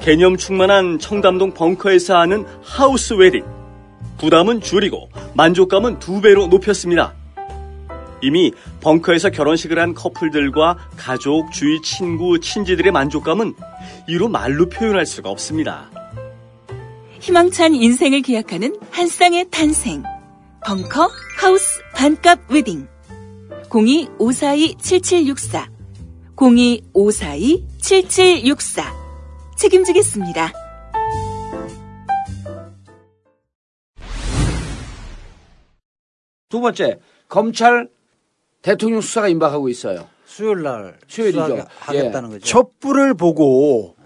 개념 0.00 0.38
충만한 0.38 0.98
청담동 0.98 1.52
벙커에서 1.52 2.16
하는 2.16 2.46
하우스 2.62 3.12
웨딩. 3.12 3.44
부담은 4.16 4.62
줄이고 4.62 5.10
만족감은 5.34 5.98
두 5.98 6.22
배로 6.22 6.46
높였습니다. 6.46 7.12
이미 8.22 8.52
벙커에서 8.80 9.28
결혼식을 9.28 9.78
한 9.78 9.92
커플들과 9.92 10.78
가족, 10.96 11.52
주위 11.52 11.82
친구, 11.82 12.40
친지들의 12.40 12.90
만족감은 12.90 13.54
이루 14.08 14.28
말로 14.28 14.68
표현할 14.68 15.06
수가 15.06 15.30
없습니다. 15.30 15.90
희망찬 17.20 17.74
인생을 17.74 18.20
기약하는 18.22 18.76
한 18.90 19.08
쌍의 19.08 19.46
탄생. 19.50 20.02
벙커 20.64 21.10
하우스 21.38 21.80
반값 21.94 22.50
웨딩. 22.50 22.86
02-542-7764. 23.68 25.66
02-542-7764. 26.36 28.82
책임지겠습니다. 29.56 30.52
두 36.48 36.60
번째, 36.60 37.00
검찰 37.28 37.88
대통령 38.62 39.00
수사가 39.00 39.26
임박하고 39.28 39.68
있어요. 39.68 40.08
수요일 40.36 40.62
날 40.62 40.98
수요일이죠. 41.08 41.64
하겠다는 41.80 42.28
예. 42.28 42.34
거죠. 42.34 42.44
촛불을 42.46 43.14
보고 43.14 43.96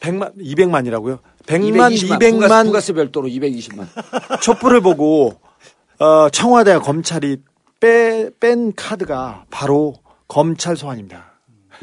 100만 0.00 0.36
200만이라고요? 0.36 1.20
100만 1.46 1.94
220만, 1.94 2.18
200만 2.20 2.66
부가세 2.66 2.92
별도로 2.92 3.28
220만. 3.28 3.86
촛불을 4.42 4.82
보고 4.82 5.40
어, 5.98 6.28
청와대와 6.28 6.80
검찰이 6.80 7.38
빼, 7.80 8.28
뺀 8.40 8.74
카드가 8.74 9.46
바로 9.50 9.94
검찰 10.28 10.76
소환입니다. 10.76 11.32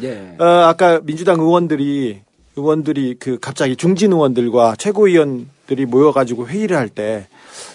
예. 0.04 0.36
어, 0.40 0.44
아까 0.46 1.00
민주당 1.02 1.40
의원들이 1.40 2.22
의원들이 2.56 3.16
그 3.20 3.40
갑자기 3.40 3.76
중진 3.76 4.14
의원들과 4.14 4.76
최고위원들이 4.76 5.86
모여가지고 5.88 6.48
회의를 6.48 6.78
할 6.78 6.90
때 6.90 7.28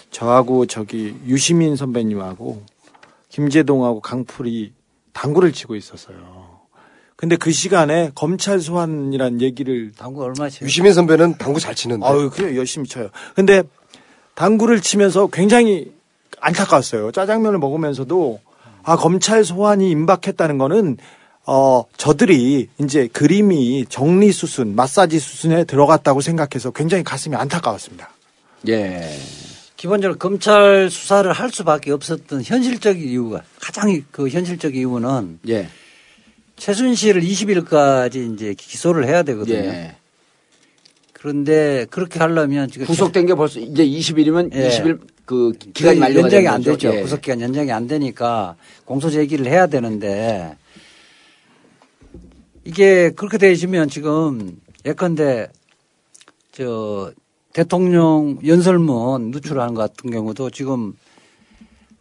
저하고 0.09 0.67
저기 0.67 1.15
유시민 1.27 1.75
선배님하고 1.75 2.63
김재동하고 3.27 3.99
강풀이 3.99 4.71
당구를 5.15 5.53
치고 5.53 5.75
있었어요. 5.75 6.45
근데 7.15 7.37
그 7.37 7.51
시간에 7.51 8.11
검찰 8.13 8.59
소환이란 8.59 9.41
얘기를 9.41 9.93
당구 9.97 10.23
얼마 10.23 10.49
치 10.49 10.63
유시민 10.63 10.93
선배는 10.93 11.37
당구 11.37 11.59
잘 11.59 11.73
치는데. 11.73 12.05
아유, 12.05 12.29
그냥 12.29 12.55
열심히 12.55 12.87
쳐요. 12.87 13.09
근데 13.33 13.63
당구를 14.35 14.81
치면서 14.81 15.27
굉장히 15.27 15.93
안타까웠어요. 16.41 17.13
짜장면을 17.13 17.57
먹으면서도 17.57 18.41
아, 18.83 18.97
검찰 18.97 19.45
소환이 19.45 19.89
임박했다는 19.89 20.57
거는 20.57 20.97
어, 21.47 21.85
저들이 21.95 22.67
이제 22.79 23.07
그림이 23.07 23.85
정리 23.87 24.31
수순, 24.31 24.75
마사지 24.75 25.19
수순에 25.19 25.63
들어갔다고 25.63 26.19
생각해서 26.19 26.71
굉장히 26.71 27.03
가슴이 27.03 27.35
안타까웠습니다. 27.35 28.09
예. 28.67 29.17
기본적으로 29.85 30.17
검찰 30.17 30.89
수사를 30.89 31.31
할 31.31 31.51
수밖에 31.51 31.91
없었던 31.91 32.41
현실적인 32.43 33.07
이유가 33.07 33.43
가장 33.61 34.01
그 34.09 34.27
현실적 34.27 34.75
이유는 34.75 35.41
예. 35.49 35.69
최순실을 36.55 37.21
20일까지 37.21 38.33
이제 38.33 38.55
기소를 38.55 39.05
해야 39.07 39.21
되거든요. 39.21 39.59
예. 39.59 39.95
그런데 41.13 41.85
그렇게 41.91 42.17
하려면 42.17 42.67
지금 42.67 42.87
구속된 42.87 43.27
게 43.27 43.35
벌써 43.35 43.59
이제 43.59 43.85
20일이면 43.85 44.55
예. 44.55 44.69
20일 44.69 45.01
그 45.23 45.51
기간이 45.51 45.99
만료가 45.99 46.21
연장이 46.23 46.47
안. 46.47 46.63
되죠. 46.63 46.91
예. 46.91 47.01
구속 47.01 47.21
기간 47.21 47.41
연장이 47.41 47.71
안 47.71 47.85
되니까 47.85 48.55
공소 48.85 49.11
제기를 49.11 49.45
해야 49.45 49.67
되는데 49.67 50.57
이게 52.63 53.11
그렇게 53.11 53.37
되시면 53.37 53.89
지금 53.89 54.59
예컨대 54.83 55.49
저 56.51 57.13
대통령 57.55 58.37
연설문 58.45 59.31
누출하는 59.31 59.75
것 59.75 59.81
같은 59.81 60.11
경우도 60.11 60.49
지금 60.49 60.91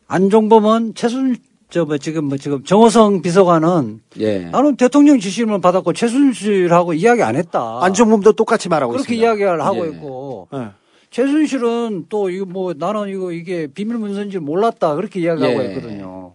안종범은 0.08 0.96
최순 0.96 1.36
저뭐 1.70 1.98
지금 1.98 2.24
뭐 2.24 2.36
지금 2.36 2.64
정호성 2.64 3.22
비서관은 3.22 4.00
예. 4.18 4.46
나는 4.46 4.74
대통령 4.74 5.20
지시만 5.20 5.60
받았고 5.60 5.92
최순실하고 5.92 6.94
이야기 6.94 7.22
안 7.22 7.36
했다. 7.36 7.78
안종범도 7.84 8.32
똑같이 8.32 8.68
말하고 8.68 8.94
그렇게 8.94 9.14
있습니다. 9.14 9.24
이야기를 9.24 9.64
하고 9.64 9.86
예. 9.86 9.90
있고 9.90 10.48
예. 10.54 10.70
최순실은 11.10 12.06
또 12.08 12.30
이거 12.30 12.44
뭐 12.46 12.74
나는 12.76 13.08
이거 13.08 13.30
이게 13.30 13.68
비밀 13.68 13.98
문서인지 13.98 14.40
몰랐다 14.40 14.96
그렇게 14.96 15.20
이야기하고 15.20 15.62
예. 15.62 15.68
있거든요. 15.68 16.34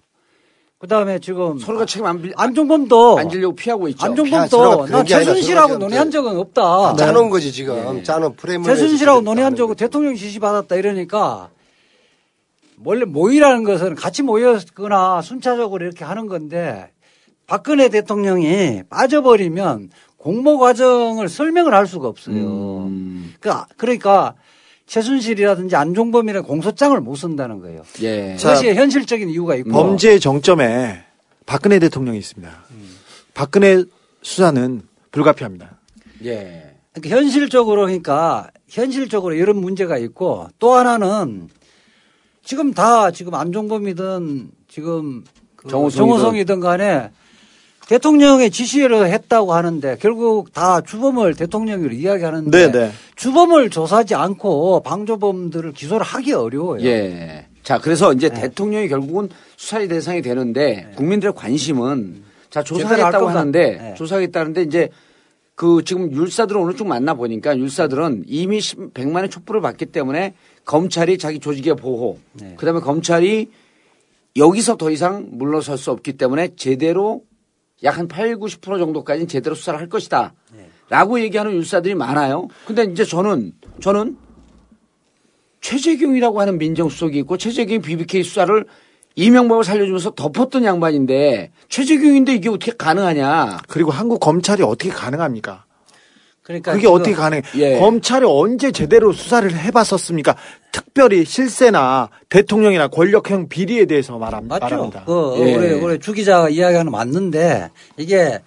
그다음에 0.79 1.19
지금 1.19 1.59
서로가 1.59 1.85
책임 1.85 2.05
안, 2.05 2.21
빌, 2.21 2.31
안종범도 2.37 3.19
안지려고 3.19 3.53
피하고 3.53 3.89
있죠. 3.89 3.97
피하- 3.97 4.09
안종범도 4.43 4.85
나 4.87 5.03
최순실하고 5.03 5.77
논의한 5.77 6.09
지금 6.09 6.23
적은 6.25 6.39
없다. 6.39 6.95
짜놓은 6.95 7.29
거지 7.29 7.51
지금. 7.51 8.01
짜놓은 8.01 8.35
프레임을. 8.37 8.65
최순실하고 8.65 9.19
논의한 9.21 9.57
적은. 9.57 9.75
대통령 9.75 10.15
지시 10.15 10.39
받았다 10.39 10.75
이러니까 10.77 11.49
원래 12.85 13.03
모의라는 13.03 13.65
것은 13.65 13.95
같이 13.95 14.23
모였거나 14.23 15.21
순차적으로 15.21 15.83
이렇게 15.83 16.05
하는 16.05 16.27
건데 16.27 16.91
박근혜 17.45 17.89
대통령이 17.89 18.83
빠져버리면 18.89 19.89
공모 20.15 20.57
과정을 20.59 21.27
설명을 21.27 21.73
할 21.73 21.87
수가 21.87 22.07
없어요. 22.07 22.35
음, 22.35 23.33
그러니까- 23.41 23.67
그러니까 23.75 24.35
최순실이라든지 24.89 25.75
안종범이라는 25.75 26.47
공소장을 26.47 26.99
못 26.99 27.15
쓴다는 27.15 27.59
거예요. 27.59 27.83
예. 28.01 28.35
자, 28.37 28.49
그것이 28.49 28.73
현실적인 28.73 29.29
이유가 29.29 29.55
있고 29.55 29.69
범죄의 29.69 30.19
정점에 30.19 31.03
박근혜 31.45 31.77
대통령이 31.77 32.17
있습니다. 32.17 32.51
박근혜 33.35 33.83
수사는 34.23 34.81
불가피합니다. 35.11 35.77
예. 36.25 36.73
그러니까 36.93 37.15
현실적으로 37.15 37.81
그러니까 37.81 38.49
현실적으로 38.67 39.35
이런 39.35 39.57
문제가 39.57 39.99
있고 39.99 40.47
또 40.57 40.73
하나는 40.73 41.49
지금 42.43 42.73
다 42.73 43.11
지금 43.11 43.35
안종범이든 43.35 44.49
지금 44.67 45.23
그 45.55 45.69
정호성이든. 45.69 45.97
정호성이든 45.97 46.59
간에 46.61 47.11
대통령의 47.89 48.51
지시로 48.51 49.07
했다고 49.07 49.51
하는데 49.51 49.97
결국 49.99 50.53
다 50.53 50.79
주범을 50.79 51.33
대통령으로 51.33 51.91
이야기하는데 51.91 52.51
네, 52.51 52.71
네. 52.71 52.91
주범을 53.15 53.71
조사하지 53.71 54.13
않고 54.13 54.81
방조범들을 54.81 55.73
기소를 55.73 56.05
하기 56.05 56.33
어려워요. 56.33 56.85
예. 56.85 57.47
자, 57.63 57.79
그래서 57.79 58.13
이제 58.13 58.29
네. 58.29 58.41
대통령이 58.41 58.89
결국은 58.89 59.29
수사의 59.57 59.87
대상이 59.87 60.21
되는데 60.21 60.91
국민들의 60.97 61.33
관심은 61.33 62.23
자, 62.51 62.59
할 62.59 62.63
조사하겠다고 62.63 63.27
하는데 63.27 63.77
네. 63.81 63.93
조사하겠다는데 63.95 64.61
이제 64.61 64.89
그 65.55 65.83
지금 65.83 66.11
율사들을 66.11 66.61
오늘 66.61 66.75
쭉 66.75 66.85
만나 66.85 67.15
보니까 67.15 67.57
율사들은 67.57 68.25
이미 68.27 68.59
100만의 68.59 69.31
촛불을 69.31 69.61
받기 69.61 69.87
때문에 69.87 70.35
검찰이 70.63 71.17
자기 71.17 71.39
조직의 71.39 71.75
보호, 71.75 72.19
네. 72.33 72.53
그다음에 72.55 72.81
검찰이 72.81 73.49
여기서 74.35 74.77
더 74.77 74.91
이상 74.91 75.27
물러설 75.31 75.79
수 75.79 75.89
없기 75.89 76.13
때문에 76.13 76.49
제대로 76.55 77.23
약 77.83 77.97
한 77.97 78.07
8, 78.07 78.35
90% 78.37 78.77
정도까지는 78.77 79.27
제대로 79.27 79.55
수사를 79.55 79.79
할 79.79 79.89
것이다. 79.89 80.33
네. 80.55 80.69
라고 80.89 81.19
얘기하는 81.19 81.53
율사들이 81.53 81.95
많아요. 81.95 82.47
근데 82.65 82.83
이제 82.83 83.05
저는, 83.05 83.53
저는 83.81 84.17
최재경이라고 85.61 86.39
하는 86.39 86.57
민정수석이 86.57 87.17
있고 87.19 87.37
최재경이 87.37 87.81
BBK 87.81 88.23
수사를 88.23 88.65
이명박을 89.15 89.63
살려주면서 89.63 90.11
덮었던 90.11 90.63
양반인데 90.63 91.51
최재경인데 91.67 92.35
이게 92.35 92.49
어떻게 92.49 92.71
가능하냐. 92.71 93.59
그리고 93.67 93.91
한국 93.91 94.19
검찰이 94.19 94.63
어떻게 94.63 94.89
가능합니까? 94.89 95.65
그러니까 96.43 96.73
그게 96.73 96.87
어떻게 96.87 97.13
가능해? 97.13 97.43
예. 97.55 97.79
검찰이 97.79 98.25
언제 98.27 98.71
제대로 98.71 99.11
수사를 99.13 99.55
해봤었습니까? 99.55 100.35
특별히 100.71 101.25
실세나 101.25 102.09
대통령이나 102.29 102.87
권력형 102.87 103.49
비리에 103.49 103.85
대해서 103.85 104.17
말합, 104.17 104.45
맞죠. 104.45 104.65
말합니다. 104.65 105.03
그 105.05 105.35
예. 105.37 105.55
우리 105.55 105.73
우리 105.73 105.99
주 105.99 106.13
기자가 106.13 106.49
이야기하는 106.49 106.91
거 106.91 106.97
맞는데 106.97 107.69
이게 107.97 108.39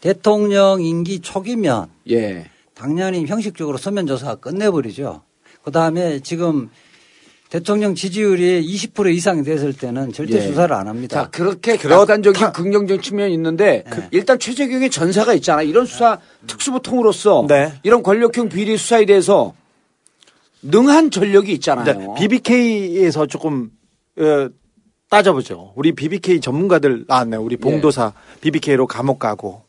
대통령 0.00 0.82
임기 0.82 1.20
초기면 1.20 1.88
예. 2.10 2.46
당연히 2.74 3.24
형식적으로 3.26 3.78
서면 3.78 4.06
조사가 4.06 4.36
끝내버리죠. 4.36 5.22
그 5.62 5.70
다음에 5.70 6.20
지금 6.20 6.70
대통령 7.48 7.94
지지율이 7.94 8.66
20% 8.66 9.14
이상이 9.14 9.44
됐을 9.44 9.72
때는 9.72 10.12
절대 10.12 10.38
예. 10.38 10.40
수사를 10.40 10.74
안 10.74 10.88
합니다. 10.88 11.22
자, 11.22 11.30
그렇게. 11.30 11.76
객관적인 11.76 12.52
긍정적인 12.52 13.02
측면이 13.02 13.32
있는데 13.34 13.84
그 13.88 14.02
일단 14.10 14.38
최재경의 14.38 14.90
전사가 14.90 15.32
있잖아. 15.34 15.62
이런 15.62 15.86
수사 15.86 16.18
특수부통으로서 16.46 17.46
네. 17.48 17.72
이런 17.84 18.02
권력형 18.02 18.48
비리 18.48 18.76
수사에 18.76 19.04
대해서 19.04 19.54
능한 20.62 21.10
전력이 21.12 21.52
있잖아요. 21.52 21.84
네, 21.84 22.06
BBK에서 22.18 23.26
조금 23.26 23.70
어, 24.18 24.48
따져보죠. 25.08 25.72
우리 25.76 25.92
BBK 25.92 26.40
전문가들 26.40 27.04
나왔네요. 27.06 27.40
우리 27.40 27.56
봉도사 27.56 28.12
BBK로 28.40 28.88
감옥 28.88 29.20
가고 29.20 29.62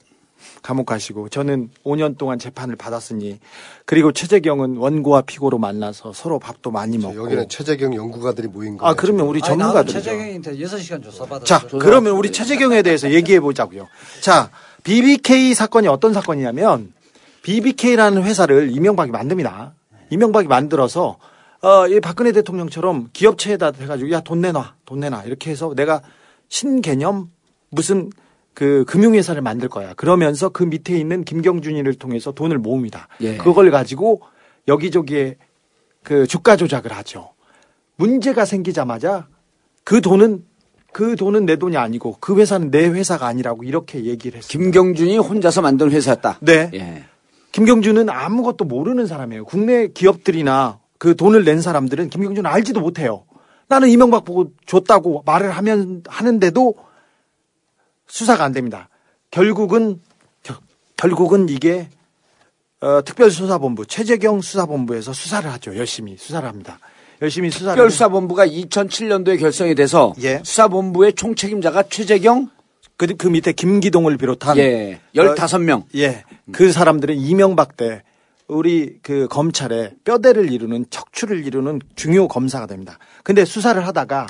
감옥 0.68 0.86
가시고 0.86 1.30
저는 1.30 1.70
5년 1.86 2.18
동안 2.18 2.38
재판을 2.40 2.76
받았으니 2.76 3.40
그리고 3.86 4.12
최재경은 4.12 4.76
원고와 4.76 5.22
피고로 5.22 5.58
만나서 5.60 6.12
서로 6.12 6.40
밥도 6.40 6.72
많이 6.72 6.98
먹고 6.98 7.16
여기는 7.16 7.48
최재경 7.48 7.96
연구가들이 7.96 8.50
모인 8.50 8.78
거예요. 8.78 8.92
아 8.92 8.94
그러면 8.94 9.28
우리 9.28 9.40
전문가들이죠. 9.40 10.02
최재경한테 10.02 10.58
6시간 10.58 11.02
조사받았어. 11.02 11.46
자, 11.46 11.66
그러면 11.80 12.18
우리 12.18 12.34
최재경에 12.34 12.82
대해서 12.82 13.10
얘기해 13.10 13.40
보자고요. 13.40 13.88
자, 14.20 14.52
BBK 14.84 15.54
사건이 15.54 15.88
어떤 15.88 16.12
사건이냐면 16.14 16.92
BBK라는 17.44 18.24
회사를 18.24 18.70
이명박이 18.76 19.10
만듭니다. 19.12 19.74
이명박이 20.10 20.50
만들어서 20.50 21.18
어, 21.62 21.88
이 21.88 22.02
박근혜 22.02 22.34
대통령처럼 22.34 23.08
기업체에다 23.14 23.72
해가지고 23.80 24.12
야 24.12 24.20
돈 24.20 24.42
내놔, 24.42 24.74
돈 24.86 25.00
내놔 25.00 25.24
이렇게 25.24 25.50
해서 25.50 25.72
내가 25.74 26.02
신개념 26.50 27.32
무슨 27.70 28.10
그 28.58 28.86
금융회사를 28.86 29.44
만들 29.44 29.70
거야. 29.70 29.94
그러면서 29.94 30.50
그 30.50 30.64
밑에 30.64 30.98
있는 30.98 31.24
김경준이를 31.24 31.94
통해서 31.94 32.32
돈을 32.32 32.58
모읍니다. 32.58 33.08
예. 33.22 33.38
그걸 33.38 33.70
가지고 33.70 34.24
여기저기에 34.68 35.36
그 36.02 36.26
주가 36.26 36.56
조작을 36.56 36.92
하죠. 36.92 37.34
문제가 37.98 38.46
생기자마자 38.46 39.28
그 39.84 40.02
돈은 40.02 40.44
그 40.92 41.16
돈은 41.16 41.46
내 41.46 41.58
돈이 41.58 41.78
아니고 41.78 42.18
그 42.20 42.36
회사는 42.40 42.72
내 42.72 42.88
회사가 42.88 43.28
아니라고 43.28 43.64
이렇게 43.64 44.06
얘기를 44.06 44.40
했어요. 44.40 44.50
김경준이 44.50 45.20
혼자서 45.20 45.62
만든 45.62 45.92
회사였다. 45.92 46.40
네. 46.42 46.72
예. 46.74 47.04
김경준은 47.52 48.10
아무것도 48.10 48.66
모르는 48.66 49.06
사람이에요. 49.06 49.46
국내 49.46 49.90
기업들이나 49.90 50.80
그 50.98 51.16
돈을 51.16 51.46
낸 51.46 51.62
사람들은 51.62 52.10
김경준을 52.10 52.50
알지도 52.50 52.80
못해요. 52.80 53.24
나는 53.68 53.90
이명박 53.90 54.26
보고 54.26 54.52
줬다고 54.66 55.22
말을 55.28 55.52
하면 55.52 56.02
하는데도 56.08 56.87
수사가 58.08 58.44
안 58.44 58.52
됩니다. 58.52 58.90
결국은 59.32 60.02
겨- 60.44 60.60
결국은 60.96 61.50
이게 61.50 61.90
어, 62.80 63.02
특별수사본부 63.04 63.86
최재경 63.88 64.42
수사본부에서 64.42 65.12
수사를 65.14 65.52
하죠. 65.54 65.76
열심히 65.76 66.16
수사를 66.18 66.48
합니다. 66.48 66.80
열심히 67.22 67.50
수사를 67.50 67.76
특별수사본부가 67.76 68.46
2007년도에 68.48 69.40
결성이 69.40 69.74
돼서 69.74 70.14
예. 70.22 70.42
수사본부의 70.44 71.14
총책임자가 71.14 71.84
최재경 71.90 72.50
그, 72.96 73.08
그 73.16 73.28
밑에 73.28 73.52
김기동을 73.52 74.18
비롯한 74.18 74.58
예, 74.58 75.00
15명. 75.16 75.84
예. 75.96 76.24
그 76.52 76.72
사람들은 76.72 77.16
이명박 77.16 77.76
때 77.78 78.04
우리 78.48 79.00
그 79.02 79.28
검찰에 79.28 79.94
뼈대를 80.04 80.52
이루는 80.52 80.86
척추를 80.90 81.46
이루는 81.46 81.82
중요 81.96 82.28
검사가 82.28 82.66
됩니다. 82.68 82.98
근데 83.24 83.44
수사를 83.44 83.86
하다가 83.86 84.28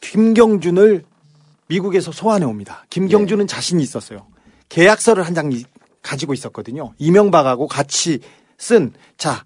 김경준을 0.00 1.04
미국에서 1.74 2.10
소환해 2.12 2.44
옵니다. 2.44 2.84
김경준은 2.90 3.46
자신이 3.46 3.80
있었어요. 3.82 4.26
계약서를 4.68 5.24
한 5.24 5.34
장 5.34 5.50
가지고 6.02 6.32
있었거든요. 6.34 6.94
이명박하고 6.98 7.68
같이 7.68 8.20
쓴, 8.58 8.92
자, 9.18 9.44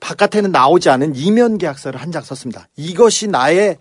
바깥에는 0.00 0.50
나오지 0.52 0.88
않은 0.90 1.14
이면 1.16 1.58
계약서를 1.58 2.00
한 2.00 2.10
장 2.12 2.22
썼습니다. 2.22 2.68
이것이 2.76 3.26
나의 3.28 3.78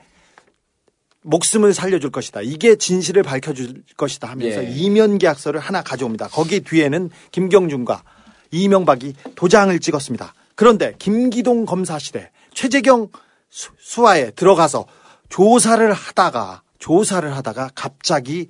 목숨을 1.22 1.74
살려줄 1.74 2.12
것이다. 2.12 2.42
이게 2.42 2.76
진실을 2.76 3.24
밝혀줄 3.24 3.84
것이다 3.96 4.28
하면서 4.30 4.64
예. 4.64 4.70
이면 4.70 5.18
계약서를 5.20 5.60
하나 5.60 5.82
가져옵니다. 5.82 6.28
거기 6.30 6.60
뒤에는 6.60 7.10
김경준과 7.32 8.04
이명박이 8.52 9.14
도장을 9.36 9.80
찍었습니다. 9.80 10.34
그런데 10.56 10.94
김기동 11.00 11.66
검사실에 11.66 12.30
최재경 12.54 13.10
수- 13.50 13.72
수하에 13.80 14.32
들어가서 14.32 14.86
조사를 15.30 15.94
하다가 15.94 16.62
조사를 16.84 17.34
하다가 17.34 17.70
갑자기 17.76 18.50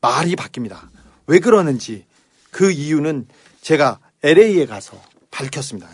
말이 0.00 0.36
바뀝니다. 0.36 0.76
왜 1.26 1.40
그러는지 1.40 2.06
그 2.52 2.70
이유는 2.70 3.26
제가 3.60 3.98
LA에 4.22 4.66
가서 4.66 4.96
밝혔습니다. 5.32 5.88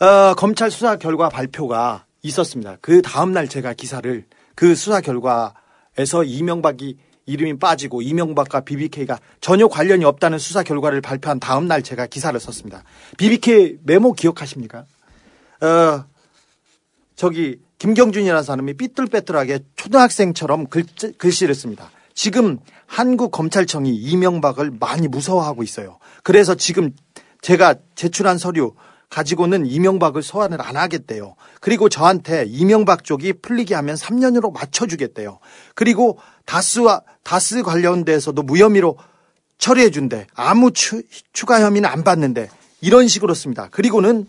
어, 0.00 0.34
검찰 0.34 0.72
수사 0.72 0.96
결과 0.96 1.28
발표가 1.28 2.04
있었습니다. 2.22 2.78
그 2.80 3.00
다음날 3.00 3.46
제가 3.46 3.74
기사를 3.74 4.24
그 4.56 4.74
수사 4.74 5.00
결과에서 5.00 6.24
이명박이 6.24 6.98
이름이 7.26 7.60
빠지고 7.60 8.02
이명박과 8.02 8.62
BBK가 8.62 9.20
전혀 9.40 9.68
관련이 9.68 10.04
없다는 10.04 10.40
수사 10.40 10.64
결과를 10.64 11.00
발표한 11.00 11.38
다음날 11.38 11.84
제가 11.84 12.06
기사를 12.06 12.38
썼습니다. 12.40 12.82
BBK 13.18 13.78
메모 13.84 14.14
기억하십니까? 14.14 14.84
어, 15.60 16.04
저기 17.14 17.60
김경준이라는 17.78 18.42
사람이 18.42 18.74
삐뚤빼뚤하게 18.74 19.60
초등학생처럼 19.76 20.66
글, 20.66 20.84
글씨를 21.16 21.54
씁니다. 21.54 21.90
지금 22.14 22.58
한국 22.86 23.30
검찰청이 23.30 23.94
이명박을 23.94 24.72
많이 24.80 25.06
무서워하고 25.06 25.62
있어요. 25.62 25.98
그래서 26.24 26.54
지금 26.54 26.92
제가 27.40 27.76
제출한 27.94 28.38
서류 28.38 28.74
가지고는 29.10 29.66
이명박을 29.66 30.22
소환을 30.22 30.60
안 30.60 30.76
하겠대요. 30.76 31.34
그리고 31.60 31.88
저한테 31.88 32.44
이명박 32.46 33.04
쪽이 33.04 33.34
풀리게 33.34 33.74
하면 33.74 33.94
3년으로 33.96 34.52
맞춰주겠대요. 34.52 35.38
그리고 35.74 36.18
다스와 36.44 37.02
다스 37.22 37.62
관련돼서도 37.62 38.42
무혐의로 38.42 38.98
처리해 39.58 39.90
준대. 39.90 40.26
아무 40.34 40.72
추, 40.72 41.02
추가 41.32 41.60
혐의는 41.62 41.88
안 41.88 42.04
받는데 42.04 42.50
이런 42.80 43.08
식으로 43.08 43.34
씁니다. 43.34 43.68
그리고는 43.70 44.26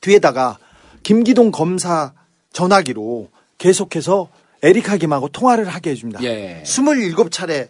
뒤에다가 0.00 0.58
김기동 1.02 1.50
검사 1.50 2.12
전화기로 2.52 3.28
계속해서 3.58 4.28
에리카 4.62 4.96
김하고 4.96 5.28
통화를 5.28 5.68
하게 5.68 5.90
해줍니다. 5.90 6.22
예. 6.24 6.62
27차례 6.64 7.68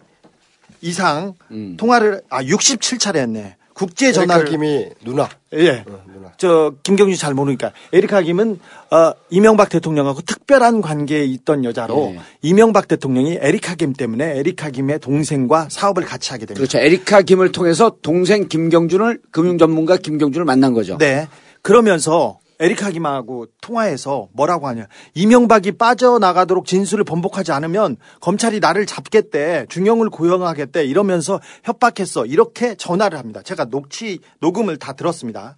이상 0.81 1.33
음. 1.51 1.75
통화를 1.77 2.21
아 2.29 2.41
67차례 2.43 3.17
했네. 3.17 3.55
국제 3.73 4.07
에리카 4.07 4.21
전화를 4.21 4.45
김이 4.45 4.87
누나. 5.05 5.29
예. 5.53 5.85
어, 5.87 6.03
누나. 6.13 6.33
저 6.37 6.73
김경준 6.83 7.17
잘 7.17 7.33
모르니까 7.33 7.71
에리카 7.93 8.21
김은 8.21 8.59
어, 8.91 9.13
이명박 9.29 9.69
대통령하고 9.69 10.21
특별한 10.21 10.81
관계에 10.81 11.23
있던 11.23 11.63
여자로 11.63 12.13
예. 12.15 12.19
이명박 12.41 12.87
대통령이 12.89 13.37
에리카 13.41 13.75
김 13.75 13.93
때문에 13.93 14.37
에리카 14.37 14.69
김의 14.69 14.99
동생과 14.99 15.67
사업을 15.69 16.03
같이 16.03 16.31
하게 16.31 16.45
됩니다. 16.45 16.59
그렇죠. 16.59 16.77
에리카 16.79 17.21
김을 17.21 17.53
통해서 17.53 17.95
동생 18.01 18.49
김경준을 18.49 19.21
금융 19.31 19.57
전문가 19.57 19.95
김경준을 19.95 20.43
만난 20.43 20.73
거죠. 20.73 20.97
네. 20.97 21.27
그러면서 21.61 22.39
김하고 22.59 23.47
통화해서 23.61 24.27
뭐라고 24.33 24.67
하냐. 24.67 24.87
이명박이 25.13 25.73
빠져나가도록 25.73 26.65
진술을 26.65 27.05
번복하지 27.05 27.51
않으면 27.53 27.95
검찰이 28.19 28.59
나를 28.59 28.85
잡겠대. 28.85 29.65
중형을 29.69 30.09
고용하겠대. 30.09 30.83
이러면서 30.85 31.39
협박했어. 31.63 32.25
이렇게 32.25 32.75
전화를 32.75 33.17
합니다. 33.17 33.41
제가 33.41 33.65
녹취, 33.65 34.19
녹음을 34.41 34.77
다 34.77 34.93
들었습니다. 34.93 35.55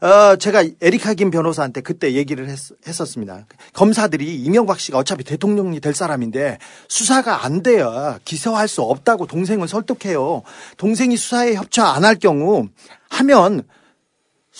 어, 0.00 0.36
제가 0.36 0.64
에리카 0.80 1.12
김 1.14 1.30
변호사한테 1.30 1.80
그때 1.80 2.12
얘기를 2.14 2.48
했, 2.48 2.56
었습니다 3.00 3.46
검사들이 3.72 4.36
이명박 4.36 4.78
씨가 4.78 4.96
어차피 4.96 5.24
대통령이 5.24 5.80
될 5.80 5.92
사람인데 5.92 6.58
수사가 6.88 7.44
안 7.44 7.64
돼야 7.64 8.20
기소할 8.24 8.68
수 8.68 8.82
없다고 8.82 9.26
동생을 9.26 9.66
설득해요. 9.66 10.42
동생이 10.76 11.16
수사에 11.16 11.54
협조 11.54 11.82
안 11.82 12.04
할 12.04 12.14
경우 12.14 12.68
하면 13.10 13.64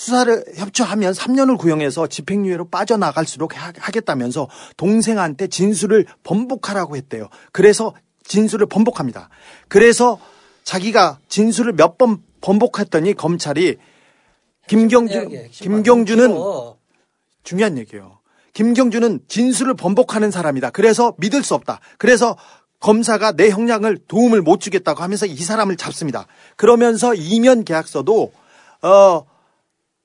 수사를 0.03 0.45
협조하면 0.55 1.13
3년을 1.13 1.59
구형해서 1.59 2.07
집행유예로 2.07 2.69
빠져나갈수록 2.69 3.57
하- 3.61 3.73
하겠다면서 3.77 4.49
동생한테 4.77 5.49
진술을 5.49 6.07
번복하라고 6.23 6.95
했대요. 6.97 7.29
그래서 7.51 7.95
진술을 8.23 8.67
번복합니다. 8.69 9.29
그래서 9.67 10.21
자기가 10.63 11.19
진술을 11.29 11.73
몇 11.73 11.99
번 11.99 12.23
번복했더니 12.41 13.15
검찰이 13.15 13.77
김경준 14.69 15.31
김경준은 15.51 16.29
중요한 17.43 17.77
얘기예요. 17.79 18.21
김경준은 18.53 19.21
진술을 19.27 19.75
번복하는 19.75 20.31
사람이다. 20.31 20.71
그래서 20.71 21.15
믿을 21.19 21.43
수 21.43 21.55
없다. 21.57 21.81
그래서 21.99 22.37
검사가 22.79 23.33
내 23.33 23.51
형량을 23.51 23.99
도움을 24.07 24.43
못 24.43 24.61
주겠다고 24.61 25.03
하면서 25.03 25.27
이 25.27 25.35
사람을 25.37 25.77
잡습니다. 25.77 26.29
그러면서 26.55 27.15
이면 27.15 27.65
계약서도 27.65 28.31
어 28.83 29.27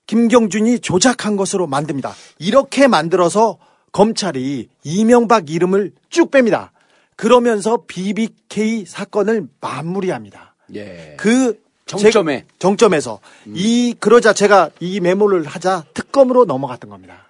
김경준이 0.08 0.80
조작한 0.80 1.36
것으로 1.38 1.68
만듭니다. 1.68 2.14
이렇게 2.40 2.88
만들어서 2.88 3.58
검찰이 3.92 4.70
이명박 4.84 5.50
이름을 5.50 5.94
쭉 6.10 6.30
뺍니다. 6.32 6.70
그러면서 7.16 7.84
BBK 7.88 8.86
사건을 8.86 9.48
마무리합니다. 9.62 10.56
예. 10.76 11.16
그 11.18 11.62
정점에. 11.86 12.42
제- 12.42 12.46
정점에서 12.60 13.20
이 13.48 13.94
그러자 14.00 14.34
제가 14.34 14.72
이 14.80 15.00
메모를 15.00 15.46
하자 15.46 15.84
특검으로 15.94 16.46
넘어갔던 16.46 16.90
겁니다. 16.90 17.28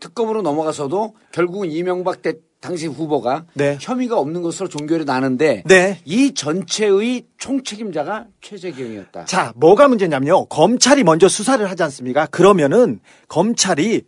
특검으로 0.00 0.42
넘어가서도 0.42 1.16
결국은 1.32 1.72
이명박 1.72 2.22
대 2.22 2.34
당시 2.60 2.86
후보가 2.86 3.46
네. 3.54 3.78
혐의가 3.80 4.18
없는 4.18 4.42
것으로 4.42 4.68
종결이 4.68 5.04
나는데 5.04 5.62
네. 5.66 6.00
이 6.04 6.34
전체의 6.34 7.26
총책임자가 7.38 8.26
최재경이었다. 8.40 9.26
자, 9.26 9.52
뭐가 9.56 9.86
문제냐면요. 9.88 10.46
검찰이 10.46 11.04
먼저 11.04 11.28
수사를 11.28 11.68
하지 11.70 11.82
않습니까? 11.84 12.26
그러면은 12.26 13.00
검찰이 13.28 14.02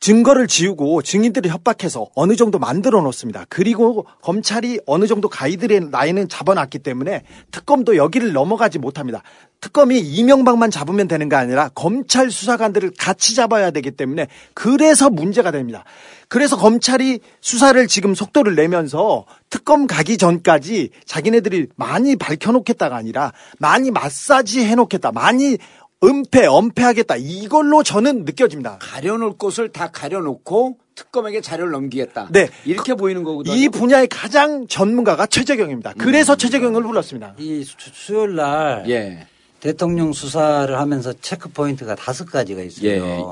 증거를 0.00 0.46
지우고 0.46 1.02
증인들을 1.02 1.50
협박해서 1.50 2.08
어느 2.14 2.34
정도 2.34 2.58
만들어 2.58 3.02
놓습니다. 3.02 3.44
그리고 3.50 4.06
검찰이 4.22 4.80
어느 4.86 5.06
정도 5.06 5.28
가이드라인 5.28 5.90
라인은 5.90 6.28
잡아놨기 6.28 6.78
때문에 6.78 7.22
특검도 7.50 7.96
여기를 7.96 8.32
넘어가지 8.32 8.78
못합니다. 8.78 9.22
특검이 9.60 9.98
이명박만 9.98 10.70
잡으면 10.70 11.06
되는 11.06 11.28
게 11.28 11.36
아니라 11.36 11.68
검찰 11.74 12.30
수사관들을 12.30 12.92
같이 12.98 13.34
잡아야 13.34 13.70
되기 13.70 13.90
때문에 13.90 14.28
그래서 14.54 15.10
문제가 15.10 15.50
됩니다. 15.50 15.84
그래서 16.28 16.56
검찰이 16.56 17.20
수사를 17.42 17.86
지금 17.86 18.14
속도를 18.14 18.54
내면서 18.54 19.26
특검 19.50 19.86
가기 19.86 20.16
전까지 20.16 20.90
자기네들이 21.04 21.66
많이 21.76 22.16
밝혀놓겠다가 22.16 22.96
아니라 22.96 23.32
많이 23.58 23.90
마사지 23.90 24.64
해놓겠다. 24.64 25.12
많이 25.12 25.58
은폐, 26.02 26.46
엄폐하겠다. 26.46 27.16
이걸로 27.16 27.82
저는 27.82 28.24
느껴집니다. 28.24 28.78
가려놓을 28.80 29.34
곳을 29.36 29.68
다 29.68 29.90
가려놓고 29.90 30.78
특검에게 30.94 31.40
자료를 31.42 31.72
넘기겠다. 31.72 32.28
네. 32.30 32.48
이렇게 32.64 32.94
보이는 32.94 33.22
거거든요. 33.22 33.54
이 33.54 33.68
분야의 33.68 34.08
가장 34.08 34.66
전문가가 34.66 35.26
최재경입니다. 35.26 35.94
그래서 35.98 36.36
최재경을 36.36 36.82
불렀습니다. 36.82 37.34
이 37.38 37.62
수- 37.64 37.76
수요일 37.92 38.36
날 38.36 38.84
예. 38.88 39.26
대통령 39.60 40.12
수사를 40.14 40.74
하면서 40.78 41.12
체크 41.12 41.50
포인트가 41.50 41.94
다섯 41.94 42.24
가지가 42.30 42.62
있어요. 42.62 42.86
예. 42.90 43.22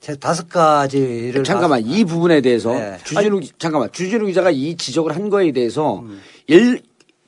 제 0.00 0.16
다섯 0.16 0.48
가지를 0.48 1.44
잠깐만 1.44 1.82
봤- 1.82 1.90
이 1.90 2.04
부분에 2.04 2.40
대해서 2.40 2.72
네. 2.72 2.96
주진우 3.04 3.40
기- 3.40 3.52
잠깐만 3.58 3.90
주진우 3.92 4.24
기자가 4.26 4.50
이 4.50 4.74
지적을 4.76 5.14
한 5.14 5.28
거에 5.28 5.52
대해서 5.52 5.98
음. 6.00 6.20
일 6.46 6.80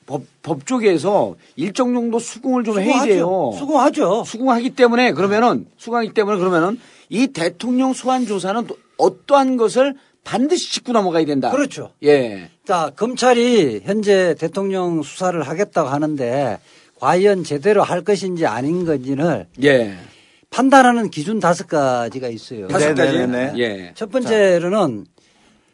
법, 0.09 0.23
법조계에서 0.41 1.35
일정 1.55 1.93
정도 1.93 2.17
수긍을 2.17 2.63
좀 2.63 2.79
해야 2.79 3.03
돼요. 3.03 3.51
수긍하죠. 3.55 4.23
수긍하기 4.25 4.71
때문에 4.71 5.11
그러면은 5.11 5.67
수긍하기 5.77 6.15
때문에 6.15 6.39
그러면은 6.39 6.79
이 7.09 7.27
대통령 7.27 7.93
소환 7.93 8.25
조사는 8.25 8.65
또 8.65 8.75
어떠한 8.97 9.57
것을 9.57 9.93
반드시 10.23 10.73
짚고 10.73 10.93
넘어가야 10.93 11.25
된다. 11.25 11.51
그렇죠. 11.51 11.91
예. 12.03 12.49
자, 12.65 12.91
검찰이 12.95 13.81
현재 13.83 14.33
대통령 14.39 15.03
수사를 15.03 15.39
하겠다고 15.43 15.89
하는데 15.89 16.57
과연 16.99 17.43
제대로 17.43 17.83
할 17.83 18.03
것인지 18.03 18.47
아닌 18.47 18.85
건지를 18.85 19.45
예. 19.61 19.95
판단하는 20.49 21.11
기준 21.11 21.39
다섯 21.39 21.67
가지가 21.67 22.29
있어요. 22.29 22.67
다섯 22.67 22.95
가지. 22.95 23.13
네네네. 23.13 23.53
예. 23.59 23.91
첫 23.93 24.11
번째로는 24.11 25.05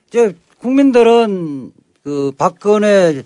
이제 0.10 0.36
국민들은 0.60 1.72
그 2.04 2.34
박근혜 2.38 3.24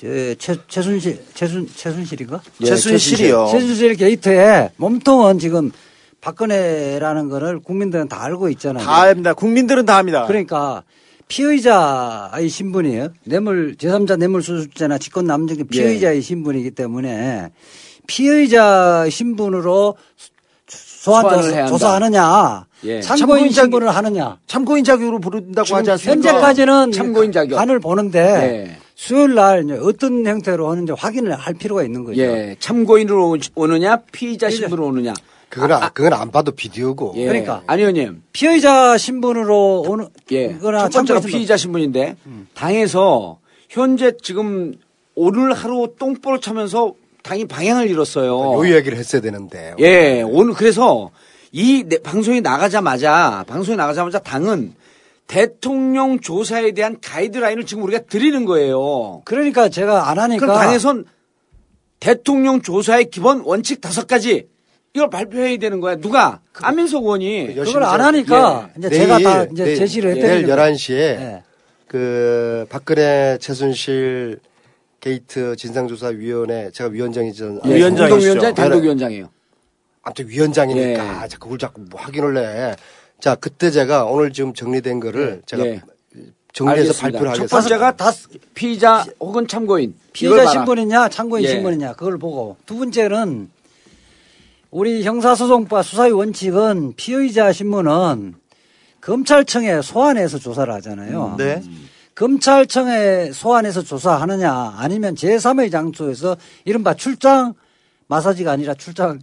저 0.00 0.06
최, 0.38 0.56
최순실 0.66 1.22
최순 1.34 1.68
최순실인가? 1.76 2.40
예, 2.62 2.64
최순실이요. 2.66 3.48
최순실 3.50 3.96
게이트에 3.96 4.70
몸통은 4.76 5.38
지금 5.38 5.70
박근혜라는 6.22 7.28
거를 7.28 7.60
국민들은 7.60 8.08
다 8.08 8.22
알고 8.24 8.48
있잖아요. 8.50 8.82
다 8.84 9.02
합니다. 9.08 9.34
국민들은 9.34 9.84
다 9.84 9.98
합니다. 9.98 10.24
그러니까 10.26 10.82
피의자의 11.28 12.48
신분이에요. 12.48 13.08
뇌물 13.24 13.76
제3자 13.76 14.16
뇌물 14.18 14.42
수수죄나 14.42 14.96
직권 14.98 15.26
남용죄 15.26 15.64
피의자의 15.64 16.22
신분이기 16.22 16.70
때문에 16.70 17.50
피의자 18.06 19.06
신분으로 19.10 19.96
소환 20.66 21.24
조사-. 21.28 21.66
조사하느냐, 21.66 22.66
예. 22.84 23.00
참고인 23.00 23.48
참고인자- 23.48 23.54
신분을 23.54 23.88
하느냐. 23.94 24.38
참고인 24.46 24.84
자격으로 24.84 25.18
부른다고 25.18 25.74
하지 25.76 25.90
않습니까? 25.92 26.28
현재까지는 26.30 26.92
참고인 26.92 27.32
자격. 27.32 27.56
간을 27.56 27.80
보는데 27.80 28.20
예. 28.76 28.78
수요일 29.02 29.34
날 29.34 29.64
이제 29.64 29.78
어떤 29.80 30.26
형태로 30.26 30.70
하는지 30.70 30.92
확인을 30.92 31.32
할 31.32 31.54
필요가 31.54 31.82
있는 31.82 32.04
거죠. 32.04 32.20
예. 32.20 32.54
참고인으로 32.60 33.30
오- 33.30 33.36
오느냐 33.54 33.96
피의자 34.12 34.50
신분으로 34.50 34.88
오느냐. 34.88 35.14
그건, 35.48 35.72
아, 35.72 35.88
그건 35.88 36.12
안 36.12 36.30
봐도 36.30 36.52
비디오고. 36.52 37.14
예. 37.16 37.24
그러니까. 37.24 37.62
안 37.66 37.78
의원님. 37.78 38.22
피의자 38.32 38.98
신분으로 38.98 39.84
오는 39.88 40.06
예. 40.32 40.52
거나 40.58 40.90
첫 40.90 40.98
번째가. 41.06 41.20
피의자 41.20 41.56
신분인데 41.56 42.16
당에서 42.52 43.38
현재 43.70 44.12
지금 44.22 44.74
오늘 45.14 45.54
하루 45.54 45.94
똥볼 45.98 46.42
차면서 46.42 46.92
당이 47.22 47.46
방향을 47.46 47.88
잃었어요. 47.88 48.28
요 48.58 48.64
이야기를 48.66 48.98
했어야 48.98 49.22
되는데. 49.22 49.74
예, 49.78 50.20
오늘 50.20 50.52
그래서 50.52 51.10
이 51.52 51.84
내- 51.88 51.98
방송이 52.02 52.42
나가자마자 52.42 53.44
방송이 53.48 53.78
나가자마자 53.78 54.18
당은 54.18 54.74
대통령 55.30 56.18
조사에 56.18 56.72
대한 56.72 56.96
가이드라인을 57.00 57.64
지금 57.64 57.84
우리가 57.84 58.02
드리는 58.02 58.44
거예요. 58.44 59.22
그러니까 59.24 59.68
제가 59.68 60.10
안 60.10 60.18
하니까 60.18 60.44
그럼 60.44 60.58
당에선 60.58 61.04
대통령 62.00 62.62
조사의 62.62 63.10
기본 63.10 63.42
원칙 63.44 63.80
다섯 63.80 64.08
가지 64.08 64.48
이걸 64.92 65.08
발표해야 65.08 65.56
되는 65.58 65.78
거야. 65.80 65.94
누가? 65.94 66.40
안민석 66.54 67.04
의원이. 67.04 67.54
그 67.54 67.62
그걸 67.62 67.84
안 67.84 68.00
하니까 68.00 68.70
이제 68.76 68.88
내일, 68.88 69.02
제가 69.02 69.18
다 69.20 69.44
이제 69.44 69.64
내일, 69.64 69.76
제시를 69.76 70.14
내일 70.14 70.24
해드리는 70.24 70.56
거예요. 70.56 70.72
11시에 70.74 70.98
예. 70.98 71.42
그 71.86 72.66
박근혜 72.68 73.38
최순실 73.40 74.40
게이트 74.98 75.54
진상조사위원회 75.54 76.72
제가 76.72 76.90
위원장이잖아요. 76.90 77.60
예, 77.66 77.74
위원장이시죠. 77.76 78.08
공동위원장, 78.08 78.54
단독 78.54 78.82
위원장이에요. 78.82 79.30
아무튼 80.02 80.28
위원장이니까 80.28 81.22
예. 81.22 81.28
자꾸 81.28 81.44
그걸 81.44 81.58
자꾸 81.58 81.82
뭐 81.88 82.00
확인을 82.00 82.36
해. 82.36 82.74
자 83.20 83.34
그때 83.34 83.70
제가 83.70 84.04
오늘 84.04 84.32
지금 84.32 84.54
정리된 84.54 85.00
거를 85.00 85.42
제가 85.46 85.64
예. 85.66 85.82
정리해서 86.52 86.90
알겠습니다. 86.90 87.02
발표를 87.18 87.26
첫 87.34 87.40
하겠습니다. 87.42 87.56
번째가 87.56 87.96
다 87.96 88.12
피의자 88.54 89.04
혹은 89.20 89.46
참고인. 89.46 89.94
피의자. 90.12 90.46
신분이냐 90.46 91.08
참고인 91.10 91.44
예. 91.44 91.48
신분이냐 91.48 91.92
그걸 91.94 92.18
보고 92.18 92.56
두 92.66 92.76
번째는 92.78 93.50
우리 94.70 95.02
형사소송법 95.04 95.84
수사의 95.84 96.12
원칙은 96.12 96.94
피의자 96.96 97.52
신분은 97.52 98.34
검찰청에 99.00 99.80
소환해서 99.82 100.38
조사를 100.38 100.72
하잖아요. 100.74 101.34
네. 101.38 101.62
검찰청에 102.14 103.32
소환해서 103.32 103.82
조사하느냐 103.82 104.74
아니면 104.76 105.14
제3의 105.14 105.70
장소에서 105.72 106.36
이른바 106.64 106.94
출장 106.94 107.54
마사지가 108.08 108.52
아니라 108.52 108.74
출장 108.74 109.20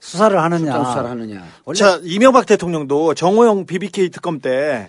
수사를 0.00 0.36
하느냐. 0.42 0.84
수사를 0.84 1.08
하느냐. 1.10 1.44
자, 1.76 2.00
이명박 2.02 2.46
대통령도 2.46 3.14
정호영 3.14 3.66
BBK 3.66 4.10
특검 4.10 4.40
때 4.40 4.88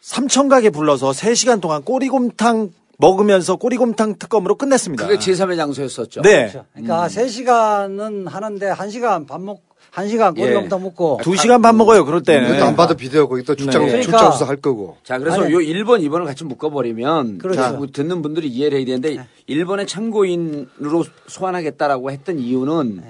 삼천각에 0.00 0.70
불러서 0.70 1.10
3시간 1.10 1.60
동안 1.60 1.82
꼬리곰탕 1.82 2.70
먹으면서 2.98 3.56
꼬리곰탕 3.56 4.18
특검으로 4.18 4.54
끝냈습니다. 4.54 5.06
그게 5.06 5.18
제3의 5.18 5.56
장소였었죠. 5.56 6.22
네. 6.22 6.42
그렇죠. 6.50 6.64
그러니까 6.72 7.08
세 7.08 7.26
3시간은 7.26 8.28
하는데 8.28 8.72
1시간 8.72 9.26
밥 9.26 9.40
먹, 9.40 9.60
1시간 9.94 10.36
예. 10.38 10.42
꼬리곰탕 10.42 10.82
먹고. 10.82 11.18
두 11.22 11.34
시간 11.36 11.60
밥 11.62 11.74
먹어요, 11.74 12.04
그럴 12.04 12.22
때는. 12.22 12.48
그것도 12.48 12.64
안 12.64 12.76
봐도 12.76 12.94
비디오 12.94 13.28
거기 13.28 13.42
또 13.42 13.56
출장 13.56 13.82
네. 13.82 13.88
그러니까- 13.88 14.10
출장 14.10 14.30
수사 14.32 14.46
할 14.46 14.56
거고. 14.56 14.96
자, 15.02 15.18
그래서 15.18 15.42
아니, 15.42 15.52
요 15.52 15.58
1번, 15.58 16.00
2번을 16.08 16.24
같이 16.24 16.44
묶어버리면 16.44 17.38
그렇죠. 17.38 17.60
자, 17.60 17.78
듣는 17.92 18.22
분들이 18.22 18.46
이해를 18.48 18.78
해야 18.78 18.86
되는데 18.86 19.26
1번에 19.48 19.88
참고인으로 19.88 21.04
소환하겠다라고 21.26 22.12
했던 22.12 22.38
이유는 22.38 23.02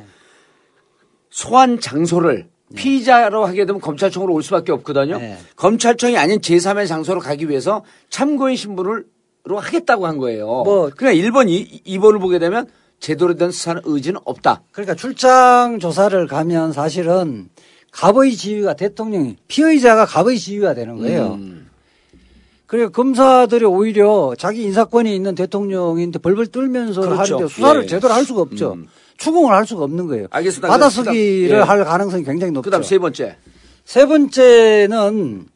소환 1.37 1.81
장소를 1.81 2.47
피의자로 2.77 3.45
하게 3.47 3.65
되면 3.67 3.81
검찰청으로 3.81 4.33
올 4.33 4.43
수밖에 4.43 4.71
없거든요. 4.73 5.19
네. 5.19 5.37
검찰청이 5.57 6.17
아닌 6.17 6.41
제3의 6.41 6.87
장소로 6.87 7.21
가기 7.21 7.49
위해서 7.49 7.83
참고인 8.11 8.55
신분으로 8.57 9.03
하겠다고 9.49 10.07
한 10.07 10.19
거예요. 10.19 10.47
뭐- 10.47 10.91
그러니까 10.97 11.29
1번, 11.29 11.49
2, 11.49 11.83
2번을 11.87 12.21
보게 12.21 12.39
되면 12.39 12.67
제대로 13.01 13.35
된 13.35 13.51
수사는 13.51 13.83
의지는 13.85 14.21
없다. 14.25 14.63
그러니까 14.73 14.95
출장 14.95 15.79
조사를 15.81 16.27
가면 16.29 16.73
사실은 16.73 17.49
갑의 17.91 18.37
지위가 18.37 18.75
대통령이 18.75 19.37
피의자가 19.49 20.07
갑의 20.07 20.39
지위가 20.39 20.73
되는 20.75 20.97
거예요. 20.99 21.35
음. 21.35 21.69
그리고 22.67 22.89
검사들이 22.91 23.67
오히려 23.67 24.33
자기 24.39 24.63
인사권이 24.63 25.15
있는 25.15 25.35
대통령인데 25.35 26.19
벌벌 26.21 26.47
떨면서 26.47 27.03
그렇죠. 27.03 27.35
하는데 27.37 27.53
수사를 27.55 27.83
예. 27.83 27.87
제대로 27.87 28.15
할 28.15 28.25
수가 28.25 28.41
없죠. 28.43 28.73
음. 28.75 28.87
추궁을 29.23 29.55
할 29.55 29.65
수가 29.67 29.85
없는 29.85 30.07
거예요. 30.09 30.27
알겠습니다. 30.31 30.69
받아쓰기를 30.69 31.49
그다음- 31.49 31.61
예. 31.61 31.65
할 31.65 31.85
가능성이 31.85 32.25
굉장히 32.25 32.53
높죠. 32.53 32.65
그 32.65 32.71
다음 32.71 32.83
세 32.83 32.99
번째. 32.99 33.37
세 33.85 34.07
번째는 34.07 35.47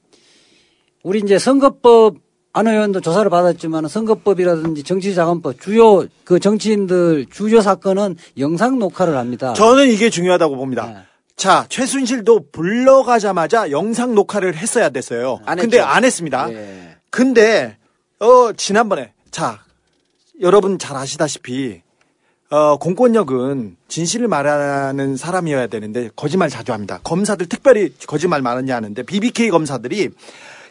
우리 1.02 1.20
이제 1.20 1.38
선거법 1.38 2.16
안 2.52 2.66
의원도 2.66 3.00
조사를 3.00 3.28
받았지만 3.28 3.86
선거법이라든지 3.88 4.82
정치자금법 4.82 5.60
주요 5.60 6.06
그 6.24 6.40
정치인들 6.40 7.26
주요 7.30 7.60
사건은 7.60 8.16
영상 8.38 8.78
녹화를 8.78 9.16
합니다. 9.16 9.52
저는 9.52 9.88
이게 9.90 10.08
중요하다고 10.10 10.56
봅니다. 10.56 10.86
네. 10.86 10.96
자, 11.36 11.66
최순실도 11.68 12.46
불러가자마자 12.50 13.70
영상 13.70 14.14
녹화를 14.14 14.56
했어야 14.56 14.88
됐어요. 14.88 15.38
안 15.44 15.58
근데 15.58 15.76
했죠. 15.78 15.86
안 15.88 16.04
했습니다. 16.04 16.50
예. 16.52 16.96
근데 17.10 17.76
어 18.20 18.52
지난번에 18.56 19.12
자 19.30 19.60
여러분 20.40 20.78
잘 20.78 20.96
아시다시피 20.96 21.82
어 22.48 22.76
공권력은 22.76 23.76
진실을 23.88 24.28
말하는 24.28 25.16
사람이어야 25.16 25.66
되는데 25.66 26.10
거짓말 26.14 26.48
자주 26.48 26.72
합니다. 26.72 27.00
검사들 27.02 27.48
특별히 27.48 27.92
거짓말 28.06 28.40
많이 28.40 28.70
하는데 28.70 29.02
BBK 29.02 29.50
검사들이 29.50 30.10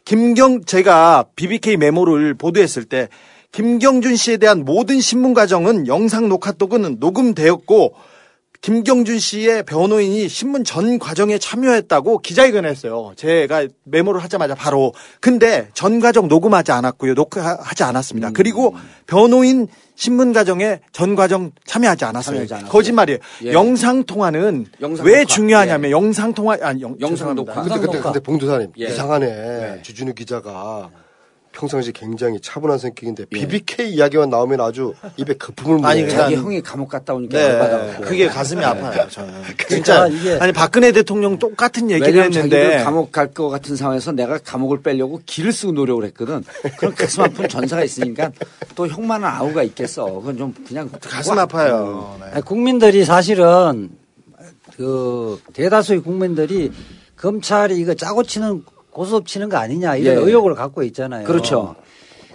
김경 0.05 0.63
제가 0.63 1.25
BBK 1.35 1.77
메모를 1.77 2.35
보도했을 2.35 2.85
때 2.85 3.09
김경준 3.51 4.15
씨에 4.15 4.37
대한 4.37 4.63
모든 4.63 5.01
신문 5.01 5.33
과정은 5.33 5.87
영상 5.87 6.29
녹화 6.29 6.51
또는 6.53 6.97
녹음되었고 6.99 7.95
김경준 8.65 9.19
씨의 9.19 9.61
변호인이 9.61 10.27
신문 10.27 10.63
전 10.63 10.97
과정에 10.97 11.37
참여했다고 11.37 12.17
기자회견을 12.17 12.67
했어요. 12.67 13.13
제가 13.15 13.67
메모를 13.83 14.23
하자마자 14.23 14.55
바로. 14.55 14.91
근데 15.21 15.69
전 15.75 15.99
과정 15.99 16.27
녹음하지 16.27 16.71
않았고요. 16.71 17.13
녹화하지 17.13 17.83
않았습니다. 17.83 18.31
그리고 18.33 18.73
변호인 19.05 19.67
신문 19.93 20.33
과정에 20.33 20.79
전 20.91 21.13
과정 21.15 21.51
참여하지 21.67 22.05
않았어요. 22.05 22.47
참여하지. 22.47 22.71
거짓말이에요. 22.71 23.19
예. 23.43 23.53
영상 23.53 24.03
통화는 24.03 24.65
영상 24.81 25.05
왜 25.05 25.19
녹화. 25.19 25.25
중요하냐면 25.25 25.91
영상 25.91 26.33
통화 26.33 26.57
아니 26.59 26.81
영, 26.81 26.97
영상 26.99 27.17
죄송합니다. 27.35 27.53
녹화. 27.53 27.77
근데 27.77 27.99
근데 28.01 28.19
봉도사님 28.19 28.71
예. 28.79 28.85
이상하네. 28.87 29.27
네. 29.27 29.81
주진우 29.83 30.15
기자가 30.15 30.89
평상시 31.55 31.91
굉장히 31.93 32.39
차분한 32.41 32.77
성격인데 32.77 33.23
예. 33.23 33.25
BBK 33.39 33.89
이야기만 33.89 34.29
나오면 34.29 34.59
아주 34.59 34.93
입에 35.15 35.33
거품을 35.35 35.77
물어요. 35.77 35.89
아니, 35.91 36.01
그냥- 36.03 36.17
자기 36.17 36.35
형이 36.35 36.61
감옥 36.61 36.89
갔다 36.89 37.13
오니까 37.13 37.37
네, 37.37 37.43
열받아갖고. 37.49 38.03
그게 38.03 38.27
가슴이 38.27 38.63
아파요. 38.63 39.07
저는. 39.09 39.33
진짜 39.67 39.75
진짜 39.75 40.07
이게 40.07 40.37
아니 40.39 40.51
박근혜 40.51 40.91
대통령 40.91 41.39
똑같은 41.39 41.89
얘기를 41.89 42.23
했는데 42.23 42.83
감옥 42.83 43.11
갈 43.11 43.33
것 43.33 43.49
같은 43.49 43.75
상황에서 43.75 44.11
내가 44.11 44.37
감옥을 44.37 44.81
빼려고 44.81 45.21
길을 45.25 45.51
쓰고 45.51 45.71
노력을 45.71 46.03
했거든. 46.05 46.43
그런 46.77 46.93
가슴 46.93 47.23
아픈 47.23 47.47
전사가 47.49 47.83
있으니까 47.83 48.31
또 48.75 48.87
형만한 48.87 49.33
아우가 49.33 49.63
있겠어. 49.63 50.05
그건 50.05 50.37
좀 50.37 50.53
그냥 50.67 50.89
가슴 51.01 51.39
아파요. 51.39 52.17
네. 52.21 52.27
아니, 52.33 52.43
국민들이 52.43 53.03
사실은 53.05 53.89
그 54.75 55.39
대다수의 55.53 56.01
국민들이 56.01 56.71
검찰이 57.15 57.77
이거 57.77 57.93
짜고 57.93 58.23
치는 58.23 58.63
고스톱 58.95 59.27
치는 59.27 59.49
거 59.49 59.57
아니냐 59.57 59.97
이런 59.97 60.15
예. 60.15 60.19
의혹을 60.21 60.55
갖고 60.55 60.81
있잖아요. 60.83 61.25
그렇죠. 61.27 61.75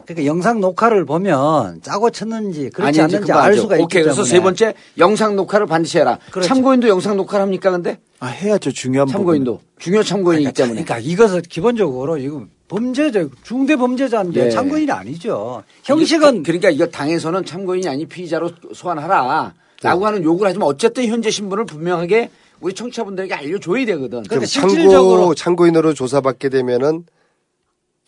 그러니까 0.04 0.26
영상 0.26 0.60
녹화를 0.60 1.06
보면 1.06 1.80
짜고 1.80 2.10
쳤는지 2.10 2.68
그렇지 2.68 3.00
아니지, 3.00 3.16
않는지 3.16 3.32
알. 3.32 3.56
수가 3.56 3.76
있기 3.76 3.84
오케이. 3.84 4.02
때문에. 4.02 4.14
그래서 4.14 4.24
세 4.28 4.40
번째 4.42 4.74
영상 4.98 5.36
녹화를 5.36 5.66
반드시 5.66 5.98
해라. 5.98 6.18
그렇죠. 6.30 6.48
참고인도 6.48 6.88
영상 6.88 7.16
녹화를 7.16 7.44
합니까 7.44 7.70
근데? 7.70 7.98
아 8.18 8.26
해야죠 8.26 8.72
중요한 8.72 9.08
참고인도 9.08 9.60
중요 9.78 10.02
참고인이기 10.02 10.52
때문에. 10.52 10.84
그러니까 10.84 10.98
이것은 10.98 11.42
기본적으로 11.48 12.18
이거 12.18 12.44
범죄자 12.68 13.26
중대 13.42 13.76
범죄자인데 13.76 14.46
예. 14.46 14.50
참고인이 14.50 14.92
아니죠. 14.92 15.62
형식은 15.84 16.42
그러니까 16.42 16.68
이거 16.68 16.86
당에서는 16.86 17.46
참고인이 17.46 17.88
아닌 17.88 18.06
피의자로 18.06 18.50
소환하라. 18.74 19.54
라고 19.82 20.04
하는 20.04 20.22
요구를 20.22 20.50
하지만 20.50 20.68
어쨌든 20.68 21.06
현재 21.06 21.30
신분을 21.30 21.64
분명하게 21.64 22.28
우리 22.60 22.74
청취자분들에게 22.74 23.34
알려줘야 23.34 23.84
되거든. 23.86 24.22
그러니까 24.24 24.46
참고 24.46 24.68
실질적으로 24.70 25.34
참고인으로 25.34 25.94
조사받게 25.94 26.48
되면은 26.50 27.04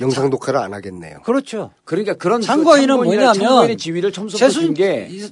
영상 0.01 0.31
녹화를 0.31 0.59
안 0.61 0.75
하겠네요. 0.75 1.19
그렇죠. 1.25 1.71
그러니까 1.85 2.15
그런 2.15 2.41
참고인은 2.41 2.99
그 2.99 3.05
뭐냐면 3.05 3.35
참고인의 3.35 3.77
지위를 3.77 4.13
최순 4.13 4.63
준게 4.63 5.09
이- 5.11 5.31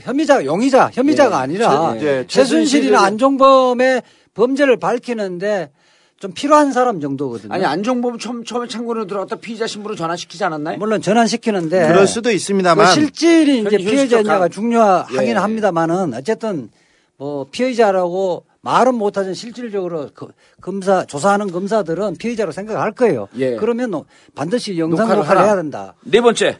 혐의자 0.00 0.44
용의자 0.44 0.90
혐의자가 0.92 1.36
예. 1.38 1.42
아니라 1.42 1.96
최- 1.98 2.06
예, 2.06 2.24
최순실이나 2.26 3.00
안종범의 3.00 4.02
범죄를 4.34 4.76
밝히는데 4.78 5.70
좀 6.18 6.32
필요한 6.32 6.72
사람 6.72 7.00
정도거든요. 7.00 7.52
아니 7.54 7.64
안종범 7.64 8.18
처음 8.18 8.44
처음에 8.44 8.66
참고인으로 8.66 9.06
들어갔다 9.06 9.36
피의자 9.36 9.68
신분으로 9.68 9.94
전환시키지 9.96 10.42
않았나요? 10.42 10.78
물론 10.78 11.00
전환시키는데 11.00 11.86
그럴 11.86 12.08
수도 12.08 12.30
그 12.30 12.34
있습니다만 12.34 12.92
실질이 12.92 13.60
이제 13.60 13.76
현- 13.76 13.84
피해자냐가 13.84 14.48
중요하긴 14.48 15.28
예. 15.28 15.32
합니다만은 15.34 16.14
어쨌든 16.14 16.70
뭐 17.18 17.46
피해자라고 17.52 18.46
말은 18.68 18.96
못하지만 18.96 19.32
실질적으로 19.32 20.10
그 20.12 20.28
검사 20.60 21.06
조사하는 21.06 21.50
검사들은 21.50 22.16
피해자로 22.18 22.52
생각할 22.52 22.92
거예요. 22.92 23.28
예. 23.36 23.56
그러면 23.56 24.04
반드시 24.34 24.78
영상 24.78 25.06
녹화를 25.06 25.22
녹화를. 25.22 25.42
해야 25.42 25.56
된다. 25.56 25.94
네 26.02 26.20
번째 26.20 26.58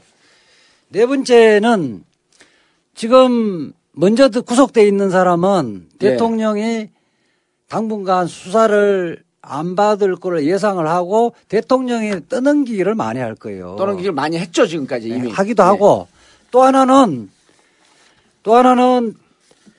네 0.88 1.04
번째는 1.04 2.04
지금 2.94 3.74
먼저 3.92 4.30
구속돼 4.30 4.86
있는 4.86 5.10
사람은 5.10 5.88
예. 5.92 5.98
대통령이 5.98 6.88
당분간 7.68 8.26
수사를 8.26 9.22
안 9.42 9.76
받을 9.76 10.16
거를 10.16 10.46
예상을 10.46 10.86
하고 10.88 11.34
대통령이 11.48 12.26
떠넘기기를 12.30 12.94
많이 12.94 13.20
할 13.20 13.34
거예요. 13.34 13.76
떠넘기기를 13.76 14.14
많이 14.14 14.38
했죠 14.38 14.66
지금까지 14.66 15.08
이미 15.08 15.28
네, 15.28 15.30
하기도 15.30 15.62
예. 15.62 15.66
하고 15.66 16.08
또 16.50 16.62
하나는 16.62 17.28
또 18.42 18.54
하나는 18.54 19.14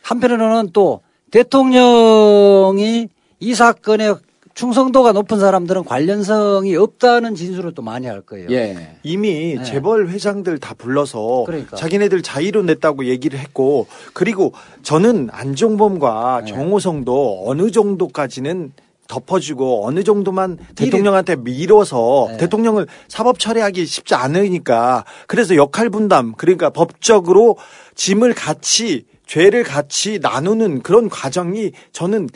한편으로는 0.03 0.69
또 0.73 1.01
대통령이 1.31 3.09
이 3.39 3.55
사건에 3.55 4.13
충성도가 4.59 5.13
높은 5.13 5.39
사람들은 5.39 5.85
관련성이 5.85 6.75
없다는 6.75 7.35
진술을 7.35 7.73
또 7.73 7.81
많이 7.81 8.07
할 8.07 8.19
거예요. 8.19 8.49
예. 8.51 8.97
이미 9.03 9.55
네. 9.55 9.63
재벌 9.63 10.09
회장들 10.09 10.57
다 10.57 10.73
불러서 10.77 11.43
그러니까. 11.45 11.77
자기네들 11.77 12.21
자의로 12.21 12.63
냈다고 12.63 13.05
얘기를 13.05 13.39
했고 13.39 13.87
그리고 14.13 14.51
저는 14.83 15.29
안종범과 15.31 16.41
네. 16.43 16.51
정호성도 16.51 17.43
어느 17.45 17.71
정도까지는 17.71 18.73
덮어주고 19.07 19.87
어느 19.87 20.03
정도만 20.03 20.57
대통령한테 20.75 21.37
밀어서 21.37 22.27
네. 22.31 22.37
대통령을 22.37 22.85
사법 23.07 23.39
처리하기 23.39 23.85
쉽지 23.85 24.13
않으니까 24.13 25.05
그래서 25.27 25.55
역할 25.55 25.89
분담 25.89 26.33
그러니까 26.35 26.69
법적으로 26.69 27.55
짐을 27.95 28.33
같이 28.33 29.05
죄를 29.29 29.63
같이 29.63 30.17
나누는 30.19 30.81
그런 30.81 31.07
과정이 31.07 31.71
저는 31.93 32.29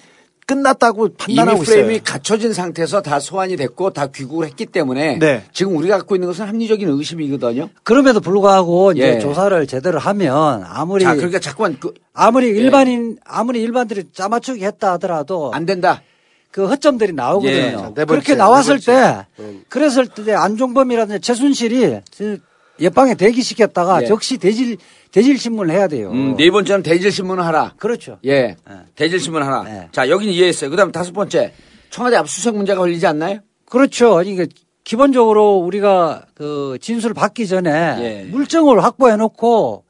끝났다고 0.45 1.07
이미 1.07 1.15
판단하고 1.17 1.63
프레임이 1.63 1.95
있어요. 1.95 2.03
갖춰진 2.03 2.53
상태에서 2.53 3.01
다 3.01 3.19
소환이 3.19 3.55
됐고 3.55 3.91
다 3.91 4.07
귀국을 4.07 4.45
했기 4.45 4.67
때문에 4.67 5.17
네. 5.17 5.43
지금 5.53 5.75
우리가 5.75 5.97
갖고 5.97 6.15
있는 6.15 6.27
것은 6.27 6.45
합리적인 6.45 6.87
의심이거든요. 6.87 7.69
그럼에도 7.81 8.19
불구하고 8.19 8.91
이제 8.91 9.15
예. 9.15 9.19
조사를 9.19 9.65
제대로 9.65 9.97
하면 9.97 10.63
아무리 10.67 11.03
자, 11.03 11.15
그러니까 11.15 11.39
자꾸만 11.39 11.77
그, 11.79 11.93
아무리 12.13 12.49
일반인 12.49 13.17
아무리 13.25 13.63
일반들이 13.63 14.03
짜맞추기 14.13 14.63
했다 14.63 14.91
하더라도 14.93 15.51
안 15.51 15.65
된다. 15.65 16.03
그 16.51 16.67
허점들이 16.67 17.13
나오거든요. 17.13 17.51
예. 17.51 17.71
자, 17.71 17.91
네 17.95 18.05
번째, 18.05 18.05
그렇게 18.05 18.35
나왔을 18.35 18.79
네. 18.79 19.25
때 19.37 19.63
그랬을 19.69 20.07
때 20.09 20.33
안종범이라든지 20.33 21.21
최순실이 21.21 22.01
그 22.15 22.39
옆방에 22.81 23.15
대기시켰다가 23.15 24.03
예. 24.03 24.07
즉시 24.07 24.37
대질 24.37 24.77
대질 25.11 25.37
신문을 25.37 25.73
해야 25.73 25.87
돼요. 25.87 26.11
음, 26.11 26.35
네 26.35 26.49
번째는 26.49 26.81
대질 26.81 27.11
신문을 27.11 27.45
하라. 27.45 27.73
그렇죠. 27.77 28.17
예. 28.25 28.55
네. 28.67 28.75
대질 28.95 29.19
신문 29.19 29.43
하라. 29.43 29.63
네. 29.63 29.89
자, 29.91 30.09
여기는 30.09 30.33
이해했어요. 30.33 30.69
그다음 30.69 30.91
다섯 30.91 31.13
번째. 31.13 31.53
청와대 31.91 32.15
압수수색 32.15 32.55
문제가 32.55 32.79
걸리지 32.79 33.05
않나요? 33.05 33.39
그렇죠. 33.65 34.15
그러니까 34.15 34.45
기본적으로 34.83 35.57
우리가 35.57 36.25
그 36.33 36.77
진술을 36.81 37.13
받기 37.13 37.47
전에 37.47 37.69
예. 37.69 38.23
물증을 38.31 38.83
확보해 38.83 39.15
놓고 39.17 39.85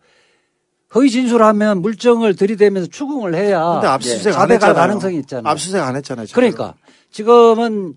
허위 0.95 1.09
진술하면 1.09 1.81
물증을 1.81 2.35
들이대면서 2.35 2.89
추궁을 2.89 3.33
해야 3.33 3.63
근데 3.73 3.87
압수수색 3.87 4.33
안 4.33 4.41
자백할 4.41 4.53
했잖아요. 4.55 4.75
가능성이 4.75 5.17
있잖아요. 5.19 5.49
압수수색 5.49 5.81
안 5.81 5.95
했잖아요. 5.95 6.25
지금. 6.27 6.35
그러니까 6.39 6.75
지금은 7.11 7.95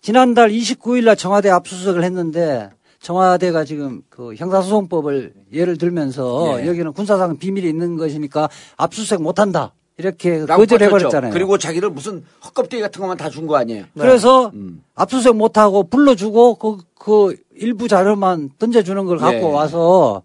지난달 0.00 0.50
29일 0.50 1.04
날 1.04 1.16
청와대 1.16 1.50
압수수색을 1.50 2.04
했는데 2.04 2.70
청와대가 3.10 3.64
지금 3.64 4.02
그 4.10 4.34
형사소송법을 4.34 5.32
예를 5.52 5.78
들면서 5.78 6.60
예. 6.60 6.66
여기는 6.66 6.92
군사상 6.92 7.36
비밀이 7.38 7.68
있는 7.68 7.96
것이니까 7.96 8.48
압수수색 8.76 9.22
못 9.22 9.38
한다. 9.38 9.72
이렇게 9.96 10.44
라고 10.44 10.62
거절해 10.62 10.86
버텼죠. 10.88 11.04
버렸잖아요. 11.10 11.32
그리고 11.32 11.56
자기를 11.56 11.90
무슨 11.90 12.24
헛껍데기 12.44 12.82
같은 12.82 13.00
것만 13.00 13.16
다 13.16 13.30
준 13.30 13.46
거 13.46 13.54
아니에요. 13.58 13.84
그래서 13.96 14.50
음. 14.54 14.82
압수수색 14.96 15.36
못 15.36 15.56
하고 15.56 15.84
불러주고 15.84 16.56
그, 16.56 16.78
그 16.98 17.36
일부 17.54 17.86
자료만 17.86 18.50
던져주는 18.58 19.04
걸 19.06 19.18
갖고 19.18 19.36
예. 19.50 19.52
와서 19.52 20.22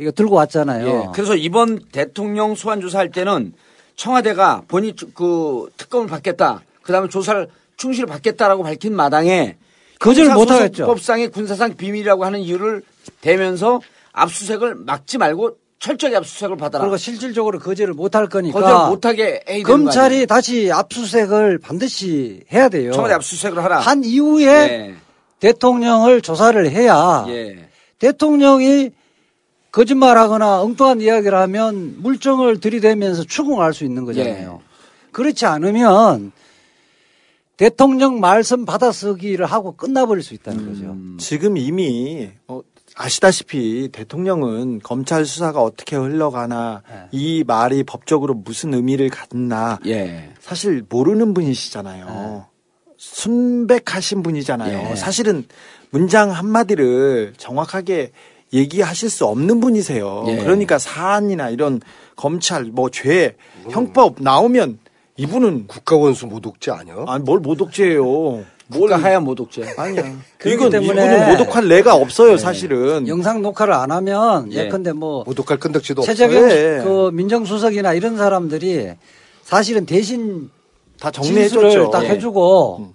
이거 0.00 0.10
들고 0.10 0.34
왔잖아요. 0.34 0.86
예. 0.88 1.08
그래서 1.14 1.36
이번 1.36 1.78
대통령 1.92 2.56
소환 2.56 2.80
조사할 2.80 3.12
때는 3.12 3.52
청와대가 3.94 4.64
본인 4.66 4.96
그 5.14 5.68
특검을 5.76 6.08
받겠다. 6.08 6.62
그 6.82 6.90
다음에 6.92 7.08
조사를 7.08 7.46
충실히 7.76 8.06
받겠다라고 8.08 8.64
밝힌 8.64 8.96
마당에 8.96 9.56
거절을 10.00 10.34
못 10.34 10.50
하겠죠. 10.50 10.86
법상의 10.86 11.28
군사상 11.28 11.76
비밀이라고 11.76 12.24
하는 12.24 12.40
이유를 12.40 12.82
대면서 13.20 13.80
압수수색을 14.12 14.74
막지 14.74 15.18
말고 15.18 15.56
철저히 15.78 16.16
압수수색을 16.16 16.56
받아라. 16.56 16.84
그리고 16.84 16.96
실질적으로 16.96 17.58
거절을 17.58 17.94
못할 17.94 18.28
거니까 18.28 18.60
거절 18.60 18.88
못하게 18.90 19.42
검찰이? 19.64 20.26
다시 20.26 20.70
압수수색을 20.72 21.58
반드시 21.58 22.42
해야 22.52 22.68
돼요. 22.68 22.92
청와대 22.92 23.14
압수수색을 23.14 23.62
하라. 23.62 23.78
한 23.80 24.02
이후에 24.02 24.46
예. 24.46 24.94
대통령을 25.38 26.22
조사를 26.22 26.70
해야 26.70 27.24
예. 27.28 27.68
대통령이 27.98 28.90
거짓말하거나 29.70 30.62
엉뚱한 30.62 31.00
이야기를 31.00 31.36
하면 31.38 31.96
물증을 31.98 32.58
들이대면서 32.60 33.24
추궁할 33.24 33.72
수 33.72 33.84
있는 33.84 34.04
거잖아요. 34.04 34.60
그렇지 35.12 35.46
않으면 35.46 36.32
대통령 37.60 38.20
말씀 38.20 38.64
받아쓰기를 38.64 39.44
하고 39.44 39.72
끝나버릴 39.76 40.22
수 40.22 40.32
있다는 40.32 40.66
거죠. 40.66 40.96
지금 41.18 41.58
이미 41.58 42.30
어, 42.48 42.62
아시다시피 42.96 43.90
대통령은 43.92 44.80
검찰 44.82 45.26
수사가 45.26 45.60
어떻게 45.60 45.94
흘러가나 45.94 46.82
네. 46.88 47.02
이 47.12 47.44
말이 47.46 47.82
법적으로 47.84 48.32
무슨 48.32 48.72
의미를 48.72 49.10
갖나 49.10 49.78
예. 49.84 50.30
사실 50.40 50.82
모르는 50.88 51.34
분이시잖아요. 51.34 52.46
순백하신 52.96 54.22
분이잖아요. 54.22 54.92
예. 54.92 54.96
사실은 54.96 55.44
문장 55.90 56.30
한마디를 56.30 57.34
정확하게 57.36 58.12
얘기하실 58.54 59.10
수 59.10 59.26
없는 59.26 59.60
분이세요. 59.60 60.24
예. 60.28 60.36
그러니까 60.38 60.78
사안이나 60.78 61.50
이런 61.50 61.82
검찰 62.16 62.64
뭐 62.64 62.88
죄 62.88 63.36
형법 63.68 64.22
나오면 64.22 64.78
이분은 65.20 65.66
국가원수 65.66 66.26
모독죄 66.26 66.70
아니야? 66.70 67.04
아니 67.06 67.22
뭘 67.22 67.40
모독죄예요. 67.40 68.42
국가 68.72 68.96
하야 68.96 69.20
모독죄. 69.20 69.74
아니야. 69.76 70.02
그렇기 70.38 70.54
이건 70.54 70.70
때문에 70.70 71.04
이분은 71.04 71.28
모독할 71.28 71.66
레가 71.66 71.94
없어요, 71.94 72.38
사실은. 72.38 73.06
영상 73.06 73.42
녹화를 73.42 73.74
안 73.74 73.90
하면 73.90 74.50
예. 74.52 74.64
예컨대 74.64 74.92
뭐 74.92 75.24
모독할 75.24 75.58
건덕지도 75.58 76.00
없어. 76.02 76.10
최재경 76.14 76.50
예. 76.50 76.80
그 76.82 77.10
민정수석이나 77.12 77.92
이런 77.92 78.16
사람들이 78.16 78.92
사실은 79.42 79.84
대신 79.84 80.50
다 80.98 81.10
정리해줬죠. 81.10 81.90
딱 81.90 82.04
예. 82.04 82.10
해주고 82.10 82.92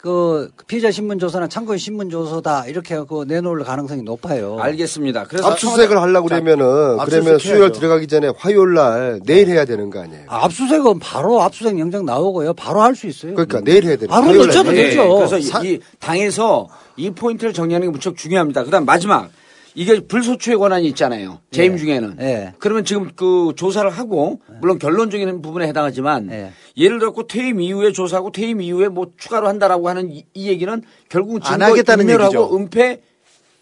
그 0.00 0.48
피의자 0.68 0.92
신문 0.92 1.18
조서나 1.18 1.48
참고인 1.48 1.76
신문 1.76 2.08
조서다 2.08 2.66
이렇게 2.66 2.94
그 3.08 3.24
내놓을 3.26 3.64
가능성이 3.64 4.02
높아요. 4.02 4.56
알겠습니다. 4.60 5.24
그래서 5.24 5.48
압수수색을 5.50 6.00
하려고 6.00 6.28
자, 6.28 6.38
그러면은 6.40 7.00
압수수색 7.00 7.22
그러면 7.24 7.38
수요일. 7.40 7.72
들어가기 7.72 8.06
전에 8.06 8.30
화요일 8.36 8.74
날 8.74 9.20
내일 9.26 9.48
해야 9.48 9.64
되는 9.64 9.90
거 9.90 10.00
아니에요? 10.00 10.22
아, 10.28 10.44
압수수색은 10.44 11.00
바로 11.00 11.42
압수수색 11.42 11.80
영장 11.80 12.04
나오고요. 12.04 12.54
바로 12.54 12.80
할 12.80 12.94
수 12.94 13.08
있어요. 13.08 13.34
그러니까 13.34 13.60
내일 13.60 13.84
해야 13.84 13.96
되는 13.96 14.06
바로 14.08 14.26
화요일 14.26 14.38
날 14.38 14.46
늦춰도 14.48 14.70
내일. 14.70 14.90
되죠. 14.90 15.14
그래서 15.16 15.40
사- 15.40 15.62
이, 15.64 15.72
이 15.72 15.80
당에서 15.98 16.68
이 16.96 17.10
포인트를 17.10 17.52
정리하는 17.52 17.88
게 17.88 17.90
무척 17.90 18.16
중요합니다. 18.16 18.62
그다음 18.62 18.84
마지막 18.84 19.28
이게 19.74 20.00
불소추의 20.00 20.56
권한이 20.58 20.86
있잖아요. 20.88 21.40
재임 21.50 21.74
예. 21.74 21.76
중에는. 21.78 22.16
예. 22.20 22.54
그러면 22.58 22.84
지금 22.84 23.10
그 23.14 23.52
조사를 23.56 23.88
하고 23.90 24.40
물론 24.60 24.78
결론적인 24.78 25.40
부분에 25.42 25.66
해당하지만 25.68 26.30
예. 26.32 26.52
예를 26.76 26.98
들어 26.98 27.12
퇴임 27.28 27.60
이후에 27.60 27.92
조사하고 27.92 28.32
퇴임 28.32 28.60
이후에 28.60 28.88
뭐 28.88 29.10
추가로 29.16 29.46
한다라고 29.48 29.88
하는 29.88 30.10
이, 30.10 30.24
이 30.34 30.48
얘기는 30.48 30.82
결국은 31.08 31.40
안 31.44 31.52
증거 31.58 31.64
하겠다는 31.66 32.04
인멸하고 32.04 32.24
얘기죠. 32.42 32.56
은폐 32.56 33.00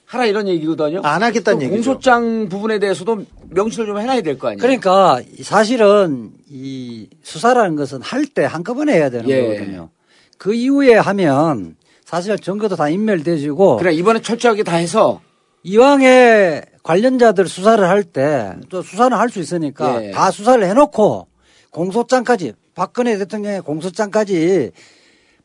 하라 0.07 0.27
이런 0.27 0.47
얘기거든요. 0.49 1.01
안 1.03 1.23
하겠다는 1.23 1.59
그 1.59 1.65
얘기죠. 1.65 1.91
공소장 1.91 2.49
부분에 2.49 2.79
대해서도 2.79 3.25
명시를 3.51 3.87
좀 3.87 3.99
해놔야 3.99 4.23
될 4.23 4.39
거 4.39 4.49
아니에요. 4.49 4.61
그러니까 4.63 5.21
사실은 5.43 6.31
이 6.49 7.09
수사라는 7.23 7.75
것은 7.77 8.01
할 8.03 8.25
때 8.27 8.45
한꺼번에 8.45 8.95
해야 8.95 9.11
되는 9.11 9.29
예. 9.29 9.43
거거든요. 9.43 9.91
그 10.39 10.55
이후에 10.55 10.95
하면 10.95 11.77
사실 12.05 12.39
증거도 12.39 12.77
다 12.77 12.89
인멸돼지고 12.89 13.79
그래 13.79 13.93
이번에 13.93 14.21
철저하게 14.23 14.63
다 14.63 14.77
해서 14.77 15.21
이왕에 15.67 16.63
관련자들 16.85 17.49
수사를 17.49 17.87
할 17.89 18.05
때 18.05 18.55
또 18.71 18.83
수사는 18.83 19.17
할 19.17 19.29
수 19.31 19.41
있으니까 19.41 20.05
예. 20.05 20.11
다 20.13 20.31
수사를 20.31 20.65
해놓고 20.65 21.27
공소장까지 21.73 22.53
박근혜 22.77 23.19
대통령의 23.19 23.63
공소장까지 23.63 24.71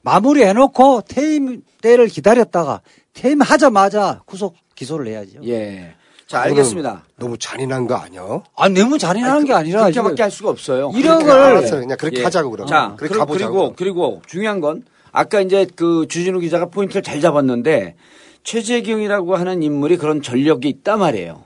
마무리해놓고 0.03 1.01
퇴임 1.07 1.63
때를 1.81 2.07
기다렸다가 2.07 2.81
퇴임하자마자 3.13 4.21
구속 4.25 4.55
기소를 4.75 5.07
해야죠. 5.07 5.39
예. 5.47 5.95
자 6.27 6.41
알겠습니다. 6.41 7.03
너무 7.17 7.37
잔인한 7.39 7.87
거 7.87 7.95
아니야? 7.95 8.21
아 8.55 8.69
너무 8.69 8.99
잔인한 8.99 9.43
게 9.43 9.53
아니라 9.53 9.81
그렇게밖에 9.89 10.21
할 10.21 10.31
수가 10.31 10.51
없어요. 10.51 10.91
이런 10.95 11.17
그래, 11.19 11.31
걸 11.33 11.39
알았어. 11.41 11.79
그냥 11.79 11.97
그렇게 11.97 12.19
예. 12.19 12.23
하자고 12.23 12.51
그러면. 12.51 12.67
자, 12.67 12.93
그렇게 12.95 13.13
그리- 13.15 13.19
가보자고. 13.19 13.53
그리고 13.53 13.73
그리고 13.75 14.21
중요한 14.27 14.61
건 14.61 14.83
아까 15.11 15.41
이제 15.41 15.65
그 15.75 16.05
주진우 16.07 16.39
기자가 16.39 16.67
포인트를 16.67 17.01
잘 17.01 17.19
잡았는데 17.19 17.95
최재경이라고 18.43 19.35
하는 19.35 19.63
인물이 19.63 19.97
그런 19.97 20.21
전력이 20.21 20.67
있단 20.69 20.99
말이에요. 20.99 21.45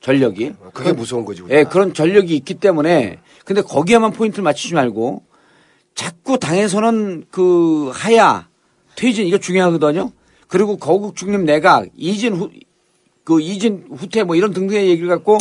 전력이. 0.00 0.52
그게 0.72 0.92
무서운 0.92 1.24
거지. 1.24 1.42
우리가. 1.42 1.58
예, 1.58 1.64
그런 1.64 1.92
전력이 1.92 2.34
있기 2.36 2.54
때문에 2.54 3.18
근데 3.44 3.62
거기에만 3.62 4.12
포인트를 4.12 4.44
맞추지 4.44 4.74
말고 4.74 5.24
자꾸 5.94 6.38
당에서는 6.38 7.24
그 7.30 7.90
하야 7.92 8.48
퇴진 8.96 9.26
이거 9.26 9.38
중요하거든요. 9.38 10.12
그리고 10.48 10.76
거국 10.76 11.16
중립 11.16 11.40
내각 11.40 11.88
이진 11.96 12.34
후 12.34 12.50
그 13.26 13.40
이진 13.40 13.84
후퇴 13.90 14.22
뭐 14.22 14.36
이런 14.36 14.52
등등의 14.52 14.88
얘기를 14.88 15.08
갖고 15.08 15.36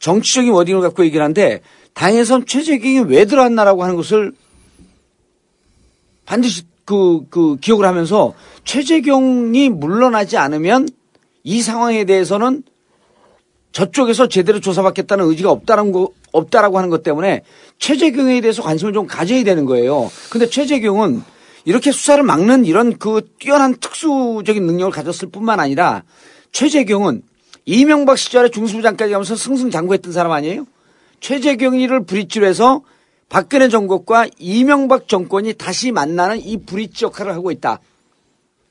정치적인 0.00 0.50
워딩을 0.52 0.80
갖고 0.80 1.04
얘기를 1.04 1.22
하는데 1.22 1.60
당에선 1.94 2.46
최재경이 2.46 2.98
왜 3.02 3.26
들어왔나라고 3.26 3.84
하는 3.84 3.94
것을 3.94 4.32
반드시 6.26 6.64
그, 6.88 7.20
그 7.28 7.56
기억을 7.60 7.84
하면서 7.84 8.32
최재경이 8.64 9.68
물러나지 9.68 10.38
않으면 10.38 10.88
이 11.44 11.60
상황에 11.60 12.06
대해서는 12.06 12.62
저쪽에서 13.72 14.28
제대로 14.28 14.58
조사받겠다는 14.58 15.26
의지가 15.26 15.50
없다는 15.50 15.92
거, 15.92 16.08
없다라고 16.32 16.78
하는 16.78 16.88
것 16.88 17.02
때문에 17.02 17.42
최재경에 17.78 18.40
대해서 18.40 18.62
관심을 18.62 18.94
좀 18.94 19.06
가져야 19.06 19.44
되는 19.44 19.66
거예요. 19.66 20.10
근데 20.30 20.48
최재경은 20.48 21.22
이렇게 21.66 21.92
수사를 21.92 22.24
막는 22.24 22.64
이런 22.64 22.96
그 22.96 23.20
뛰어난 23.38 23.76
특수적인 23.76 24.64
능력을 24.64 24.90
가졌을 24.90 25.28
뿐만 25.28 25.60
아니라 25.60 26.04
최재경은 26.52 27.20
이명박 27.66 28.16
시절에 28.16 28.48
중수부장까지 28.48 29.12
가면서 29.12 29.36
승승장구했던 29.36 30.12
사람 30.14 30.32
아니에요? 30.32 30.64
최재경이를 31.20 32.06
브릿지로 32.06 32.46
해서 32.46 32.80
박근혜 33.28 33.68
정권과 33.68 34.28
이명박 34.38 35.06
정권이 35.08 35.54
다시 35.54 35.92
만나는 35.92 36.40
이 36.40 36.56
브릿지 36.58 37.04
역할을 37.04 37.32
하고 37.34 37.50
있다. 37.50 37.80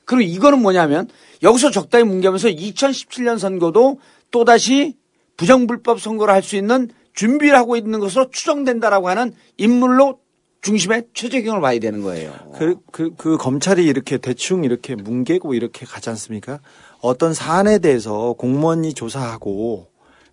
그리고 0.04 0.22
이거는 0.22 0.60
뭐냐면 0.62 1.08
여기서 1.42 1.70
적당히 1.70 2.04
뭉개면서 2.04 2.48
2017년 2.48 3.38
선거도 3.38 4.00
또다시 4.30 4.96
부정불법 5.36 6.00
선거를 6.00 6.34
할 6.34 6.42
수 6.42 6.56
있는 6.56 6.88
준비를 7.14 7.56
하고 7.56 7.76
있는 7.76 8.00
것으로 8.00 8.30
추정된다라고 8.30 9.08
하는 9.08 9.34
인물로 9.56 10.20
중심에 10.60 11.02
최재경을 11.14 11.60
봐야 11.60 11.78
되는 11.78 12.02
거예요. 12.02 12.32
그, 12.56 12.76
그, 12.90 13.14
그 13.16 13.36
검찰이 13.36 13.84
이렇게 13.84 14.18
대충 14.18 14.64
이렇게 14.64 14.96
뭉개고 14.96 15.54
이렇게 15.54 15.86
가지 15.86 16.10
않습니까? 16.10 16.58
어떤 17.00 17.32
사안에 17.32 17.78
대해서 17.78 18.34
공무원이 18.34 18.94
조사하고 18.94 19.86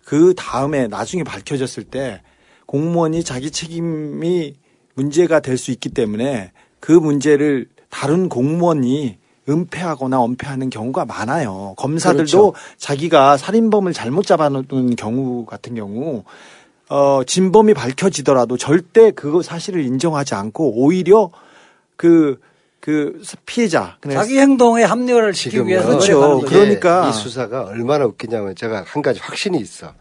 그 0.04 0.34
다음에 0.36 0.88
나중에 0.88 1.22
밝혀졌을 1.22 1.84
때 1.84 2.22
공무원이 2.66 3.22
자기 3.24 3.50
책임이 3.50 4.54
문제가 4.94 5.40
될 5.40 5.58
수 5.58 5.70
있기 5.70 5.88
때문에 5.90 6.52
그 6.80 6.92
문제를 6.92 7.66
다른 7.90 8.28
공무원이 8.28 9.18
은폐하거나 9.48 10.20
엄폐하는 10.20 10.70
경우가 10.70 11.04
많아요. 11.04 11.74
검사들도 11.76 12.54
자기가 12.78 13.36
살인범을 13.36 13.92
잘못 13.92 14.26
잡아놓은 14.26 14.96
경우 14.96 15.44
같은 15.46 15.74
경우 15.76 16.24
어, 16.88 17.22
진범이 17.24 17.74
밝혀지더라도 17.74 18.56
절대 18.56 19.10
그거 19.10 19.42
사실을 19.42 19.84
인정하지 19.84 20.34
않고 20.34 20.72
오히려 20.82 21.30
그, 21.96 22.40
그 22.80 23.20
피해자. 23.44 23.96
그냥 24.00 24.18
자기 24.18 24.38
행동에 24.38 24.82
합리화를 24.84 25.34
시키기. 25.34 25.66
위해서 25.66 25.88
그렇죠. 25.88 26.40
그러니까. 26.40 27.08
이 27.08 27.12
수사가 27.12 27.64
얼마나 27.64 28.04
웃기냐면 28.06 28.54
제가 28.54 28.84
한 28.86 29.02
가지 29.02 29.20
확신이 29.20 29.58
있어. 29.58 29.92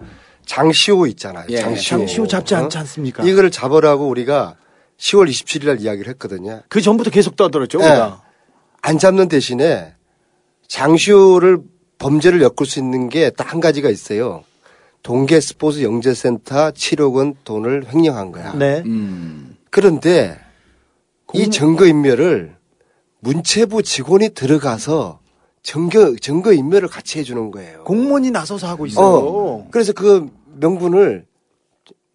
장시호 0.46 1.08
있잖아요. 1.08 1.46
예, 1.50 1.58
장시호. 1.58 1.98
장시호 2.00 2.28
잡지 2.28 2.54
어? 2.56 2.60
않지 2.60 2.78
않습니까? 2.78 3.24
이거를 3.24 3.52
잡으라고 3.52 4.08
우리가 4.08 4.56
10월 4.98 5.28
27일 5.30 5.66
날 5.68 5.82
이야기를 5.82 6.08
했거든요. 6.14 6.62
그 6.70 6.82
전부터 6.82 7.10
계속 7.10 7.36
떠들었죠, 7.36 7.80
예. 7.82 7.84
우리가. 7.86 8.22
안 8.82 8.98
잡는 9.00 9.28
대신에 9.28 9.94
장시호를 10.68 11.60
범죄를 11.98 12.42
엮을 12.42 12.66
수 12.66 12.80
있는 12.80 13.10
게 13.10 13.30
딱 13.32 13.52
한 13.54 13.60
가지가 13.60 13.90
있어요. 13.90 14.44
동계 15.04 15.40
스포츠 15.40 15.84
영재센터 15.84 16.72
7억 16.72 17.14
원 17.16 17.36
돈을 17.44 17.94
횡령한 17.94 18.32
거야. 18.32 18.54
네. 18.54 18.82
음. 18.86 19.56
그런데 19.70 20.40
이 21.34 21.50
증거 21.50 21.86
인멸을 21.86 22.56
문체부 23.20 23.84
직원이 23.84 24.30
들어가서 24.30 25.20
증거 25.66 26.16
증거 26.22 26.54
인멸을 26.54 26.88
같이 26.88 27.18
해주는 27.18 27.50
거예요. 27.50 27.84
공무원이 27.86 28.30
나서서 28.30 28.68
하고 28.68 28.86
있어요. 28.86 29.04
어, 29.06 29.68
그래서 29.72 29.94
그 29.94 30.30
명분을 30.60 31.26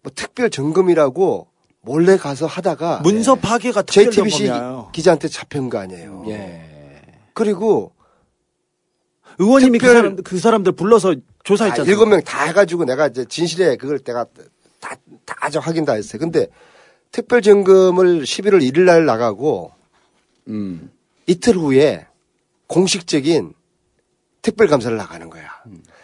뭐 0.03 0.11
특별 0.15 0.49
점검이라고 0.49 1.47
몰래 1.81 2.15
가서 2.15 2.45
하다가 2.45 3.01
문서 3.01 3.35
파괴가 3.35 3.81
특별 3.81 4.05
JTBC 4.05 4.47
점검이에요. 4.47 4.89
기자한테 4.93 5.27
잡힌 5.27 5.69
거 5.69 5.79
아니에요. 5.79 6.23
예. 6.29 6.61
그리고 7.33 7.91
의원님이 9.37 9.79
그 9.79 9.85
특별- 9.85 9.95
사람들 10.01 10.23
그 10.23 10.39
사람들 10.39 10.71
불러서 10.71 11.15
조사했잖아요. 11.43 11.91
일곱 11.91 12.05
명다 12.05 12.45
해가지고 12.45 12.85
내가 12.85 13.07
이제 13.07 13.25
진실에 13.25 13.75
그걸 13.75 13.99
내가 13.99 14.25
다, 14.79 14.95
다 15.25 15.35
확인 15.59 15.83
다 15.83 15.93
했어요. 15.93 16.21
근데 16.21 16.47
특별 17.11 17.41
점검을 17.41 18.23
11월 18.23 18.61
1일 18.61 18.81
날 18.85 19.05
나가고 19.05 19.71
음. 20.47 20.89
이틀 21.27 21.57
후에 21.57 22.07
공식적인 22.75 23.53
특별 24.41 24.67
감사를 24.67 24.95
나가는 24.95 25.29
거야. 25.29 25.43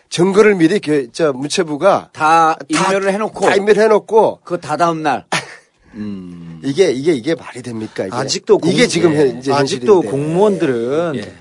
증거를 0.10 0.56
미리 0.56 0.80
겨- 0.80 1.08
저 1.14 1.32
문체부가 1.32 2.10
다 2.12 2.56
다- 2.56 2.66
인멸을 2.68 3.14
해놓고 3.14 3.40
다 3.46 3.56
인멸해놓고 3.56 4.42
그 4.44 4.60
다 4.60 4.76
다음 4.76 5.02
날. 5.02 5.26
음. 5.94 6.60
이게 6.66 6.92
이게 6.92 7.14
이게 7.14 7.36
말이 7.36 7.62
됩니까? 7.62 8.06
이게? 8.06 8.16
아직도 8.16 8.58
공- 8.60 8.70
이게 8.72 8.86
지금 8.86 9.14
예. 9.14 9.18
현- 9.20 9.38
이제 9.40 9.54
아직도. 9.54 10.02
공무원들은 10.02 11.16
예. 11.16 11.34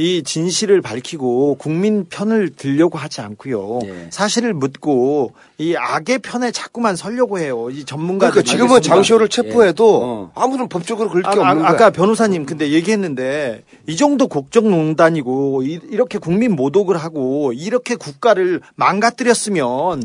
이 0.00 0.22
진실을 0.22 0.80
밝히고 0.80 1.56
국민 1.58 2.06
편을 2.08 2.50
들려고 2.56 2.96
하지 2.96 3.20
않고요. 3.20 3.80
예. 3.84 4.06
사실을 4.10 4.54
묻고 4.54 5.32
이 5.58 5.76
악의 5.76 6.20
편에 6.20 6.52
자꾸만 6.52 6.96
서려고 6.96 7.38
해요. 7.38 7.68
이 7.70 7.84
전문가들. 7.84 8.32
그러니까 8.42 8.50
지금은. 8.50 8.80
장시호를 8.80 9.28
체포해도 9.28 10.00
어. 10.02 10.32
아무런 10.34 10.70
법적으로 10.70 11.10
그럴 11.10 11.22
게 11.22 11.28
아, 11.28 11.32
없는 11.32 11.58
거야. 11.66 11.76
까 11.76 11.90
변호사님 11.90 12.46
근데 12.46 12.70
얘기했는데 12.70 13.62
이 13.86 13.96
정도 13.96 14.26
국정농단이고 14.26 15.62
이- 15.64 15.80
이렇게 15.90 16.16
국민 16.16 16.56
모독을 16.56 16.96
하고 16.96 17.52
이렇게 17.52 17.94
국가를 17.94 18.62
망가뜨렸으면 18.76 20.02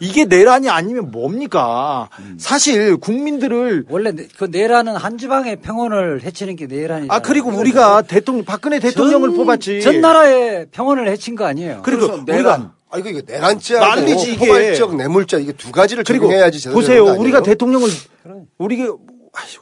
이게 0.00 0.24
내란이 0.24 0.68
아니면 0.68 1.10
뭡니까? 1.10 2.08
음. 2.18 2.36
사실 2.38 2.96
국민들을 2.96 3.84
원래 3.88 4.12
내- 4.12 4.26
그 4.38 4.44
내란은 4.50 4.96
한 4.96 5.18
지방의 5.18 5.56
평온을 5.56 6.22
해치는 6.22 6.56
게 6.56 6.66
내란이죠. 6.66 7.12
아 7.12 7.20
그리고 7.20 7.50
우리가 7.50 8.02
대통령 8.02 8.44
박근혜 8.44 8.78
대통령을 8.80 9.30
뽑았지. 9.34 9.80
전 9.82 10.00
나라의 10.00 10.66
평온을 10.70 11.08
해친 11.08 11.34
거 11.36 11.44
아니에요. 11.44 11.82
그리고 11.84 12.22
내란. 12.24 12.72
아 12.90 12.98
이거 12.98 13.08
이거 13.10 13.22
내란죄하고 13.26 13.86
난리지, 14.00 14.34
이게. 14.34 14.46
포괄적 14.46 14.94
뇌물죄 14.96 15.40
이게 15.40 15.52
두 15.52 15.72
가지를 15.72 16.04
그리고 16.04 16.26
적용해야지 16.26 16.68
보세요. 16.70 17.04
우리가 17.04 17.42
대통령을 17.42 17.88
우리가 18.58 18.94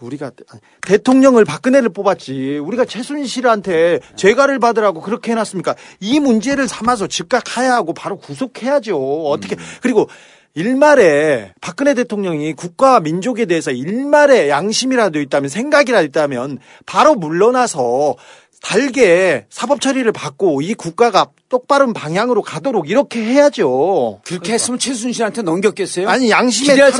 우리가 0.00 0.30
아니, 0.48 0.60
대통령을 0.82 1.44
박근혜를 1.44 1.90
뽑았지. 1.90 2.58
우리가 2.58 2.84
최순실한테 2.84 4.00
재가를 4.16 4.58
받으라고 4.58 5.00
그렇게 5.00 5.32
해놨습니까? 5.32 5.74
이 6.00 6.20
문제를 6.20 6.68
삼아서 6.68 7.06
즉각 7.06 7.56
하야하고 7.56 7.94
바로 7.94 8.18
구속해야죠. 8.18 9.26
어떻게 9.26 9.56
그리고 9.80 10.08
일말에 10.54 11.54
박근혜 11.62 11.94
대통령이 11.94 12.52
국가와 12.52 13.00
민족에 13.00 13.46
대해서 13.46 13.70
일말의 13.70 14.50
양심이라도 14.50 15.18
있다면 15.20 15.48
생각이라도 15.48 16.04
있다면 16.06 16.58
바로 16.84 17.14
물러나서 17.14 18.16
달게 18.62 19.46
사법 19.50 19.80
처리를 19.80 20.12
받고 20.12 20.62
이 20.62 20.74
국가가 20.74 21.26
똑바른 21.48 21.92
방향으로 21.92 22.42
가도록 22.42 22.88
이렇게 22.88 23.20
해야죠. 23.20 24.20
그렇게 24.24 24.52
했으면 24.54 24.78
최순실한테 24.78 25.42
넘겼겠어요? 25.42 26.08
아니 26.08 26.30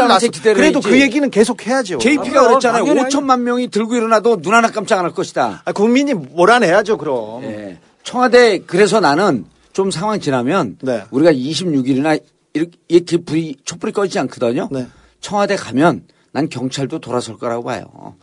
났어. 0.08 0.26
기대를 0.28 0.56
그래도. 0.56 0.80
그 0.80 1.00
얘기는 1.00 1.28
계속 1.30 1.64
해야죠. 1.66 1.98
JP가 1.98 2.40
아, 2.40 2.48
그랬잖아요. 2.48 2.84
당연히 2.84 3.08
5천만 3.08 3.40
명이 3.42 3.68
들고 3.68 3.94
일어나도 3.94 4.42
눈 4.42 4.54
하나 4.54 4.70
깜짝 4.70 4.98
안 4.98 5.04
할 5.04 5.12
것이다. 5.12 5.62
아, 5.64 5.72
국민이 5.72 6.14
몰아내야죠 6.14 6.98
그럼. 6.98 7.42
예. 7.44 7.78
청와대 8.02 8.58
그래서 8.66 9.00
나는 9.00 9.46
좀 9.72 9.90
상황 9.90 10.20
지나면 10.20 10.78
네. 10.82 11.04
우리가 11.10 11.32
26일이나 11.32 12.20
이렇게, 12.54 12.72
이렇게 12.88 13.16
불이 13.18 13.56
촛불이 13.64 13.92
꺼지지 13.92 14.18
않거든요. 14.18 14.68
네. 14.72 14.86
청와대 15.20 15.56
가면 15.56 16.02
난 16.32 16.48
경찰도 16.48 16.98
돌아설 16.98 17.38
거라고 17.38 17.62
봐요. 17.64 18.16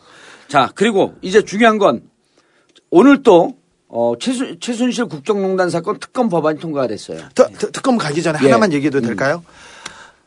자 0.49 0.71
그리고 0.75 1.13
이제 1.21 1.43
중요한 1.43 1.77
건 1.77 2.01
오늘 2.91 3.23
또 3.23 3.55
어, 3.87 4.13
최순, 4.19 4.59
최순실 4.59 5.05
국정농단 5.05 5.69
사건 5.69 5.99
특검 5.99 6.29
법안이 6.29 6.59
통과가 6.59 6.87
됐어요. 6.87 7.19
特, 7.33 7.49
특- 7.57 7.71
특검 7.71 7.97
가기 7.97 8.21
전에 8.21 8.37
예. 8.41 8.45
하나만 8.45 8.71
얘기해도 8.73 9.01
될까요? 9.01 9.43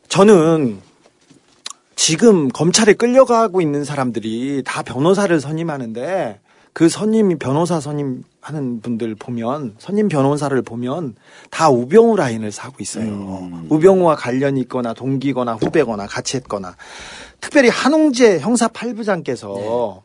저는 0.09 0.81
지금 1.95 2.49
검찰에 2.49 2.95
끌려가고 2.95 3.61
있는 3.61 3.85
사람들이 3.85 4.63
다 4.65 4.83
변호사를 4.83 5.39
선임하는데 5.41 6.41
그 6.73 6.89
선임 6.89 7.39
변호사 7.39 7.79
선임하는 7.81 8.81
분들 8.83 9.15
보면 9.15 9.75
선임 9.79 10.09
변호사를 10.09 10.61
보면 10.63 11.15
다 11.51 11.69
우병우 11.71 12.17
라인을 12.17 12.51
사고 12.51 12.77
있어요. 12.81 13.51
우병우와 13.69 14.17
관련이 14.17 14.61
있거나 14.63 14.95
동기거나 14.95 15.55
후배거나 15.55 16.07
같이 16.07 16.39
했거나 16.39 16.75
특별히 17.41 17.69
한웅재 17.69 18.41
형사 18.41 18.69
8부장께서 18.69 20.01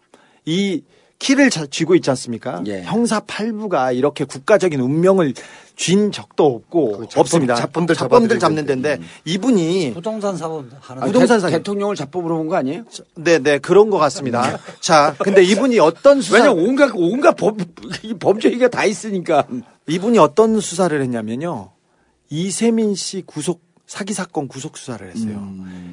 이 0.45 0.83
키를 1.19 1.49
자- 1.49 1.65
쥐고 1.65 1.95
있지 1.95 2.09
않습니까? 2.11 2.61
예. 2.67 2.83
형사 2.83 3.19
8부가 3.19 3.95
이렇게 3.95 4.23
국가적인 4.23 4.79
운명을 4.79 5.33
쥔 5.75 6.11
적도 6.11 6.45
없고 6.45 6.97
그 6.99 7.05
잡범- 7.07 7.19
없습니다. 7.19 7.55
잡범들 7.55 7.95
잡범들 7.95 8.39
잡는 8.39 8.65
데인데 8.65 8.99
이분이 9.25 9.93
부동산 9.95 10.35
사업 10.37 10.65
하는 10.79 11.03
부동산 11.05 11.37
대- 11.37 11.41
사기. 11.41 11.53
대통령을 11.57 11.95
잡고 11.95 12.21
물어본 12.21 12.47
거 12.47 12.55
아니에요? 12.55 12.83
네, 13.15 13.39
네, 13.39 13.57
그런 13.57 13.89
것 13.89 13.97
같습니다. 13.97 14.59
자, 14.79 15.15
근데 15.19 15.43
이분이 15.43 15.79
어떤 15.79 16.21
수사 16.21 16.37
왜냐 16.37 16.51
온갖 16.51 16.91
온갖 16.95 17.35
범이 17.35 17.57
범죄 18.19 18.49
얘기가 18.49 18.67
다 18.69 18.85
있으니까. 18.85 19.45
이분이 19.87 20.17
어떤 20.19 20.59
수사를 20.59 20.99
했냐면요. 21.01 21.71
이세민 22.29 22.93
씨 22.95 23.23
구속 23.25 23.61
사기 23.85 24.13
사건 24.13 24.47
구속 24.47 24.77
수사를 24.77 25.09
했어요. 25.09 25.41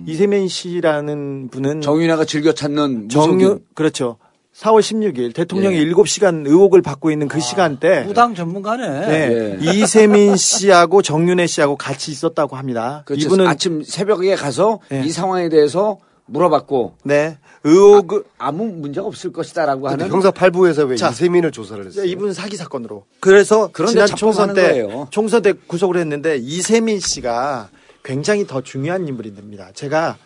이세민 0.07 0.49
씨라는 0.49 1.49
분은 1.51 1.81
정윤아가 1.81 2.25
즐겨 2.25 2.53
찾는 2.53 3.09
정유 3.09 3.37
무속인. 3.37 3.64
그렇죠. 3.75 4.16
4월 4.55 4.81
16일 4.81 5.35
대통령이 5.35 5.77
예. 5.79 5.85
7시간 5.85 6.47
의혹을 6.47 6.81
받고 6.81 7.11
있는 7.11 7.27
그 7.27 7.41
시간대 7.41 8.03
무당 8.03 8.35
전문가네. 8.35 9.07
네. 9.07 9.59
예. 9.61 9.73
이세민 9.75 10.37
씨하고 10.37 11.03
정윤혜 11.03 11.47
씨하고 11.47 11.77
같이 11.77 12.13
있었다고 12.13 12.57
합니다. 12.57 13.03
그렇죠. 13.05 13.27
이분은 13.27 13.47
아침 13.49 13.83
새벽에 13.83 14.37
가서 14.37 14.79
예. 14.93 15.03
이 15.05 15.11
상황에 15.11 15.49
대해서 15.49 15.99
물어봤고 16.27 16.95
네. 17.03 17.39
의혹을 17.65 18.25
아무 18.39 18.67
문제가 18.67 19.07
없을 19.07 19.33
것이다라고 19.33 19.89
하는 19.89 20.09
형사 20.09 20.31
8부에서 20.31 20.89
왜 20.89 20.97
자. 20.97 21.11
이세민을 21.11 21.51
조사를 21.51 21.85
했어요? 21.87 22.05
네, 22.05 22.11
이분 22.11 22.33
사기 22.33 22.57
사건으로. 22.57 23.05
그래서 23.21 23.71
지난 23.89 24.07
총선 24.07 24.55
때 24.55 24.63
거예요. 24.63 25.09
총선 25.11 25.43
때 25.43 25.53
구속을 25.53 25.97
했는데 25.97 26.37
이세민 26.37 27.01
씨가 27.01 27.71
굉장히 28.05 28.47
더 28.47 28.61
중요한 28.61 29.09
인물입니다. 29.09 29.73
제가 29.73 30.17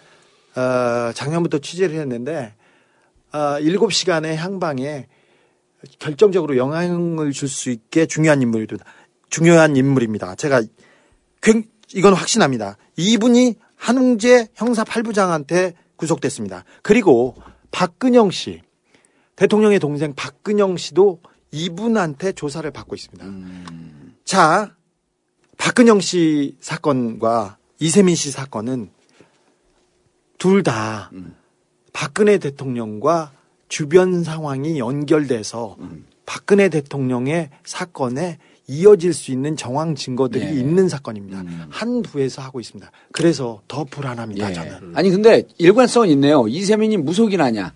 어, 0.56 1.12
작년부터 1.14 1.58
취재를 1.58 1.96
했는데 2.00 2.54
어, 3.32 3.58
7시간의 3.60 4.36
향방에 4.36 5.06
결정적으로 5.98 6.56
영향을 6.56 7.32
줄 7.32 7.48
수 7.48 7.70
있게 7.70 8.06
중요한 8.06 8.42
인물입니다. 8.42 8.84
중요한 9.30 9.76
인물입니다. 9.76 10.34
제가 10.34 10.62
굉- 11.40 11.64
이건 11.94 12.14
확신합니다. 12.14 12.76
이분이 12.96 13.56
한웅재 13.76 14.48
형사 14.54 14.82
8부장한테 14.84 15.74
구속됐습니다. 15.96 16.64
그리고 16.82 17.34
박근영 17.70 18.30
씨, 18.30 18.62
대통령의 19.36 19.78
동생 19.78 20.14
박근영 20.14 20.76
씨도 20.76 21.20
이분한테 21.52 22.32
조사를 22.32 22.68
받고 22.70 22.94
있습니다. 22.96 23.24
자, 24.24 24.74
박근영 25.58 26.00
씨 26.00 26.56
사건과 26.60 27.58
이세민 27.78 28.16
씨 28.16 28.30
사건은 28.30 28.90
둘다 30.38 31.10
박근혜 31.98 32.38
대통령과 32.38 33.32
주변 33.68 34.22
상황이 34.22 34.78
연결돼서 34.78 35.76
박근혜 36.26 36.68
대통령의 36.68 37.50
사건에 37.64 38.38
이어질 38.68 39.12
수 39.12 39.32
있는 39.32 39.56
정황 39.56 39.96
증거들이 39.96 40.44
네. 40.44 40.52
있는 40.52 40.88
사건입니다. 40.88 41.42
한 41.70 42.02
부에서 42.02 42.40
하고 42.40 42.60
있습니다. 42.60 42.88
그래서 43.10 43.62
더 43.66 43.82
불안합니다. 43.82 44.48
예. 44.48 44.54
저는. 44.54 44.92
아니 44.94 45.10
근데 45.10 45.42
일관성은 45.58 46.08
있네요. 46.10 46.46
이세민이 46.46 46.98
무속인 46.98 47.40
아니야. 47.40 47.72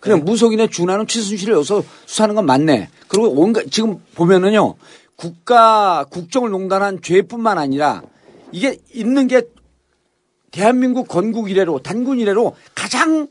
그냥 0.00 0.24
무속인의 0.24 0.70
준하는 0.70 1.06
최순실을 1.06 1.52
여기서 1.52 1.84
수사하는 2.06 2.34
건 2.34 2.46
맞네. 2.46 2.88
그리고 3.08 3.28
온갖 3.28 3.66
지금 3.70 3.98
보면은요 4.14 4.76
국가 5.16 6.06
국정을 6.08 6.48
농단한 6.48 7.02
죄뿐만 7.02 7.58
아니라 7.58 8.00
이게 8.52 8.78
있는 8.94 9.26
게 9.26 9.42
대한민국 10.50 11.08
건국 11.08 11.50
이래로 11.50 11.80
단군 11.80 12.20
이래로 12.20 12.56
가장 12.74 13.28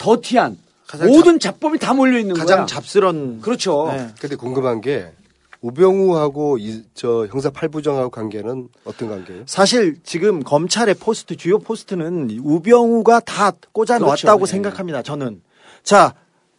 더티한 0.00 0.56
가장 0.88 1.08
모든 1.08 1.38
잡범이 1.38 1.78
다 1.78 1.94
몰려 1.94 2.18
있는 2.18 2.34
가장 2.34 2.58
거야. 2.58 2.66
잡스런 2.66 3.40
그렇죠. 3.40 3.88
네. 3.92 4.08
근데 4.20 4.34
궁금한 4.34 4.80
게 4.80 5.12
우병우하고 5.60 6.56
이, 6.58 6.82
저 6.94 7.26
형사 7.26 7.50
8부장하고 7.50 8.10
관계는 8.10 8.68
어떤 8.84 9.08
관계예요? 9.10 9.42
사실 9.46 9.98
지금 10.02 10.42
검찰의 10.42 10.94
포스트 10.94 11.36
주요 11.36 11.58
포스트는 11.58 12.30
우병우가 12.42 13.20
다 13.20 13.52
꽂아 13.72 13.98
놓았다고 13.98 14.38
그렇죠. 14.38 14.42
예. 14.42 14.46
생각합니다. 14.46 15.02
저는 15.02 15.42
자 15.82 16.14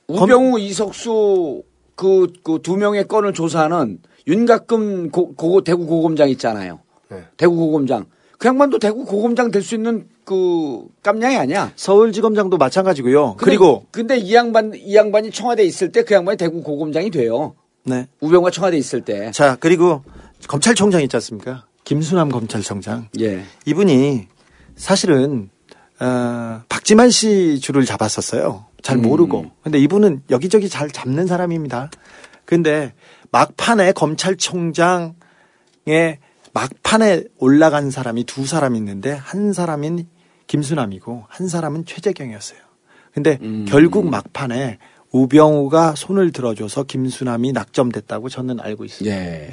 우병우, 0.07 0.59
이석수 0.59 1.63
그 1.95 2.27
그 2.43 2.59
두 2.61 2.77
명의 2.77 3.07
건을 3.07 3.33
조사하는 3.33 3.99
윤갑근 4.27 5.09
고, 5.09 5.33
고- 5.35 5.63
대구 5.63 5.85
고검장 5.87 6.29
있잖아요. 6.29 6.79
네. 7.09 7.23
대구 7.37 7.55
고검장. 7.55 8.05
그 8.41 8.47
양반도 8.47 8.79
대구 8.79 9.05
고검장 9.05 9.51
될 9.51 9.61
수 9.61 9.75
있는 9.75 10.07
그 10.25 10.87
깜냥이 11.03 11.37
아니야. 11.37 11.71
서울지검장도 11.75 12.57
마찬가지고요. 12.57 13.35
근데- 13.35 13.45
그리고 13.45 13.85
근데 13.91 14.17
이 14.17 14.33
양반 14.33 14.71
이 14.73 14.95
양반이 14.95 15.29
청와대 15.29 15.61
에 15.61 15.65
있을 15.67 15.91
때 15.91 16.01
그 16.03 16.15
양반이 16.15 16.37
대구 16.37 16.63
고검장이 16.63 17.11
돼요. 17.11 17.53
네. 17.83 18.07
우병우가 18.19 18.49
청와대 18.49 18.77
에 18.77 18.79
있을 18.79 19.01
때. 19.01 19.29
자 19.29 19.57
그리고 19.59 20.01
검찰총장 20.47 21.03
있지 21.03 21.15
않습니까? 21.17 21.65
김수남 21.83 22.29
검찰총장 22.29 23.09
예. 23.19 23.43
이분이 23.67 24.27
사실은 24.75 25.51
어, 25.99 26.63
박지만 26.67 27.11
씨 27.11 27.59
줄을 27.59 27.85
잡았었어요. 27.85 28.65
잘 28.81 28.97
음. 28.97 29.03
모르고. 29.03 29.51
근데 29.61 29.77
이분은 29.77 30.23
여기저기 30.31 30.67
잘 30.67 30.89
잡는 30.89 31.27
사람입니다. 31.27 31.91
근데 32.45 32.93
막판에 33.29 33.91
검찰총장의 33.91 35.13
막판에 36.53 37.23
올라간 37.37 37.91
사람이 37.91 38.25
두 38.25 38.45
사람 38.45 38.75
있는데 38.75 39.11
한 39.11 39.53
사람인 39.53 40.07
김수남이고 40.47 41.25
한 41.27 41.47
사람은 41.47 41.85
최재경이었어요. 41.85 42.59
근데 43.13 43.39
음. 43.41 43.65
결국 43.67 44.09
막판에 44.09 44.77
우병우가 45.11 45.95
손을 45.95 46.31
들어줘서 46.31 46.83
김수남이 46.83 47.51
낙점됐다고 47.51 48.29
저는 48.29 48.59
알고 48.59 48.85
있습니다. 48.85 49.15
예. 49.15 49.51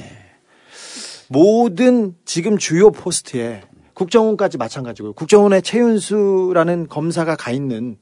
모든 1.28 2.14
지금 2.24 2.58
주요 2.58 2.90
포스트에 2.90 3.62
국정원까지 3.94 4.58
마찬가지고요. 4.58 5.12
국정원에 5.14 5.60
최윤수라는 5.60 6.88
검사가 6.88 7.36
가 7.36 7.50
있는 7.50 7.98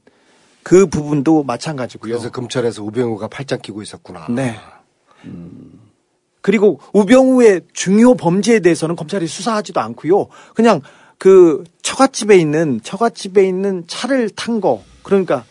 그 0.61 0.85
부분도 0.85 1.43
마찬가지고요. 1.43 2.13
그래서 2.13 2.31
검찰에서 2.31 2.83
우병우가 2.83 3.29
팔짱 3.29 3.59
끼고 3.61 3.81
있었구나. 3.81 4.27
네. 4.29 4.55
그리고 6.47 6.79
우병우의 6.93 7.63
중요 7.73 8.15
범죄에 8.15 8.61
대해서는 8.61 8.95
검찰이 8.95 9.27
수사하지도 9.27 9.81
않고요. 9.81 10.27
그냥 10.55 10.79
그 11.17 11.65
처갓집에 11.81 12.37
있는 12.37 12.79
처갓집에 12.81 13.45
있는 13.45 13.83
차를 13.85 14.29
탄 14.29 14.61
거. 14.61 14.81
그러니까 15.03 15.43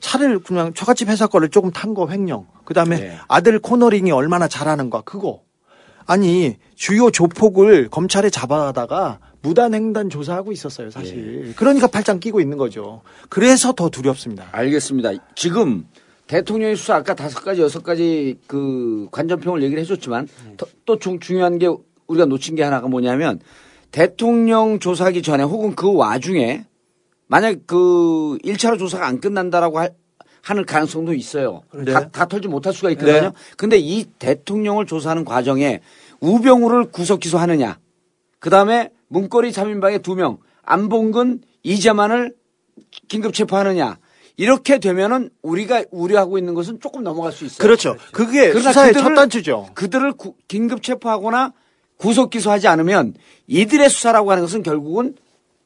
차를 0.00 0.38
그냥 0.38 0.72
처갓집 0.72 1.10
회사 1.10 1.26
거를 1.26 1.50
조금 1.50 1.70
탄 1.70 1.92
거 1.92 2.08
횡령. 2.08 2.46
그다음에 2.64 2.98
네. 2.98 3.18
아들 3.28 3.58
코너링이 3.58 4.10
얼마나 4.10 4.48
잘하는가 4.48 5.02
그거. 5.02 5.42
아니 6.06 6.56
주요 6.74 7.10
조폭을 7.10 7.90
검찰에 7.90 8.30
잡아다가 8.30 9.18
무단횡단 9.42 10.08
조사하고 10.08 10.52
있었어요 10.52 10.90
사실. 10.90 11.52
그러니까 11.56 11.88
팔짱 11.88 12.20
끼고 12.20 12.40
있는 12.40 12.56
거죠. 12.56 13.02
그래서 13.28 13.74
더 13.74 13.90
두렵습니다. 13.90 14.46
알겠습니다. 14.52 15.10
지금 15.34 15.84
대통령의 16.28 16.76
수사 16.76 16.94
아까 16.96 17.14
다섯 17.14 17.40
가지 17.42 17.60
여섯 17.62 17.82
가지 17.82 18.38
그 18.46 19.08
관전평을 19.10 19.62
얘기를 19.62 19.82
해줬지만 19.82 20.28
더- 20.56 20.66
또 20.84 20.98
중, 20.98 21.18
중요한 21.18 21.58
게 21.58 21.68
우리가 22.06 22.26
놓친 22.26 22.54
게 22.54 22.62
하나가 22.62 22.86
뭐냐면 22.86 23.40
대통령 23.90 24.78
조사하기 24.78 25.22
전에 25.22 25.42
혹은 25.42 25.74
그 25.74 25.92
와중에 25.92 26.64
만약 27.26 27.56
그 27.66 28.38
1차로 28.44 28.78
조사가 28.78 29.06
안 29.06 29.20
끝난다라고 29.20 29.78
할- 29.78 29.94
하는 30.42 30.64
가능성도 30.64 31.12
있어요. 31.14 31.62
네. 31.74 31.92
다, 31.92 32.08
다 32.08 32.26
털지 32.26 32.48
못할 32.48 32.72
수가 32.72 32.90
있거든요. 32.90 33.20
네. 33.20 33.30
근데 33.56 33.76
이 33.78 34.04
대통령을 34.18 34.86
조사하는 34.86 35.24
과정에 35.24 35.80
우병우를 36.20 36.90
구속 36.90 37.20
기소하느냐 37.20 37.78
그 38.38 38.50
다음에 38.50 38.90
문고리 39.08 39.50
3인방에 39.50 40.02
두 40.02 40.14
명, 40.14 40.38
안봉근, 40.62 41.40
이재만을 41.62 42.34
긴급 43.08 43.32
체포하느냐. 43.34 43.98
이렇게 44.38 44.78
되면은 44.78 45.30
우리가 45.42 45.82
우려하고 45.90 46.38
있는 46.38 46.54
것은 46.54 46.78
조금 46.80 47.02
넘어갈 47.02 47.32
수 47.32 47.44
있어요. 47.44 47.58
그렇죠. 47.58 47.96
그게 48.12 48.48
그러나 48.50 48.70
수사의 48.70 48.94
첫 48.94 49.12
단추죠. 49.14 49.66
그들을 49.74 50.12
구- 50.12 50.34
긴급 50.46 50.82
체포하거나 50.82 51.52
구속 51.96 52.30
기소하지 52.30 52.68
않으면 52.68 53.14
이들의 53.48 53.90
수사라고 53.90 54.30
하는 54.30 54.44
것은 54.44 54.62
결국은 54.62 55.16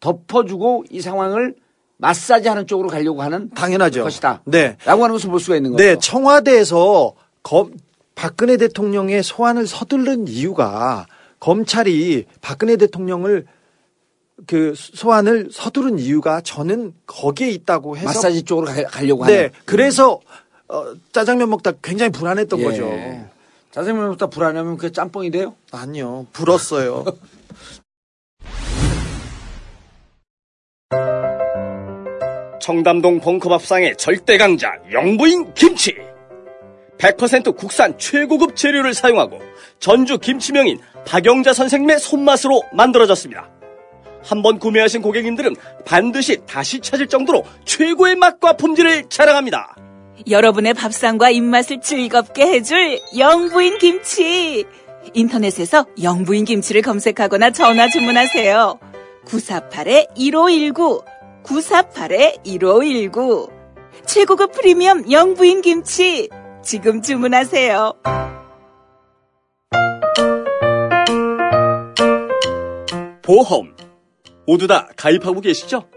덮어주고 0.00 0.86
이 0.90 1.02
상황을 1.02 1.54
마사지하는 1.98 2.66
쪽으로 2.66 2.88
가려고 2.88 3.22
하는 3.22 3.50
당연하죠. 3.50 4.02
것이다. 4.04 4.42
네. 4.46 4.76
라고 4.86 5.04
하는 5.04 5.14
것을 5.14 5.28
볼 5.30 5.38
수가 5.38 5.56
있는 5.56 5.72
거죠. 5.72 5.84
네, 5.84 5.96
청와대에서 5.98 7.12
검, 7.42 7.72
박근혜 8.14 8.56
대통령의 8.56 9.22
소환을 9.22 9.66
서두른 9.66 10.26
이유가 10.28 11.06
검찰이 11.40 12.24
박근혜 12.40 12.76
대통령을 12.76 13.44
그 14.46 14.74
소환을 14.76 15.48
서두른 15.52 15.98
이유가 15.98 16.40
저는 16.40 16.94
거기에 17.06 17.50
있다고 17.50 17.96
해서 17.96 18.06
마사지 18.06 18.42
쪽으로 18.42 18.66
가, 18.66 18.82
가려고 18.84 19.24
네, 19.26 19.36
하는. 19.36 19.50
그래서 19.64 20.20
어, 20.68 20.94
짜장면 21.12 21.50
먹다 21.50 21.72
굉장히 21.82 22.12
불안했던 22.12 22.60
예. 22.60 22.64
거죠. 22.64 22.90
짜장면부터 23.72 24.28
불안하면 24.28 24.76
그게 24.76 24.92
짬뽕이 24.92 25.30
돼요? 25.30 25.54
아니요, 25.70 26.26
불었어요. 26.32 27.04
청담동 32.60 33.20
벙커밥상의 33.20 33.96
절대 33.96 34.38
강자 34.38 34.72
영부인 34.92 35.52
김치. 35.54 35.96
100% 36.98 37.56
국산 37.56 37.98
최고급 37.98 38.54
재료를 38.54 38.94
사용하고 38.94 39.40
전주 39.80 40.18
김치명인 40.18 40.78
박영자 41.04 41.52
선생님의 41.52 41.98
손맛으로 41.98 42.62
만들어졌습니다. 42.72 43.51
한번 44.24 44.58
구매하신 44.58 45.02
고객님들은 45.02 45.54
반드시 45.84 46.38
다시 46.46 46.80
찾을 46.80 47.08
정도로 47.08 47.44
최고의 47.64 48.16
맛과 48.16 48.54
품질을 48.54 49.08
자랑합니다. 49.08 49.76
여러분의 50.30 50.74
밥상과 50.74 51.30
입맛을 51.30 51.80
즐겁게 51.80 52.46
해줄 52.46 53.00
영부인 53.16 53.78
김치. 53.78 54.64
인터넷에서 55.14 55.86
영부인 56.02 56.44
김치를 56.44 56.82
검색하거나 56.82 57.50
전화 57.50 57.88
주문하세요. 57.88 58.78
948-1519, 59.26 61.04
948-1519. 61.44 63.50
최고급 64.06 64.52
프리미엄 64.52 65.10
영부인 65.10 65.60
김치. 65.60 66.28
지금 66.62 67.02
주문하세요. 67.02 67.94
보험. 73.22 73.71
모두 74.46 74.66
다 74.66 74.88
가입하고 74.96 75.40
계시죠? 75.40 75.88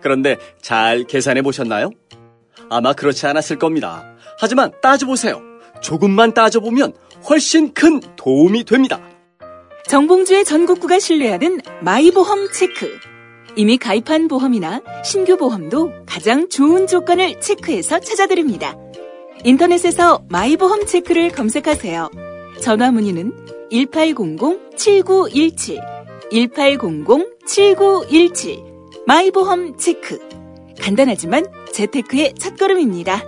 그런데 0.00 0.36
잘 0.60 1.04
계산해 1.04 1.42
보셨나요? 1.42 1.90
아마 2.70 2.92
그렇지 2.92 3.26
않았을 3.26 3.58
겁니다. 3.58 4.04
하지만 4.38 4.70
따져보세요. 4.82 5.42
조금만 5.80 6.34
따져보면 6.34 6.94
훨씬 7.28 7.72
큰 7.74 8.00
도움이 8.16 8.64
됩니다. 8.64 9.00
정봉주의 9.86 10.44
전국구가 10.44 10.98
신뢰하는 10.98 11.60
마이보험 11.82 12.50
체크. 12.52 12.98
이미 13.56 13.78
가입한 13.78 14.28
보험이나 14.28 14.80
신규 15.04 15.36
보험도 15.36 15.92
가장 16.06 16.48
좋은 16.48 16.86
조건을 16.86 17.40
체크해서 17.40 17.98
찾아드립니다. 18.00 18.76
인터넷에서 19.44 20.24
마이보험 20.28 20.86
체크를 20.86 21.30
검색하세요. 21.30 22.10
전화 22.60 22.90
문의는 22.90 23.32
1800-7917, 23.70 25.93
1800-7917, 26.34 29.06
마이보험 29.06 29.78
체크. 29.78 30.18
간단하지만 30.80 31.46
재테크의 31.72 32.34
첫걸음입니다. 32.34 33.22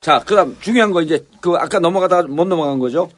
자, 0.00 0.22
그 0.24 0.36
다음 0.36 0.56
중요한 0.60 0.92
거 0.92 1.02
이제 1.02 1.26
그 1.40 1.54
아까 1.54 1.78
넘어가다가 1.78 2.28
못 2.28 2.44
넘어간 2.44 2.78
거죠. 2.78 3.08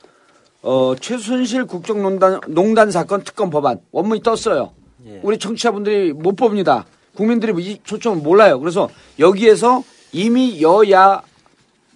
어, 0.62 0.94
최순실 0.98 1.66
국정농단 1.66 2.40
농단 2.48 2.92
사건 2.92 3.22
특검 3.24 3.50
법안 3.50 3.80
원문이 3.90 4.22
떴어요. 4.22 4.70
예. 5.06 5.20
우리 5.22 5.38
청취자분들이 5.38 6.12
못 6.12 6.36
봅니다. 6.36 6.84
국민들이 7.14 7.52
이 7.62 7.80
초점을 7.82 8.22
몰라요. 8.22 8.60
그래서 8.60 8.88
여기에서 9.18 9.82
이미 10.12 10.62
여야 10.62 11.22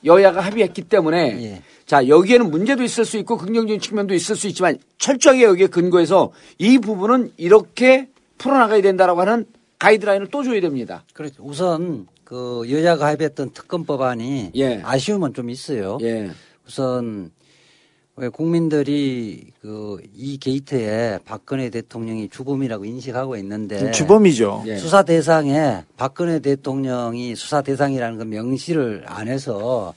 여야가 0.04 0.40
합의했기 0.40 0.82
때문에 0.82 1.42
예. 1.42 1.62
자 1.86 2.08
여기에는 2.08 2.50
문제도 2.50 2.82
있을 2.82 3.04
수 3.04 3.18
있고 3.18 3.36
긍정적인 3.36 3.80
측면도 3.80 4.14
있을 4.14 4.36
수 4.36 4.46
있지만 4.48 4.78
철저하게 4.98 5.44
여기에 5.44 5.66
근거해서 5.68 6.32
이 6.58 6.78
부분은 6.78 7.32
이렇게 7.36 8.08
풀어나가야 8.38 8.82
된다라고 8.82 9.20
하는 9.20 9.46
가이드라인을 9.78 10.28
또 10.28 10.42
줘야 10.42 10.60
됩니다. 10.60 11.04
그렇죠. 11.12 11.42
우선 11.42 12.06
그 12.24 12.64
여야가 12.68 13.08
합의했던 13.08 13.50
특검 13.50 13.84
법안이 13.84 14.52
예. 14.54 14.80
아쉬움은 14.84 15.34
좀 15.34 15.50
있어요. 15.50 15.98
예. 16.02 16.30
우선 16.66 17.24
왜 17.24 17.41
국민들이 18.30 19.46
그 19.60 19.98
이 20.16 20.38
게이트에 20.38 21.18
박근혜 21.24 21.70
대통령이 21.70 22.28
주범이라고 22.28 22.84
인식하고 22.84 23.36
있는데 23.36 23.90
주범이죠. 23.92 24.64
예. 24.66 24.76
수사 24.76 25.02
대상에 25.02 25.84
박근혜 25.96 26.38
대통령이 26.40 27.34
수사 27.34 27.60
대상이라는 27.62 28.18
그 28.18 28.24
명시를 28.24 29.04
안 29.06 29.28
해서 29.28 29.94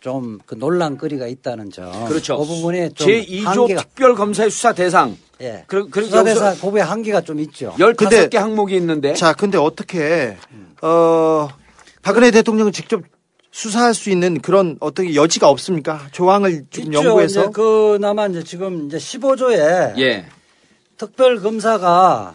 좀 0.00 0.38
그 0.46 0.54
논란거리가 0.54 1.26
있다는 1.26 1.70
점. 1.70 1.90
그렇죠. 2.08 2.36
그 2.38 2.44
부분에 2.44 2.90
좀 2.90 3.08
제2조 3.08 3.44
한계가 3.44 3.82
특별 3.82 4.14
검사의 4.14 4.50
수사 4.50 4.72
대상 4.74 5.16
예. 5.40 5.64
그- 5.66 5.88
그리고 5.88 6.08
수사 6.10 6.22
대상 6.24 6.58
고부의 6.58 6.84
한계가 6.84 7.22
좀 7.22 7.40
있죠. 7.40 7.72
15개 7.78 8.36
항목이 8.36 8.76
있는데 8.76 9.14
자, 9.14 9.32
근데 9.32 9.56
어떻게 9.58 10.36
어 10.82 11.48
박근혜 12.02 12.30
대통령을 12.30 12.72
직접 12.72 13.02
수사할 13.54 13.94
수 13.94 14.10
있는 14.10 14.40
그런 14.40 14.76
어떻게 14.80 15.14
여지가 15.14 15.48
없습니까? 15.48 16.08
조항을 16.10 16.64
좀 16.70 16.86
있죠. 16.86 17.04
연구해서 17.04 17.42
이제 17.42 17.50
그나마 17.52 18.26
이제 18.26 18.42
지금 18.42 18.88
이제 18.88 18.96
15조에 18.96 19.96
예. 19.98 20.26
특별 20.96 21.40
검사가 21.40 22.34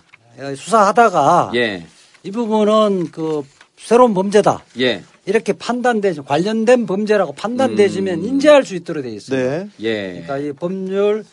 수사하다가 0.56 1.52
예. 1.56 1.86
이 2.24 2.32
부분은 2.32 3.12
그 3.12 3.44
새로운 3.76 4.14
범죄다. 4.14 4.64
예. 4.80 5.04
이렇게 5.26 5.52
판단되지 5.52 6.22
관련된 6.22 6.86
범죄라고 6.86 7.34
판단되지면 7.34 8.24
인지할 8.24 8.64
수 8.64 8.76
있도록 8.76 9.04
되어 9.04 9.12
있습니다. 9.12 9.50
네. 9.50 9.70
예. 9.82 10.12
그러니까 10.26 10.38
이 10.38 10.54
법률 10.54 11.26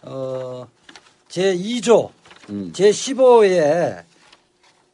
어, 0.00 0.66
제 1.28 1.54
2조 1.54 2.08
음. 2.48 2.70
제 2.72 2.88
15에 2.88 4.04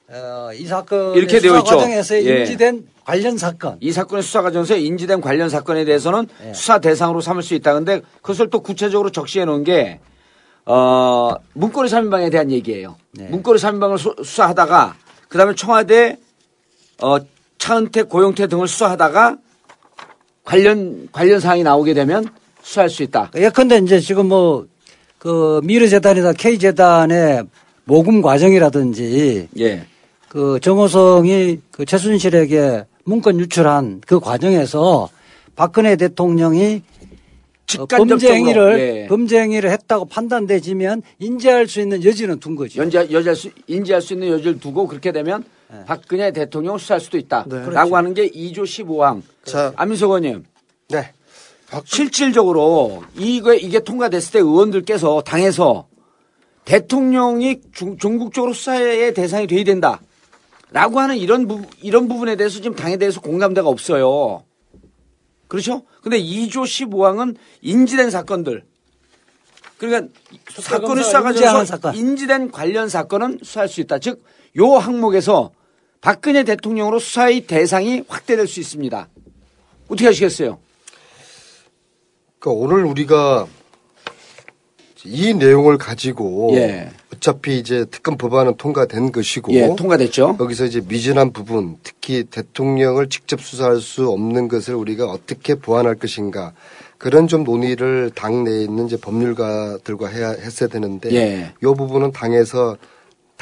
어, 0.09 0.51
이 0.55 0.66
사건 0.66 1.14
이렇게 1.14 1.39
되어 1.39 1.53
수사 1.53 1.59
있죠. 1.61 1.76
과정에서 1.76 2.16
예. 2.16 2.41
인지된 2.41 2.94
관련 3.05 3.37
사건 3.39 3.77
이 3.81 3.93
사건의 3.93 4.23
수사 4.23 4.43
과정에서 4.43 4.77
인지된 4.77 5.21
관련 5.21 5.49
사건에 5.49 5.85
대해서는 5.85 6.27
예. 6.47 6.55
수사 6.55 6.79
대상으로 6.79 7.21
삼을 7.21 7.43
수 7.43 7.55
있다. 7.55 7.75
근데 7.75 8.01
그것을 8.23 8.51
또 8.51 8.61
구체적으로 8.61 9.11
적시해 9.11 9.45
놓은 9.45 9.65
게 9.65 10.01
어, 10.67 11.35
문고리 11.53 11.89
3인방에 11.89 12.31
대한 12.31 12.51
얘기예요. 12.51 12.97
네. 13.13 13.29
문고리 13.29 13.59
3인방을 13.59 13.99
수, 13.99 14.15
수사하다가 14.19 14.97
그 15.29 15.39
다음에 15.39 15.55
청와대 15.55 16.17
어, 17.03 17.19
차은택, 17.59 18.09
고용태 18.09 18.47
등을 18.47 18.69
수사하다가 18.69 19.39
관련 20.45 21.09
관련 21.13 21.41
사항이 21.41 21.63
나오게 21.63 21.95
되면 21.95 22.27
수사할 22.63 22.91
수 22.91 23.03
있다. 23.03 23.31
예컨대 23.35 23.79
이제 23.79 24.01
지금 24.01 24.29
뭐, 24.29 24.67
그, 25.19 25.61
미르재단이나 25.65 26.33
K재단의 26.33 27.45
모금 27.85 28.23
과정이라든지, 28.23 29.49
예. 29.59 29.87
그 30.29 30.59
정호성이 30.61 31.61
그 31.71 31.85
최순실에게 31.85 32.85
문건 33.05 33.41
유출한 33.41 34.01
그 34.07 34.21
과정에서 34.21 35.09
박근혜 35.57 35.97
대통령이 35.97 36.83
어, 36.83 37.65
직간접적으로 37.67 38.09
범죄 38.09 38.35
행위를 38.35 38.79
예. 38.79 39.07
범죄 39.09 39.41
행위를 39.41 39.71
했다고 39.71 40.07
판단되지면 40.07 41.03
인지할 41.19 41.67
수 41.67 41.81
있는 41.81 42.05
여지는 42.05 42.41
둔 42.41 42.57
거죠. 42.57 42.81
연재, 42.81 43.09
여지할 43.11 43.37
수, 43.37 43.51
인지할 43.67 44.03
수 44.03 44.15
있는 44.15 44.29
여지를 44.29 44.61
두고 44.61 44.87
그렇게 44.87 45.13
되면 45.13 45.45
네. 45.71 45.85
박근혜 45.87 46.31
대통령을 46.31 46.79
수사할 46.79 47.01
수도 47.01 47.17
있다. 47.17 47.47
네. 47.49 47.71
라고 47.71 47.97
하는 47.97 48.15
게 48.15 48.29
2조 48.29 48.65
15항. 48.65 49.23
자. 49.45 49.73
안민석 49.77 50.07
의원님. 50.07 50.45
네. 50.89 51.13
실질적으로 51.85 53.03
이게, 53.17 53.57
이게 53.57 53.81
통과됐을 53.81 54.33
때 54.33 54.39
의원들께서 54.39 55.23
당에서 55.23 55.87
대통령이 56.65 57.61
중, 57.73 57.99
전국적으로 57.99 58.53
수사의 58.53 59.15
대상이 59.15 59.47
돼야 59.47 59.65
된다. 59.65 60.01
라고 60.75 60.99
하는 60.99 61.16
이런 61.16 61.47
부, 61.47 61.62
이런 61.83 62.09
부분에 62.09 62.35
대해서 62.35 62.57
지금 62.57 62.75
당에 62.75 62.97
대해서 62.97 63.20
공감대가 63.20 63.68
없어요. 63.68 64.43
그렇죠? 65.47 65.85
근데 66.03 66.20
2조 66.20 66.64
15항은 66.64 67.37
인지된 67.62 68.11
사건들. 68.11 68.64
그러니까 69.79 70.12
사건을 70.49 71.05
수사가지고 71.05 71.64
사건. 71.64 71.95
인지된 71.95 72.51
관련 72.51 72.89
사건은 72.89 73.39
수사할 73.45 73.68
수 73.68 73.81
있다. 73.83 74.01
즉, 74.01 74.25
요 74.57 74.72
항목에서 74.72 75.53
박근혜 76.01 76.43
대통령으로 76.43 76.99
수사의 76.99 77.43
대상이 77.43 78.03
확대될 78.09 78.49
수 78.49 78.59
있습니다. 78.59 79.09
어떻게 79.87 80.07
하시겠어요? 80.07 80.59
그러니까 82.41 82.64
오늘 82.64 82.85
우리가 82.85 83.47
이 85.05 85.35
내용을 85.35 85.77
가지고 85.79 86.51
예. 86.55 86.91
어차피 87.15 87.59
이제 87.59 87.85
특검 87.91 88.17
법안은 88.17 88.57
통과된 88.57 89.13
것이고 89.13 89.53
예, 89.53 89.75
통과됐죠. 89.77 90.37
여기서 90.41 90.65
이제 90.65 90.81
미진한 90.87 91.33
부분, 91.33 91.77
특히 91.83 92.25
대통령을 92.25 93.09
직접 93.09 93.41
수사할 93.41 93.81
수 93.81 94.09
없는 94.09 94.49
것을 94.49 94.75
우리가 94.75 95.07
어떻게 95.07 95.55
보완할 95.55 95.95
것인가 95.97 96.53
그런 96.99 97.29
좀 97.29 97.45
논의를 97.45 98.11
당내에 98.15 98.63
있는 98.63 98.87
이제 98.87 98.97
법률가들과 98.97 100.09
해야 100.09 100.31
했어야 100.31 100.69
되는데 100.69 101.15
예. 101.15 101.53
이 101.63 101.65
부분은 101.65 102.13
당에서 102.13 102.77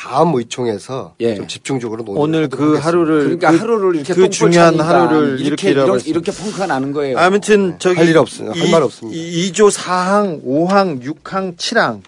다음 0.03 0.35
의총에서 0.35 1.15
예. 1.21 1.37
좀 1.37 1.47
집중적으로 1.47 2.03
논의. 2.05 2.21
오늘 2.21 2.49
그 2.49 2.77
하루를 2.77 3.21
그러니까 3.39 3.53
그, 3.53 3.57
하루를 3.59 3.95
이렇게 3.97 4.15
그 4.15 4.31
중요한 4.31 4.81
하루를 4.81 5.41
이렇게 5.41 5.71
이렇게. 5.71 6.11
이렇게 6.11 6.33
펑크가 6.33 6.67
나는 6.67 6.93
거예요. 6.93 7.19
아무튼 7.19 7.77
저기 7.79 7.99
할 7.99 8.09
일 8.09 8.19
없어요. 8.19 8.51
할 8.51 8.71
말 8.71 8.83
없습니다. 8.83 9.17
2조 9.17 9.71
4항, 9.71 10.45
5항, 10.45 11.03
6항, 11.05 11.57
7항 11.57 12.01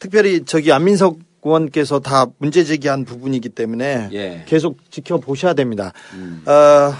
특별히 0.00 0.44
저기 0.44 0.72
안민석 0.72 1.18
의원께서 1.44 2.00
다 2.00 2.26
문제 2.38 2.64
제기한 2.64 3.04
부분이기 3.04 3.50
때문에 3.50 4.08
예. 4.12 4.28
음. 4.30 4.42
계속 4.46 4.78
지켜보셔야 4.90 5.54
됩니다. 5.54 5.92
어, 6.44 6.92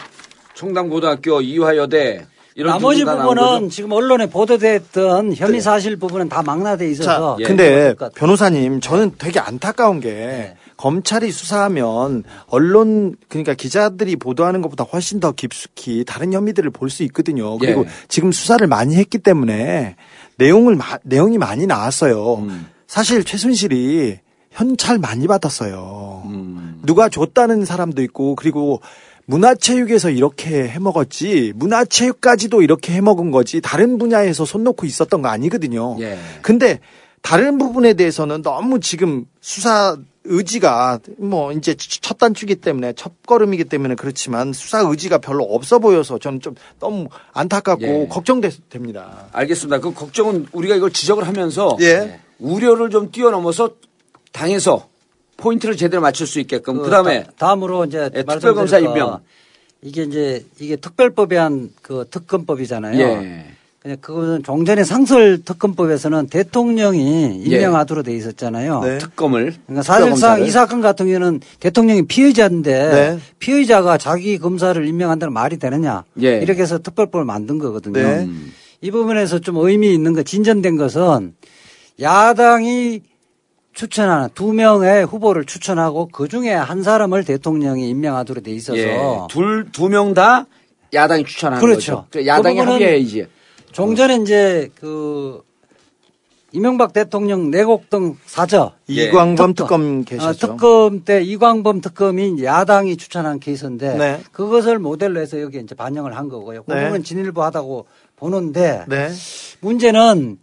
청담고등학교 0.54 1.40
이화여대 1.40 2.26
나머지 2.64 3.04
부분은? 3.04 3.70
지금 3.70 3.92
언론에 3.92 4.26
보도됐던 4.28 5.34
혐의 5.36 5.60
사실 5.60 5.96
부분은 5.96 6.28
다 6.28 6.42
망라돼 6.42 6.90
있어서 6.90 7.36
예. 7.40 7.44
근데. 7.44 7.94
변호사님 8.14 8.80
저는 8.80 9.12
되게 9.18 9.38
안타까운 9.40 10.00
게 10.00 10.08
네. 10.12 10.56
검찰이 10.76 11.30
수사하면 11.32 12.24
언론 12.46 13.16
그러니까 13.28 13.54
기자들이 13.54 14.16
보도하는 14.16 14.62
것보다 14.62 14.84
훨씬 14.84 15.18
더 15.20 15.32
깊숙이 15.32 16.04
다른 16.06 16.32
혐의들을 16.32 16.70
볼 16.70 16.88
수 16.90 17.02
있거든요. 17.04 17.58
그리고 17.58 17.82
예. 17.84 17.88
지금 18.08 18.32
수사를 18.32 18.64
많이 18.66 18.96
했기 18.96 19.18
때문에 19.18 19.96
내용을 20.36 20.76
마- 20.76 20.98
내용이 21.04 21.36
많이 21.38 21.66
나왔어요. 21.66 22.34
음. 22.36 22.66
사실 22.86 23.24
최순실이 23.24 24.18
현찰 24.50 24.98
많이 24.98 25.26
받았어요. 25.26 26.22
음. 26.26 26.80
누가 26.84 27.08
줬다는 27.08 27.64
사람도 27.64 28.02
있고 28.02 28.34
그리고 28.34 28.80
문화체육에서 29.28 30.08
이렇게 30.08 30.66
해먹었지 30.68 31.52
문화체육까지도 31.54 32.62
이렇게 32.62 32.94
해먹은 32.94 33.30
거지 33.30 33.60
다른 33.60 33.98
분야에서 33.98 34.46
손 34.46 34.64
놓고 34.64 34.86
있었던 34.86 35.20
거 35.20 35.28
아니거든요. 35.28 35.96
예. 36.00 36.18
근데 36.40 36.80
다른 37.20 37.58
부분에 37.58 37.92
대해서는 37.92 38.40
너무 38.40 38.80
지금 38.80 39.26
수사 39.42 39.98
의지가 40.24 41.00
뭐 41.18 41.52
이제 41.52 41.74
첫 41.76 42.16
단추기 42.16 42.56
때문에 42.56 42.94
첫 42.94 43.12
걸음이기 43.26 43.64
때문에 43.64 43.96
그렇지만 43.96 44.54
수사 44.54 44.80
의지가 44.80 45.18
별로 45.18 45.44
없어 45.44 45.78
보여서 45.78 46.18
저는 46.18 46.40
좀 46.40 46.54
너무 46.80 47.08
안타깝고 47.32 47.86
예. 47.86 48.06
걱정됩니다. 48.08 49.26
알겠습니다. 49.32 49.80
그 49.80 49.92
걱정은 49.92 50.46
우리가 50.52 50.74
이걸 50.74 50.90
지적을 50.90 51.26
하면서 51.26 51.76
예. 51.80 52.20
우려를 52.38 52.88
좀 52.88 53.10
뛰어넘어서 53.10 53.70
당에서 54.32 54.88
포인트를 55.38 55.76
제대로 55.76 56.02
맞출 56.02 56.26
수 56.26 56.40
있게끔 56.40 56.76
그그 56.78 56.90
다음에 56.90 57.24
다, 57.38 57.54
음으로 57.54 57.86
이제 57.86 58.10
예, 58.14 58.22
특별검사 58.22 58.80
거, 58.80 58.86
임명. 58.90 59.20
이게 59.80 60.02
이제 60.02 60.44
이게 60.60 60.76
특별법에 60.76 61.36
한 61.38 61.70
그 61.80 62.04
특검법이잖아요. 62.10 62.98
예. 62.98 63.46
그냥 63.80 63.96
그거는 64.00 64.42
종전의 64.42 64.84
상설 64.84 65.44
특검법에서는 65.44 66.26
대통령이 66.26 67.42
예. 67.48 67.56
임명하도록 67.56 68.04
돼 68.04 68.14
있었잖아요. 68.16 68.80
네. 68.82 68.98
특검을 68.98 69.54
그러니까 69.66 69.82
사실상. 69.84 70.44
이 70.44 70.50
사건 70.50 70.80
같은 70.80 71.06
경우는 71.06 71.40
대통령이 71.60 72.06
피의자인데 72.06 72.90
네. 72.90 73.18
피의자가 73.38 73.96
자기 73.96 74.38
검사를 74.38 74.84
임명한다는 74.84 75.32
말이 75.32 75.58
되느냐 75.58 76.04
예. 76.20 76.38
이렇게 76.42 76.62
해서 76.62 76.78
특별법을 76.78 77.24
만든 77.24 77.58
거거든요. 77.58 77.92
네. 78.02 78.24
음. 78.24 78.52
이 78.80 78.90
부분에서 78.90 79.38
좀 79.38 79.56
의미 79.58 79.94
있는 79.94 80.12
거 80.12 80.24
진전된 80.24 80.76
것은 80.76 81.34
야당이 82.00 83.00
추천하는 83.74 84.28
두 84.34 84.52
명의 84.52 85.04
후보를 85.04 85.44
추천하고 85.44 86.08
그 86.12 86.28
중에 86.28 86.52
한 86.52 86.82
사람을 86.82 87.24
대통령이 87.24 87.88
임명하도록 87.90 88.42
돼 88.42 88.50
있어서 88.52 88.78
예. 88.78 88.98
둘두 89.30 89.88
명 89.88 90.14
다 90.14 90.46
야당이 90.92 91.24
추천하는 91.24 91.60
그렇죠. 91.60 92.06
거죠. 92.10 92.26
야당이 92.26 92.56
그 92.56 92.64
부분은 92.64 92.86
합의해야지. 92.86 93.26
종전에 93.72 94.16
이제 94.16 94.70
그 94.80 95.42
이명박 96.50 96.94
대통령 96.94 97.50
내곡 97.50 97.90
등 97.90 98.16
사저 98.24 98.72
이광범 98.86 99.52
특검. 99.52 99.54
특검 99.54 100.04
계셨죠. 100.04 100.28
어, 100.28 100.32
특검 100.56 101.04
때 101.04 101.22
이광범 101.22 101.82
특검이 101.82 102.32
이제 102.32 102.46
야당이 102.46 102.96
추천한 102.96 103.38
케이스인데 103.38 103.98
네. 103.98 104.20
그것을 104.32 104.78
모델로 104.78 105.20
해서 105.20 105.40
여기 105.42 105.58
이제 105.58 105.74
반영을 105.74 106.16
한 106.16 106.30
거고요. 106.30 106.62
그 106.64 106.72
네. 106.72 106.84
부분은 106.84 107.04
진일보하다고 107.04 107.86
보는데 108.16 108.84
네. 108.88 109.10
문제는 109.60 110.38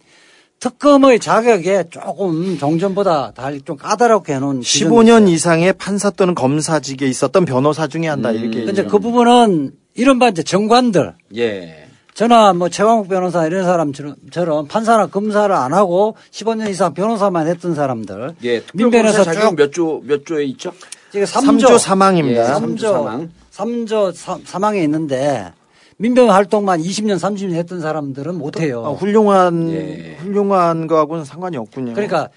특검의 0.60 1.20
자격에 1.20 1.86
조금 1.90 2.58
종전보다 2.58 3.32
달리 3.36 3.62
좀 3.62 3.78
까다롭게 3.78 4.36
해놓은 4.36 4.62
15년 4.62 5.28
이상의 5.30 5.74
판사 5.74 6.10
또는 6.10 6.34
검사직에 6.34 7.06
있었던 7.08 7.46
변호사 7.46 7.88
중에 7.88 8.08
한다 8.08 8.32
이렇게. 8.32 8.64
근데 8.66 8.84
그 8.84 9.00
부분은 9.00 9.74
이른바 9.94 10.30
이제 10.30 10.44
정관들 10.44 11.14
예. 11.36 11.88
저나 12.14 12.54
뭐 12.54 12.70
최광욱 12.70 13.10
변호사 13.10 13.46
이런 13.46 13.66
사람처럼 13.66 14.68
판사나 14.68 15.08
검사를 15.08 15.54
안 15.54 15.74
하고 15.74 16.16
15년 16.32 16.70
이상 16.70 16.94
변호사만 16.94 17.48
했던 17.48 17.76
사람들 17.76 18.36
예. 18.44 18.62
민변에서 18.74 19.24
특별검사 19.24 19.34
자격 19.34 19.50
쭉 19.50 19.56
몇조 19.58 20.02
몇 20.06 20.26
조에 20.26 20.46
있죠? 20.46 20.72
지금 21.12 21.26
3조 21.26 21.66
3조 21.66 21.80
사망입니다. 21.80 22.42
예, 22.42 22.60
3조 22.60 22.80
사망. 22.80 23.30
3조 23.54 24.46
사망에 24.46 24.82
있는데 24.84 25.52
민변 25.98 26.30
활동만 26.30 26.82
20년 26.82 27.18
30년 27.18 27.54
했던 27.54 27.80
사람들은 27.80 28.36
못 28.36 28.60
해요. 28.60 28.82
어, 28.86 28.94
훌륭한 28.94 29.72
예. 29.72 30.18
훌륭한 30.20 30.88
거하고는 30.88 31.24
상관이 31.24 31.58
없군요. 31.58 31.94
그러니까 31.94 32.30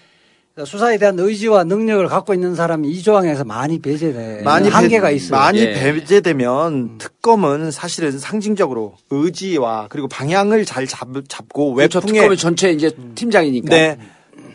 수사에 0.65 0.99
대한 0.99 1.19
의지와 1.19 1.65
능력을 1.65 2.07
갖고 2.09 2.35
있는 2.35 2.55
사람이 2.55 2.89
이 2.89 3.03
조항에서 3.03 3.45
많이 3.45 3.81
배제돼 3.81 4.43
많이 4.43 4.69
한계가 4.69 5.09
배, 5.09 5.15
있어요. 5.15 5.39
많이 5.39 5.61
예. 5.61 5.73
배제되면 5.73 6.99
특검은 6.99 7.71
사실은 7.71 8.19
상징적으로 8.19 8.97
의지와 9.11 9.87
그리고 9.89 10.09
방향을 10.09 10.65
잘 10.65 10.87
잡, 10.87 11.09
잡고 11.29 11.75
그렇죠. 11.75 11.99
외풍에 11.99 12.21
특검이 12.21 12.37
전체 12.37 12.71
이제 12.71 12.91
팀장이니까. 13.15 13.69
네. 13.69 13.99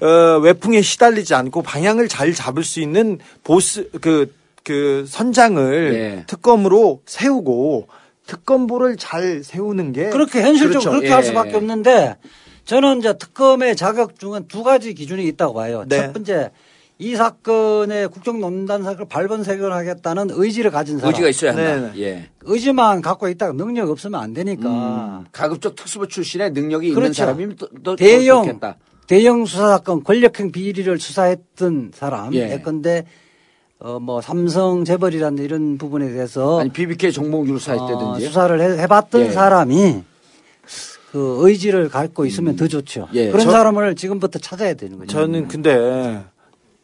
어, 0.02 0.40
외풍에 0.40 0.82
시달리지 0.82 1.34
않고 1.34 1.62
방향을 1.62 2.10
잘 2.10 2.34
잡을 2.34 2.64
수 2.64 2.82
있는 2.82 3.20
보스 3.44 3.90
그, 4.02 4.34
그 4.64 5.06
선장을 5.08 5.94
예. 5.94 6.24
특검으로 6.28 7.02
세우고 7.06 7.88
특검보를 8.28 8.98
잘 8.98 9.44
세우는 9.44 9.92
게 9.94 10.10
그렇게 10.10 10.42
현실적으로 10.42 10.80
그렇죠. 10.80 10.90
그렇게 10.92 11.08
예. 11.08 11.12
할 11.12 11.24
수밖에 11.24 11.56
없는데 11.56 12.18
저는 12.66 13.00
이제 13.00 13.18
특검의 13.18 13.76
자격 13.76 14.20
중은 14.20 14.48
두 14.48 14.64
가지 14.64 14.94
기준이 14.94 15.28
있다고 15.28 15.54
봐요. 15.54 15.84
네. 15.88 15.98
첫 15.98 16.14
번째 16.14 16.52
이 17.00 17.16
사건의 17.16 18.08
국정농단 18.08 18.84
사건을 18.84 19.08
발본색을하겠다는 19.10 20.28
의지를 20.32 20.72
가진 20.72 21.00
사람. 21.00 21.10
의지가 21.10 21.28
있어야 21.30 21.52
한다. 21.52 21.92
네, 21.94 22.02
예. 22.02 22.30
의지만 22.44 23.02
갖고 23.02 23.28
있다가 23.28 23.52
능력 23.52 23.90
없으면 23.90 24.22
안 24.22 24.34
되니까. 24.34 24.70
음, 24.70 25.26
가급적 25.32 25.76
특수부 25.76 26.08
출신의 26.08 26.52
능력이 26.52 26.88
있는 26.88 27.02
그렇죠. 27.02 27.14
사람이면 27.14 27.56
또, 27.58 27.68
또 27.84 27.96
대형 27.96 28.46
좋겠다. 28.46 28.78
대형 29.08 29.46
수사 29.46 29.68
사건 29.70 30.04
권력형 30.04 30.52
비리를 30.52 30.98
수사했던 30.98 31.92
사람 31.94 32.34
예. 32.36 32.54
예컨대 32.54 33.06
어 33.86 34.00
뭐 34.00 34.22
삼성 34.22 34.86
재벌이라는 34.86 35.44
이런 35.44 35.78
부분에 35.78 36.08
대해서 36.10 36.60
아니 36.62 36.70
BBK 36.72 37.12
정봉주를 37.12 37.60
수사했다든지. 37.60 38.04
어, 38.26 38.28
수사를 38.28 38.62
해, 38.62 38.82
해봤던 38.82 39.22
예. 39.22 39.32
사람이 39.32 40.04
그 41.12 41.38
의지를 41.42 41.90
갖고 41.90 42.26
있으면 42.26 42.56
더 42.56 42.68
좋죠. 42.68 43.08
예. 43.14 43.28
그런 43.30 43.44
저- 43.46 43.52
사람을 43.52 43.96
지금부터 43.96 44.40
찾아야 44.40 44.74
되는 44.74 44.98
거죠. 44.98 45.12
저는 45.12 45.48
근데 45.50 46.24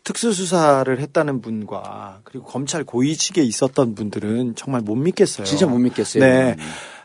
특수수사를 0.03 0.99
했다는 0.99 1.41
분과 1.41 2.19
그리고 2.23 2.45
검찰 2.45 2.83
고위직에 2.83 3.41
있었던 3.43 3.95
분들은 3.95 4.55
정말 4.55 4.81
못 4.81 4.95
믿겠어요. 4.95 5.45
진짜 5.45 5.67
못 5.67 5.77
믿겠어요. 5.77 6.23
네. 6.23 6.55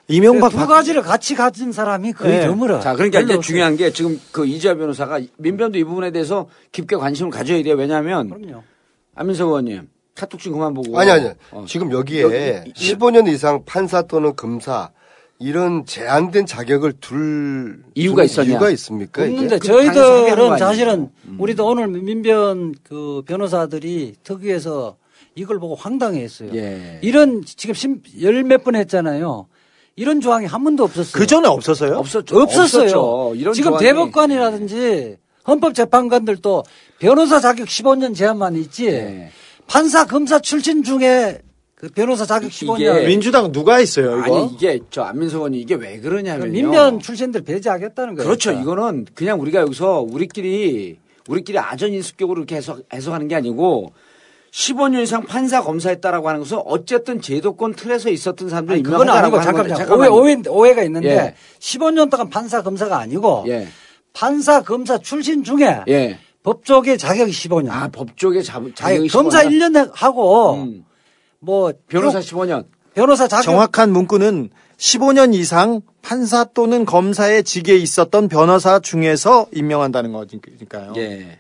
이명박 0.09 0.51
두 0.51 0.57
박- 0.59 0.67
가지를 0.67 1.03
같이 1.03 1.35
가진 1.35 1.73
사람이 1.73 2.13
거의 2.13 2.41
네. 2.41 2.47
드물어. 2.47 2.81
자, 2.81 2.95
그러니까 2.95 3.21
이제 3.21 3.39
중요한 3.41 3.77
게 3.77 3.91
지금 3.91 4.21
그 4.33 4.45
이지아 4.47 4.75
변호사가 4.75 5.21
민변도 5.39 5.79
이 5.79 5.85
부분에 5.85 6.11
대해서 6.11 6.47
깊게 6.73 6.97
관심을 6.97 7.31
가져야 7.31 7.63
돼요. 7.63 7.75
왜냐하면. 7.77 8.29
그럼요. 8.29 8.63
안민석 9.15 9.47
의원님 9.49 9.89
카톡 10.15 10.39
좀 10.41 10.53
그만 10.53 10.75
보고. 10.75 10.99
아니 10.99 11.11
아니. 11.11 11.29
어. 11.51 11.65
지금 11.67 11.91
여기에 11.91 12.23
여기- 12.23 12.73
15년 12.73 13.27
이상 13.29 13.65
판사 13.65 14.03
또는 14.03 14.35
검사 14.37 14.91
이런 15.41 15.85
제한된 15.85 16.47
자격을 16.47 16.95
둘 17.01 17.83
이유가 17.95 18.23
둘 18.23 18.25
있었냐? 18.27 18.51
이유가 18.51 18.71
있습니까? 18.71 19.23
없는데 19.23 19.59
그 19.59 19.67
저희들은? 19.67 20.59
사실은 20.59 21.11
음. 21.27 21.37
우리도 21.41 21.67
오늘 21.67 21.89
민변 21.89 22.75
그 22.85 23.23
변호사들이 23.27 24.15
특위에서 24.23 24.97
이걸 25.35 25.59
보고 25.59 25.75
황당해했어요. 25.75 26.51
예. 26.55 27.01
이런 27.03 27.43
지금 27.45 28.01
열 28.23 28.45
몇 28.45 28.63
번 28.63 28.77
했잖아요. 28.77 29.49
이런 29.97 30.21
조항이 30.21 30.47
한 30.47 30.63
번도 30.63 30.85
없었어요. 30.85 31.13
그 31.21 31.27
전에 31.27 31.49
없었어요? 31.49 31.97
없었죠. 31.99 32.41
없었어요. 32.41 32.83
없었죠. 32.85 33.33
이런 33.37 33.53
지금 33.55 33.73
조항이- 33.73 33.81
대법관이라든지 33.81 35.17
헌법재판관들도 35.47 36.65
변호사 37.05 37.39
자격 37.41 37.69
15년 37.69 38.15
제한만 38.15 38.57
있지. 38.57 38.87
예. 38.87 39.31
판사 39.67 40.07
검사 40.07 40.39
출신 40.39 40.83
중에 40.83 41.41
그 41.75 41.89
변호사 41.89 42.25
자격 42.25 42.51
15년. 42.51 42.81
이게 42.81 43.07
민주당 43.07 43.53
누가 43.53 43.79
있어요, 43.81 44.19
이거? 44.21 44.39
아니 44.39 44.55
이게 44.55 44.81
저 44.91 45.03
안민석 45.03 45.39
의원이 45.39 45.61
이게 45.61 45.75
왜 45.75 46.01
그러냐면요. 46.01 46.51
민변 46.51 47.01
출신들 47.01 47.43
배제하겠다는 47.43 48.15
거예요. 48.15 48.27
그렇죠. 48.27 48.51
그러니까. 48.51 48.73
이거는 48.73 49.07
그냥 49.15 49.41
우리가 49.41 49.61
여기서 49.61 50.01
우리끼리 50.01 50.99
우리끼리 51.29 51.59
아전인수격으로 51.59 52.41
이렇게 52.41 52.57
해석, 52.57 52.81
해석하는 52.93 53.29
게 53.29 53.35
아니고 53.35 53.93
15년 54.53 55.03
이상 55.03 55.25
판사 55.25 55.63
검사했다라고 55.63 56.29
하는 56.29 56.41
것은 56.41 56.59
어쨌든 56.65 57.21
제도권 57.21 57.75
틀에서 57.75 58.09
있었던 58.09 58.49
사람들이 58.49 58.77
아니, 58.77 58.83
그건 58.83 59.09
아니고 59.11 59.41
잠깐만 59.43 60.09
오해, 60.09 60.09
오해, 60.09 60.43
오해 60.49 60.75
가 60.75 60.83
있는데 60.85 61.11
예. 61.11 61.35
15년 61.59 62.11
동안 62.11 62.31
판사 62.31 62.63
검사가 62.63 62.99
아니고 62.99 63.45
예. 63.49 63.69
판사 64.13 64.63
검사 64.63 64.97
출신 64.99 65.43
중에 65.43 65.81
예. 65.89 66.19
법조계 66.45 66.99
자격이 66.99 67.33
15년. 67.33 67.71
아, 67.71 67.89
법조계 67.89 68.43
자, 68.43 68.61
자격이 68.75 69.09
검사 69.09 69.43
15년. 69.43 69.49
1년 69.73 69.91
하고 69.95 70.55
음. 70.55 70.85
뭐 71.41 71.73
변호사 71.89 72.21
쭉 72.21 72.37
15년. 72.37 72.67
변호사 72.95 73.27
자격 73.27 73.45
정확한 73.45 73.91
문구는 73.93 74.51
15년 74.77 75.35
이상 75.35 75.81
판사 76.03 76.45
또는 76.45 76.85
검사의 76.85 77.45
직에 77.45 77.75
있었던 77.77 78.29
변호사 78.29 78.79
중에서 78.79 79.47
임명한다는 79.53 80.13
거니까요. 80.13 80.93
예. 80.99 81.39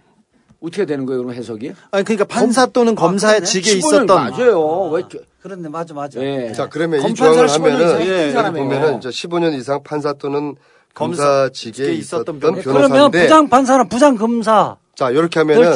어떻게 0.60 0.86
되는 0.86 1.04
거예요, 1.04 1.22
그럼 1.22 1.34
해석이? 1.36 1.74
아니 1.90 2.04
그러니까 2.04 2.24
판사 2.24 2.64
또는 2.64 2.94
검 2.94 3.18
사의 3.18 3.40
그러네. 3.40 3.50
직에 3.52 3.72
15년 3.72 3.76
있었던 3.78 4.06
맞아요. 4.06 4.88
왜 4.90 5.00
이렇게- 5.00 5.20
그런데 5.42 5.68
맞아 5.68 5.92
맞아. 5.92 6.18
예. 6.22 6.52
자 6.52 6.70
그러면 6.70 7.00
이 7.00 7.02
검판사를 7.02 7.46
조항을 7.48 7.48
15년 7.74 7.76
이상 7.84 8.00
하면은 8.00 8.32
사람이에요. 8.32 8.64
보면은 8.64 8.96
이제 8.98 9.10
15년 9.10 9.52
이상 9.58 9.82
판사 9.82 10.14
또는 10.14 10.54
검사 10.94 11.50
직에 11.52 11.92
있었던 11.92 12.36
있었던 12.36 12.54
네, 12.54 12.62
그러면 12.62 12.88
변호사인데 12.88 13.22
부장 13.24 13.48
판사는 13.50 13.88
부장 13.90 14.16
검사 14.16 14.76
자 14.96 15.10
이렇게 15.10 15.28
들 15.30 15.40
하면은 15.40 15.72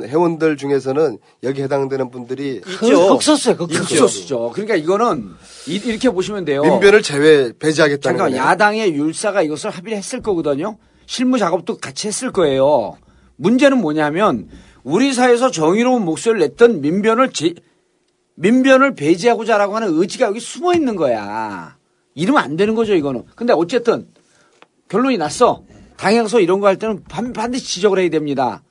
민변 0.00 0.08
회원들 0.08 0.56
중에서는 0.56 1.18
여기 1.42 1.62
해당되는 1.62 2.10
분들이 2.10 2.60
그 2.62 2.78
극소수예요. 2.78 3.56
극소수. 3.58 3.88
극소수죠. 3.88 4.50
그러니까 4.54 4.76
이거는 4.76 5.30
이- 5.68 5.74
이렇게 5.84 6.08
보시면 6.08 6.44
돼요. 6.46 6.62
민변을 6.62 7.02
제외 7.02 7.52
배제하겠다는 7.58 8.16
잠깐 8.18 8.30
거예요. 8.32 8.42
야당의 8.42 8.94
율사가 8.94 9.42
이것을 9.42 9.70
합의를 9.70 9.98
했을 9.98 10.22
거거든요. 10.22 10.78
실무 11.06 11.38
작업도 11.38 11.76
같이 11.76 12.06
했을 12.08 12.32
거예요. 12.32 12.96
문제는 13.36 13.78
뭐냐면 13.78 14.48
우리 14.82 15.12
사회에서 15.12 15.50
정의로운 15.50 16.04
목소리를 16.04 16.48
냈던 16.48 16.80
민변을 16.80 17.32
제- 17.32 17.54
민변을 18.36 18.94
배제하고자라고 18.94 19.76
하는 19.76 19.88
의지가 19.98 20.26
여기 20.28 20.40
숨어 20.40 20.72
있는 20.74 20.96
거야. 20.96 21.76
이러면 22.14 22.42
안 22.42 22.56
되는 22.56 22.74
거죠, 22.74 22.94
이거는. 22.94 23.24
근데 23.34 23.52
어쨌든 23.52 24.08
결론이 24.88 25.18
났어. 25.18 25.62
당에서 25.96 26.40
이런 26.40 26.60
거 26.60 26.66
할 26.66 26.76
때는 26.76 27.04
반, 27.08 27.32
반드시 27.32 27.64
지적을 27.66 27.98
해야 27.98 28.08
됩니다. 28.10 28.62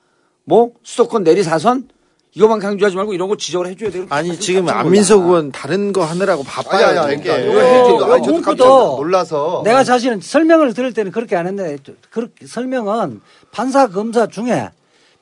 뭐 0.44 0.72
수도권 0.82 1.24
내리사선 1.24 1.88
이것만 2.34 2.58
강조하지 2.60 2.96
말고 2.96 3.14
이런 3.14 3.28
거 3.28 3.36
지적을 3.36 3.66
해줘야 3.68 3.90
돼요. 3.90 4.06
아니 4.10 4.38
지금. 4.38 4.68
안민석 4.68 5.22
의원 5.22 5.50
다른 5.52 5.92
거 5.92 6.04
하느라고 6.04 6.42
바빠요. 6.42 6.86
아니, 6.86 6.98
아니, 6.98 7.14
이게. 7.14 7.24
그러니까 7.24 7.78
이거 7.88 7.90
이거 8.18 8.18
문구도 8.18 8.42
깜짝 8.42 8.96
놀라서 8.96 9.62
내가 9.64 9.84
사실은 9.84 10.20
설명을 10.20 10.74
들을 10.74 10.92
때는 10.92 11.12
그렇게 11.12 11.34
안 11.34 11.46
했는데 11.46 11.78
그렇게 12.10 12.46
설명은 12.46 13.22
판사 13.52 13.88
검사 13.88 14.26
중에 14.26 14.68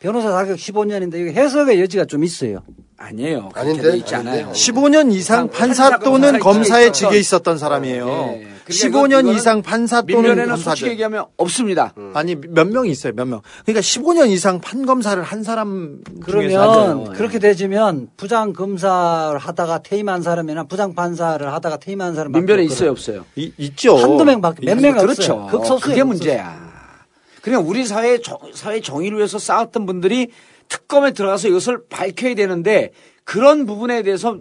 변호사 0.01 0.31
자격 0.33 0.57
15년인데 0.57 1.15
이게 1.15 1.33
해석의 1.33 1.81
여지가 1.81 2.07
좀 2.07 2.25
있어요. 2.25 2.63
아니에요. 2.97 3.51
아닌데? 3.55 3.83
돼 3.91 3.97
있지 3.99 4.15
않아요. 4.15 4.45
아닌데? 4.47 4.53
15년 4.59 5.13
이상 5.13 5.51
판사, 5.51 5.99
또는 5.99 6.39
검사의 6.39 6.93
직에 6.93 7.19
있었던 7.19 7.59
사람이에요. 7.59 8.07
예. 8.07 8.47
그러니까 8.65 8.67
15년 8.69 9.21
이건- 9.25 9.35
이상 9.35 9.63
판사 9.63 10.01
또는 10.03 10.47
검사들. 10.49 10.89
얘기하면 10.89 11.27
없습니다. 11.37 11.93
아니 12.15 12.35
몇 12.37 12.67
명이 12.69 12.89
있어요, 12.91 13.13
몇 13.15 13.27
명. 13.27 13.43
그러니까 13.67 13.81
15년 13.83 14.31
이상 14.31 14.61
판 14.61 14.87
검사를 14.87 15.21
한 15.23 15.43
사람 15.43 15.99
그러면 16.23 17.09
예. 17.11 17.17
그렇게 17.17 17.39
되지면 17.39 18.09
부장 18.17 18.53
검사를 18.53 19.37
하다가 19.39 19.83
퇴임한 19.83 20.23
사람이나 20.23 20.65
부장 20.65 20.95
판사를 20.95 21.53
하다가 21.53 21.77
퇴임한 21.79 22.15
사람 22.15 22.33
민변에 22.33 22.63
있어요, 22.65 22.91
없어요? 22.93 23.25
이- 23.37 23.53
있죠. 23.59 23.97
한두 23.97 24.25
명밖에 24.25 24.65
몇명 24.65 24.97
그렇죠. 24.99 25.35
없어요. 25.35 25.47
극소수예요. 25.61 25.81
그게. 25.81 26.03
문제야. 26.05 26.73
그러니까 27.43 27.69
우리 27.69 27.85
사회 27.85 28.19
정, 28.23 28.39
사회 28.55 28.81
정의를 28.81 29.19
위해서 29.19 29.39
싸웠던 29.39 29.85
분들이 29.85 30.29
특검에 30.69 31.13
들어가서 31.13 31.49
이것을 31.49 31.85
밝혀야 31.89 32.35
되는데 32.35 32.93
그런 33.25 33.67
부분에 33.67 34.03
대해서 34.03 34.39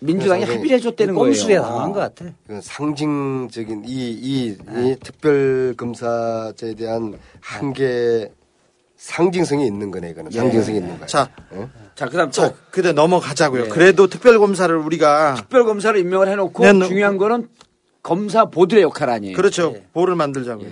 민주당이 0.00 0.44
합의를 0.44 0.70
해줬다는 0.78 1.14
거예요. 1.14 1.26
꼼수에 1.32 1.56
당한 1.56 1.92
것 1.92 2.00
같아. 2.00 2.26
그 2.46 2.60
상징적인 2.62 3.84
이, 3.86 4.10
이, 4.10 4.48
이 4.76 4.96
특별검사제에 5.02 6.74
대한 6.74 7.18
한계 7.40 8.30
상징성이 8.96 9.66
있는 9.66 9.90
거네, 9.90 10.10
이거는. 10.10 10.30
상징성이 10.30 10.78
있는 10.78 10.96
거야. 10.98 11.06
자, 11.06 11.30
자, 11.94 12.06
그 12.08 12.16
다음 12.16 12.26
또 12.28 12.32
자, 12.32 12.54
그대 12.70 12.92
넘어가자고요. 12.92 13.64
예. 13.64 13.68
그래도 13.68 14.06
특별검사를 14.06 14.74
우리가 14.74 15.34
특별검사를 15.36 15.98
임명을 16.00 16.28
해놓고 16.28 16.62
네, 16.64 16.72
너- 16.72 16.86
중요한 16.86 17.16
거는 17.18 17.48
검사 18.02 18.46
보들의 18.46 18.82
역할 18.82 19.10
아니에요. 19.10 19.36
그렇죠. 19.36 19.72
예. 19.76 19.84
보를 19.92 20.14
만들자고요. 20.16 20.68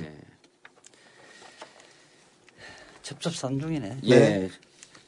첩첩산중이네. 3.02 3.98
예. 4.08 4.48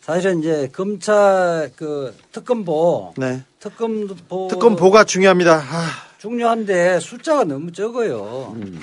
네. 0.05 0.13
사실은 0.13 0.41
이제 0.41 0.69
검찰 0.71 1.71
그 1.77 2.15
특검보 2.31 3.15
네. 3.17 3.43
특검보 3.59 4.49
특검 4.51 4.77
보가 4.77 5.05
중요합니다. 5.05 5.57
아, 5.57 5.87
중요한데 6.19 7.01
숫자가 7.01 7.45
너무 7.45 7.73
적어요. 7.73 8.53
음. 8.57 8.81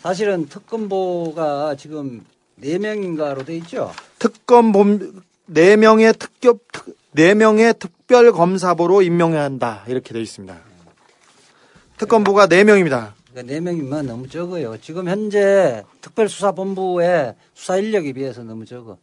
사실은 0.00 0.46
특검보가 0.46 1.76
지금 1.76 2.24
네 2.54 2.78
명인가로 2.78 3.44
돼 3.44 3.56
있죠. 3.58 3.92
특검 4.18 4.72
봄네 4.72 5.76
명의 5.76 6.14
특급 6.14 6.66
네 7.12 7.34
명의 7.34 7.74
특별 7.78 8.32
검사보로 8.32 9.02
임명해야 9.02 9.42
한다 9.42 9.84
이렇게 9.88 10.14
되어 10.14 10.22
있습니다. 10.22 10.56
특검보가 11.98 12.46
네 12.46 12.64
명입니다. 12.64 13.14
그러니까 13.30 13.52
네 13.52 13.60
명이면 13.60 14.06
너무 14.06 14.28
적어요. 14.28 14.78
지금 14.80 15.08
현재 15.08 15.84
특별수사본부의 16.00 17.34
수사 17.52 17.76
인력에 17.76 18.14
비해서 18.14 18.42
너무 18.42 18.64
적어. 18.64 18.96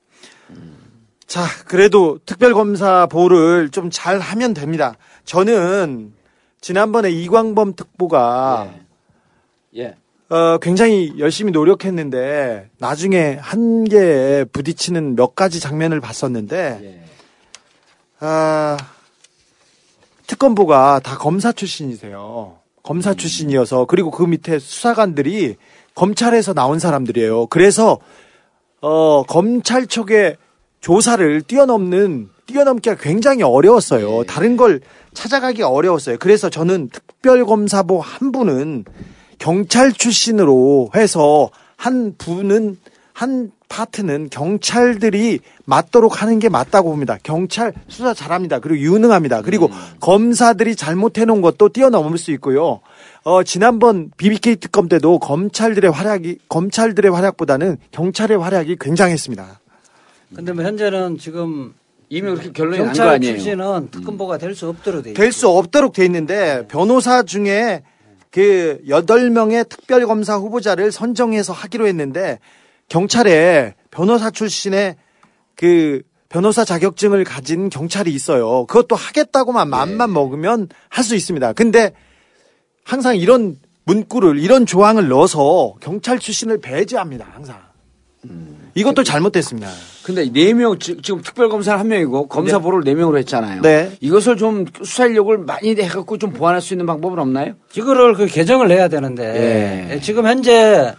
자, 1.34 1.48
그래도 1.66 2.20
특별검사 2.28 3.08
보를 3.08 3.70
좀 3.70 3.90
잘 3.90 4.20
하면 4.20 4.54
됩니다. 4.54 4.98
저는 5.26 6.14
지난번에 6.62 7.10
이광범 7.10 7.74
특보가 7.76 8.72
예. 9.78 9.96
어, 10.30 10.60
굉장히 10.60 11.16
열심히 11.18 11.52
노력했는데 11.52 12.70
나중에 12.78 13.40
한계에 13.42 14.44
부딪히는 14.44 15.16
몇 15.16 15.34
가지 15.34 15.60
장면을 15.60 16.00
봤었는데 16.00 16.80
예. 16.84 17.04
아, 18.20 18.78
특검보가 20.28 21.00
다 21.04 21.18
검사 21.18 21.52
출신이세요. 21.52 22.60
검사 22.84 23.16
출신이어서 23.16 23.86
그리고 23.86 24.12
그 24.12 24.22
밑에 24.22 24.60
수사관들이 24.60 25.56
검찰에서 25.96 26.54
나온 26.54 26.78
사람들이에요. 26.78 27.48
그래서 27.48 27.98
어, 28.82 29.24
검찰 29.24 29.88
쪽의 29.88 30.38
조사를 30.84 31.42
뛰어넘는 31.44 32.28
뛰어넘기가 32.46 32.98
굉장히 32.98 33.42
어려웠어요. 33.42 34.26
다른 34.26 34.58
걸 34.58 34.82
찾아가기 35.14 35.64
어려웠어요. 35.64 36.18
그래서 36.20 36.50
저는 36.50 36.90
특별검사보 36.90 38.02
한 38.02 38.34
분은 38.34 38.84
경찰 39.40 39.94
출신으로 39.94 40.92
해서 40.94 41.50
한 41.78 42.16
분은 42.18 42.78
한 43.14 43.52
파트는 43.70 44.28
경찰들이 44.30 45.40
맞도록 45.64 46.22
하는 46.22 46.40
게 46.40 46.50
맞다고 46.50 46.90
봅니다. 46.90 47.18
경찰 47.24 47.74
수사 47.88 48.14
잘합니다. 48.14 48.60
그리고 48.60 48.84
유능합니다. 48.84 49.42
그리고 49.42 49.70
검사들이 50.02 50.76
잘못해 50.76 51.24
놓은 51.24 51.42
것도 51.42 51.70
뛰어넘을 51.70 52.18
수 52.18 52.32
있고요. 52.32 52.82
어, 53.24 53.44
지난번 53.44 54.12
BBK 54.18 54.58
특검 54.58 54.90
때도 54.90 55.20
검찰들의 55.20 55.90
활약이 55.90 56.40
검찰들의 56.50 57.10
활약보다는 57.10 57.78
경찰의 57.92 58.38
활약이 58.38 58.76
굉장했습니다. 58.82 59.63
근데 60.36 60.52
뭐 60.54 60.64
현재는 60.64 61.18
지금 61.18 61.74
이미 62.10 62.30
그렇게 62.30 62.52
결론이 62.52 62.78
난 62.78 62.86
거 62.88 62.90
경찰 62.94 63.08
아니에요. 63.10 63.34
출신은 63.36 63.90
특검보가 63.92 64.38
될 64.38 64.56
수 64.56 64.68
없도록 64.70 65.04
돼 65.04 65.12
있죠. 65.12 65.22
될수 65.22 65.48
없도록 65.50 65.94
돼 65.94 66.06
있는데 66.06 66.68
변호사 66.68 67.24
중에 67.24 67.84
그 68.32 68.80
8명의 68.88 69.68
특별검사 69.70 70.36
후보자를 70.38 70.92
선정해서 70.92 71.54
하기로 71.54 71.88
했는데 71.88 72.40
경찰에 72.90 73.76
변호사 73.92 74.32
출신의 74.32 74.96
그 75.56 76.02
변호사 76.30 76.66
자격증을 76.66 77.24
가진 77.26 77.70
경찰이 77.70 78.12
있어요. 78.12 78.66
그것도 78.66 78.96
하겠다고만 78.96 79.70
마음만 79.70 80.12
먹으면 80.12 80.68
할 80.90 81.04
수 81.04 81.16
있습니다. 81.16 81.54
근데 81.54 81.94
항상 82.84 83.16
이런 83.18 83.58
문구를 83.86 84.40
이런 84.40 84.66
조항을 84.66 85.08
넣어서 85.10 85.76
경찰 85.80 86.18
출신을 86.18 86.60
배제합니다. 86.60 87.28
항상. 87.34 87.60
이것도 88.76 89.04
잘못됐습니다. 89.04 89.70
근데 90.04 90.30
네 90.32 90.54
명 90.54 90.78
지금 90.80 91.22
특별 91.22 91.50
검사 91.50 91.78
한 91.78 91.88
명이고 91.88 92.28
검사 92.28 92.60
보를 92.60 92.82
네 92.84 92.94
명으로 92.96 93.18
했잖아요. 93.20 93.62
네. 93.62 93.92
이것을 94.02 94.38
좀 94.38 94.66
수사 94.84 95.06
인력을 95.06 95.38
많이 95.40 95.70
해갖고 95.72 96.18
좀 96.18 96.32
보완할 96.32 96.62
수 96.62 96.74
있는 96.74 96.86
방법은 96.86 97.20
없나요? 97.20 97.54
이거를 97.76 98.14
그 98.16 98.26
개정을 98.26 98.72
해야 98.72 98.88
되는데 98.88 99.90
예. 99.94 100.00
지금 100.02 100.26
현재 100.28 100.94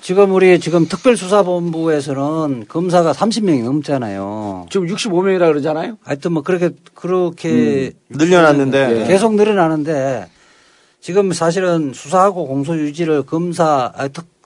지금 0.00 0.32
우리 0.32 0.58
지금 0.60 0.86
특별수사본부에서는 0.88 2.64
검사가 2.68 3.12
30명이 3.12 3.62
넘잖아요. 3.64 4.66
지금 4.70 4.86
65명이라 4.86 5.38
그러잖아요. 5.40 5.98
하여튼 6.02 6.32
뭐 6.32 6.42
그렇게 6.42 6.70
그렇게 6.94 7.92
늘려놨는데. 8.08 9.02
예. 9.02 9.06
계속 9.06 9.34
늘어나는데 9.34 10.26
지금 11.00 11.32
사실은 11.32 11.92
수사하고 11.94 12.46
공소 12.46 12.76
유지를 12.76 13.22
검사 13.24 13.92
아, 13.94 14.08
특, 14.08 14.24
특, 14.24 14.39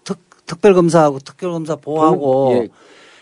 특별검사하고 0.47 1.19
특별검사 1.21 1.77
보호하고 1.77 2.53
예. 2.57 2.69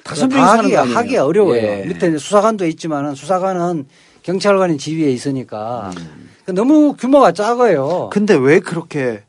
다섯 0.05 0.29
다 0.29 0.57
명이 0.63 0.75
하기? 0.75 0.93
하기 0.95 1.17
어려워요. 1.17 1.57
예. 1.63 1.85
밑에 1.87 2.17
수사관도 2.19 2.67
있지만은 2.67 3.15
수사관은 3.15 3.87
경찰관이 4.23 4.79
지위에 4.79 5.11
있으니까 5.11 5.91
음. 5.99 6.31
그 6.45 6.51
너무 6.53 6.95
규모가 6.95 7.33
작아요. 7.33 8.11
근데 8.13 8.35
왜 8.35 8.59
그렇게 8.61 9.23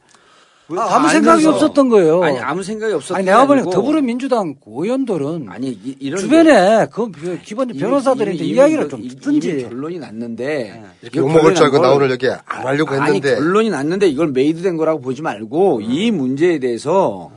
아, 0.75 0.95
아무 0.95 1.09
생각이. 1.09 1.45
없었던 1.45 1.89
거예요. 1.89 2.23
아니 2.23 2.39
아무 2.39 2.63
생각이 2.63 2.93
없었던 2.93 3.17
아니 3.17 3.25
게 3.25 3.31
내가 3.31 3.45
보니까 3.45 3.69
더불어민주당 3.69 4.55
의원들은 4.65 5.47
아니 5.49 5.67
이, 5.69 5.95
이런 5.99 6.19
주변에 6.19 6.87
그 6.91 7.11
기본 7.43 7.67
변호사들한테 7.67 8.43
이야기를 8.43 8.89
좀 8.89 9.07
듣든지. 9.07 9.67
결론이 9.69 9.99
났는데 9.99 10.83
이렇게 11.01 11.19
욕먹을 11.19 11.53
줄 11.53 11.65
알고 11.65 11.79
나 11.79 11.91
오늘 11.91 12.09
여기 12.09 12.27
안 12.29 12.65
하려고 12.65 12.95
아니 12.95 13.15
했는데 13.17 13.35
결론이 13.35 13.69
났는데 13.69 14.07
이걸 14.07 14.29
메이드된 14.29 14.77
거라고 14.77 15.01
보지 15.01 15.21
말고 15.21 15.81
이 15.81 16.09
문제에 16.09 16.57
대해서 16.59 17.29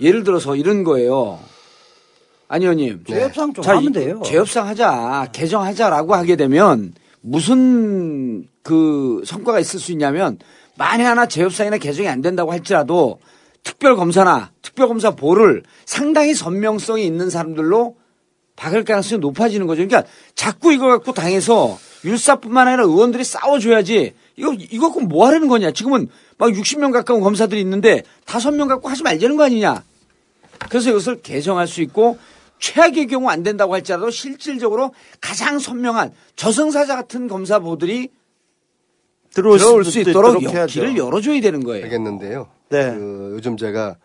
예를 0.00 0.24
들어서 0.24 0.56
이런 0.56 0.84
거예요. 0.84 1.38
아니 2.48 2.64
의원님. 2.64 3.04
죄협상 3.06 3.52
좀 3.52 3.62
자, 3.64 3.72
하면 3.76 3.90
이- 3.90 3.92
돼요. 3.92 4.22
죄협상 4.24 4.66
하자. 4.68 5.28
개정하자라고 5.32 6.14
하게 6.14 6.36
되면 6.36 6.94
무슨 7.20 8.46
그 8.62 9.22
성과가 9.26 9.60
있을 9.60 9.80
수 9.80 9.92
있냐면 9.92 10.38
만에 10.76 11.04
하나 11.04 11.26
재협상이나 11.26 11.78
개정이 11.78 12.08
안 12.08 12.22
된다고 12.22 12.52
할지라도 12.52 13.18
특별검사나 13.64 14.52
특별검사 14.62 15.10
보를 15.16 15.62
상당히 15.84 16.34
선명성이 16.34 17.04
있는 17.04 17.28
사람들로 17.28 17.96
박을 18.56 18.84
가능성이 18.84 19.20
높아지는 19.20 19.66
거죠. 19.66 19.86
그러니까 19.86 20.08
자꾸 20.34 20.72
이거 20.72 20.86
갖고 20.88 21.12
당해서 21.12 21.78
율사뿐만 22.04 22.68
아니라 22.68 22.84
의원들이 22.84 23.24
싸워줘야지 23.24 24.14
이거 24.38 24.54
이거 24.54 24.86
갖고 24.86 25.00
뭐 25.00 25.26
하려는 25.26 25.48
거냐. 25.48 25.72
지금은 25.72 26.08
막 26.38 26.50
60명 26.50 26.92
가까운 26.92 27.20
검사들이 27.20 27.60
있는데 27.60 28.04
다섯 28.24 28.52
명 28.52 28.68
갖고 28.68 28.88
하지 28.88 29.02
말자는 29.02 29.36
거 29.36 29.44
아니냐. 29.44 29.82
그래서 30.70 30.90
이것을 30.90 31.20
개정할 31.22 31.66
수 31.66 31.82
있고 31.82 32.18
최악의 32.60 33.08
경우 33.08 33.28
안 33.28 33.42
된다고 33.42 33.74
할지라도 33.74 34.10
실질적으로 34.10 34.94
가장 35.20 35.58
선명한 35.58 36.12
저승사자 36.36 36.96
같은 36.96 37.28
검사보들이 37.28 38.10
들어올, 39.34 39.58
들어올 39.58 39.84
수 39.84 40.00
있도록 40.00 40.42
해야죠. 40.42 40.80
길을 40.80 40.96
열어줘야 40.96 41.40
되는 41.40 41.62
거예요. 41.62 41.84
알겠는데요. 41.84 42.48
네. 42.70 42.92
그 42.92 43.32
요즘 43.34 43.56
제가 43.56 43.96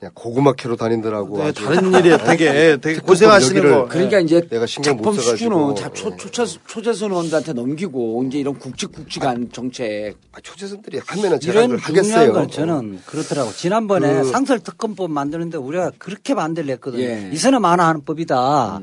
그냥 0.00 0.12
고구마 0.14 0.54
캐러 0.54 0.76
다니더라고. 0.76 1.44
네. 1.44 1.52
다른 1.52 1.92
일에 1.92 2.16
되게 2.16 2.78
되게 2.80 3.00
고생하시는 3.00 3.62
거. 3.70 3.86
그러니까 3.86 4.18
이제 4.20 4.40
내가 4.48 4.64
신경 4.64 4.96
못 4.96 5.02
작품 5.02 5.20
써가지고. 5.22 5.36
수준은 5.36 5.76
자, 5.76 5.92
초, 5.92 6.16
초차, 6.16 6.46
초재선 6.66 7.10
의원들한테 7.10 7.52
넘기고 7.52 8.24
이제 8.26 8.38
이런 8.38 8.58
굵직굵직한 8.58 9.50
정책 9.52 10.14
아, 10.32 10.40
초재선들이 10.40 11.00
하면은 11.04 11.38
이런 11.42 11.76
하겠어요. 11.78 12.32
건 12.32 12.50
저는 12.50 13.00
그렇더라고. 13.04 13.52
지난번에 13.52 14.22
그- 14.22 14.30
상설 14.30 14.60
특검법 14.60 15.10
만드는데 15.10 15.58
우리가 15.58 15.92
그렇게 15.98 16.34
반대를 16.34 16.70
했거든요. 16.76 17.02
예. 17.04 17.30
이선은 17.34 17.60
많아 17.60 17.86
하는 17.86 18.02
법이다. 18.02 18.80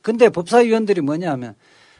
근데 0.00 0.30
법사위원들이 0.30 1.02
뭐냐면 1.02 1.54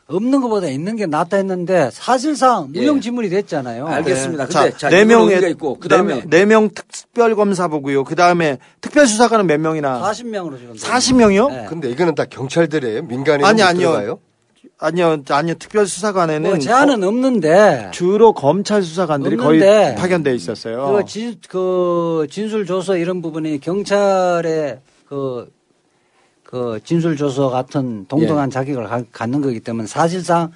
없는 0.07 0.43
것보다 0.43 0.69
있는 0.69 0.97
게 0.97 1.07
낫다 1.07 1.39
했는데 1.39 1.89
사실상 1.93 2.69
예. 2.75 2.81
무용지물이 2.81 3.31
됐잖아요. 3.31 3.87
알겠습니다. 3.87 4.49
자, 4.49 4.63
근데 4.65 4.77
자, 4.77 4.89
네 4.91 5.05
명의 5.05 5.51
있고 5.53 5.79
그다음에 5.79 6.23
네 6.27 6.45
명 6.45 6.69
특별 6.93 7.35
검사 7.35 7.69
보고요. 7.69 8.05
그다음에 8.05 8.59
특별 8.83 9.07
수사관은 9.07 9.47
몇 9.47 9.59
명이나? 9.61 10.03
40명으로 10.03 10.59
지금. 10.59 10.75
40명이요? 10.75 11.49
네. 11.49 11.67
근데 11.69 11.91
이거는 11.91 12.15
다 12.15 12.27
경찰들이에요. 12.27 13.03
민간인 13.05 13.47
아니, 13.47 13.63
못 13.63 13.69
아니요. 13.69 13.81
들어가요? 13.93 14.19
아니요, 14.79 15.23
아니요. 15.31 15.55
특별 15.59 15.87
수사관에는 15.87 16.51
뭐 16.51 16.59
제한은 16.59 17.03
없는데 17.03 17.89
주로 17.93 18.35
검찰 18.35 18.83
수사관들이 18.83 19.37
거의 19.37 19.95
파견돼 19.95 20.35
있었어요. 20.35 20.97
그, 20.99 21.05
진, 21.07 21.37
그 21.49 22.27
진술 22.31 22.67
조서 22.67 22.97
이런 22.99 23.23
부분이 23.23 23.61
경찰의 23.61 24.81
그, 25.09 25.49
그 26.55 26.79
진술 26.85 27.17
조서 27.17 27.51
같은 27.51 28.07
동등한 28.07 28.49
자격을 28.49 28.85
가- 28.87 29.03
갖는 29.11 29.41
거기 29.41 29.59
때문에 29.59 29.89
사실상 29.89 30.53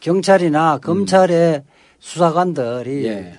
경찰이나 0.00 0.76
검찰의 0.82 1.64
수사관들이 1.98 3.06
예. 3.06 3.38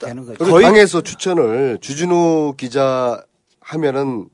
되는 0.00 0.26
거죠. 0.26 0.44
거의- 0.44 0.64
당에서 0.66 1.00
추천을 1.02 1.78
주진우 1.80 2.54
기자 2.56 3.22
하면은 3.60 4.28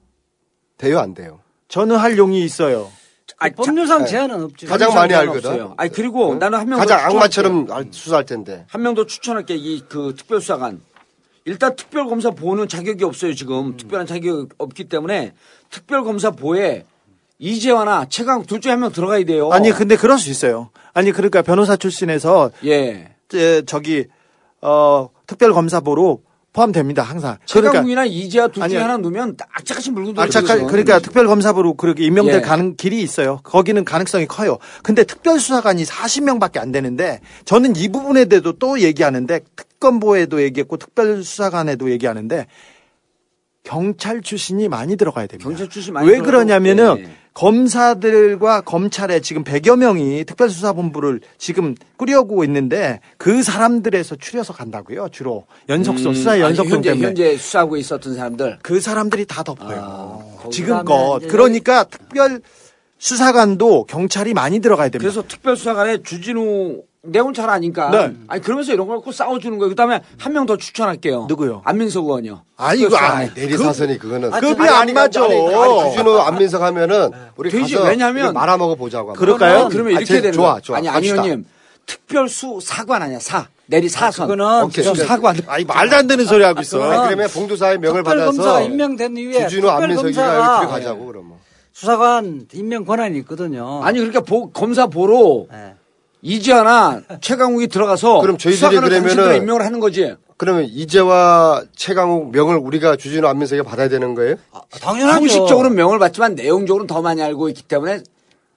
돼요, 0.78 0.98
안 1.00 1.12
돼요? 1.12 1.40
저는 1.68 1.96
할 1.96 2.16
용이 2.16 2.42
있어요. 2.42 2.90
아니, 3.36 3.54
자- 3.54 3.62
법률상 3.62 4.04
네. 4.04 4.06
제한은 4.06 4.42
없죠. 4.44 4.66
가장 4.66 4.94
많이 4.94 5.12
알거든. 5.12 5.50
없어요. 5.50 5.74
아니 5.76 5.90
그리고 5.92 6.34
나는 6.36 6.58
한명더 6.58 6.86
가장. 6.86 7.00
악마처럼 7.06 7.70
알- 7.70 7.88
수사할 7.90 8.24
텐데. 8.24 8.64
한 8.70 8.80
명 8.80 8.94
더 8.94 9.04
추천할게 9.04 9.56
이 9.56 9.82
그 9.90 10.14
특별수사관. 10.16 10.80
일단 11.44 11.74
특별검사 11.76 12.30
보는 12.30 12.68
자격이 12.68 13.04
없어요 13.04 13.34
지금 13.34 13.76
특별한 13.76 14.06
자격이 14.06 14.48
없기 14.58 14.84
때문에 14.84 15.32
특별검사 15.70 16.30
보에 16.30 16.84
이재화나 17.38 18.06
최강 18.10 18.44
둘 18.44 18.60
중에 18.60 18.72
한 18.72 18.80
명 18.80 18.92
들어가야 18.92 19.24
돼요. 19.24 19.50
아니 19.50 19.70
근데 19.72 19.96
그럴 19.96 20.18
수 20.18 20.30
있어요. 20.30 20.70
아니 20.92 21.10
그러니까 21.12 21.40
변호사 21.42 21.76
출신에서 21.76 22.50
예. 22.66 23.14
제, 23.28 23.62
저기 23.64 24.06
어 24.60 25.08
특별검사보로 25.26 26.22
포함됩니다 26.52 27.02
항상. 27.02 27.38
그러니까 27.50 27.72
최강욱이나 27.72 28.04
이재화 28.04 28.48
둘 28.48 28.68
중에. 28.68 28.78
하나 28.78 28.98
넣으면 28.98 29.36
악착같이 29.54 29.90
물고 29.92 30.12
들어요. 30.12 30.24
악착 30.26 30.44
그러니까 30.66 30.98
특별검사부로 30.98 31.74
그렇게 31.74 32.04
임명될 32.04 32.34
예. 32.34 32.40
가능 32.40 32.74
길이 32.76 33.00
있어요. 33.00 33.40
거기는 33.44 33.82
가능성이 33.84 34.26
커요. 34.26 34.58
근데 34.82 35.04
특별수사관이 35.04 35.84
40명밖에 35.84 36.58
안 36.58 36.72
되는데 36.72 37.20
저는 37.46 37.76
이 37.76 37.88
부분에 37.88 38.26
대해서 38.26 38.52
또 38.58 38.80
얘기하는데 38.80 39.40
특 39.56 39.69
검보에도 39.80 40.42
얘기했고 40.42 40.76
특별수사관에도 40.76 41.90
얘기하는데 41.90 42.46
경찰 43.62 44.22
출신이 44.22 44.68
많이 44.68 44.96
들어가야 44.96 45.26
됩니다. 45.26 45.48
경찰 45.48 45.68
출신 45.68 45.94
많이 45.94 46.08
왜 46.08 46.18
그러냐면은 46.18 47.02
네. 47.02 47.10
검사들과 47.34 48.62
검찰에 48.62 49.20
지금 49.20 49.44
100여 49.44 49.76
명이 49.76 50.24
특별수사본부를 50.24 51.20
지금 51.38 51.74
꾸려오고 51.96 52.42
있는데 52.44 53.00
그 53.18 53.42
사람들에서 53.42 54.16
추려서 54.16 54.52
간다고요. 54.52 55.08
주로 55.10 55.46
연속성 55.68 56.14
수사 56.14 56.32
아니, 56.32 56.40
연속성 56.40 56.76
현재, 56.76 56.90
때문에 56.90 57.08
현재 57.08 57.36
수사하고 57.36 57.76
있었던 57.76 58.14
사람들 58.14 58.58
그 58.62 58.80
사람들이 58.80 59.26
다 59.26 59.42
덮어요. 59.42 60.24
가면 60.36 60.50
지금껏 60.50 61.20
그러니까 61.28 61.84
특별 61.84 62.40
수사관도 62.98 63.84
경찰이 63.84 64.34
많이 64.34 64.60
들어가야 64.60 64.88
됩니다. 64.88 65.10
그래서 65.10 65.26
특별수사관에 65.26 66.02
주진우 66.02 66.82
내용 67.02 67.32
잘 67.32 67.48
아니까. 67.48 67.90
네. 67.90 68.12
아니 68.28 68.42
그러면서 68.42 68.72
이런 68.74 68.86
걸 68.86 68.96
갖고 68.98 69.10
싸워주는 69.12 69.56
거예요. 69.58 69.70
그다음에 69.70 70.02
한 70.18 70.32
명 70.34 70.44
더 70.46 70.56
추천할게요. 70.58 71.26
누구요? 71.28 71.62
안민석 71.64 72.04
의원이요. 72.04 72.42
아 72.58 72.74
이거 72.74 72.94
아, 72.96 73.20
특별수사관에. 73.24 73.30
내리사선이 73.34 73.98
그거는 73.98 74.30
급이 74.30 74.60
아니, 74.62 74.68
안 74.68 74.76
아니, 74.82 74.92
맞아. 74.92 75.24
아니, 75.24 75.34
아니, 75.34 75.90
주진우 75.90 76.18
안민석 76.18 76.62
하면은 76.62 77.10
우리 77.36 77.50
되지. 77.50 77.74
가서 77.74 77.86
왜냐면- 77.88 78.34
말아먹어 78.34 78.74
보자고. 78.74 79.10
한번. 79.12 79.20
그럴까요? 79.20 79.68
그러면 79.70 79.92
아, 79.96 80.00
이렇게 80.00 80.04
제- 80.04 80.20
되는 80.20 80.32
좋아, 80.32 80.50
거예요. 80.52 80.60
좋아. 80.60 80.76
아니 80.76 80.88
안. 80.88 81.02
의원님 81.02 81.46
특별수 81.86 82.58
사관 82.62 83.02
아니야 83.02 83.18
사 83.18 83.46
내리 83.66 83.88
사선. 83.88 84.26
그거는 84.28 84.64
오케이. 84.64 84.84
사관. 84.94 85.36
아니 85.46 85.64
말도 85.64 85.96
안 85.96 86.06
되는 86.06 86.24
소리 86.26 86.44
하고 86.44 86.60
있어. 86.60 86.82
아니, 86.82 87.06
그러면 87.06 87.28
봉도사의 87.30 87.78
명을 87.78 88.02
받아서 88.02 88.62
임명된 88.62 89.16
이후에 89.16 89.46
주진우 89.48 89.68
안민석이가 89.70 90.36
여기 90.36 90.60
들어가자고 90.66 91.06
그러면. 91.06 91.32
수사관 91.72 92.46
임명 92.52 92.84
권한이 92.84 93.16
있거든요. 93.20 93.80
아니 93.82 93.98
그러니까 94.00 94.20
보- 94.20 94.50
검사 94.50 94.86
보러 94.86 95.46
예. 95.52 95.74
이지아나 96.22 97.02
최강욱이 97.20 97.68
들어가서 97.68 98.20
그럼 98.20 98.36
저희들이 98.38 98.56
수사관을 98.56 98.88
그러면은 98.88 99.36
임명을 99.36 99.64
하는 99.64 99.80
거지. 99.80 100.14
그러면 100.36 100.64
이재와 100.64 101.64
최강욱 101.76 102.32
명을 102.32 102.56
우리가 102.56 102.96
주진우 102.96 103.26
안민석이 103.28 103.62
받아야 103.62 103.88
되는 103.88 104.14
거예요? 104.14 104.36
아, 104.52 104.60
당연하죠. 104.80 105.16
형식적으로는 105.18 105.76
명을 105.76 105.98
받지만 105.98 106.34
내용적으로는 106.34 106.86
더 106.86 107.02
많이 107.02 107.22
알고 107.22 107.48
있기 107.50 107.62
때문에 107.64 108.02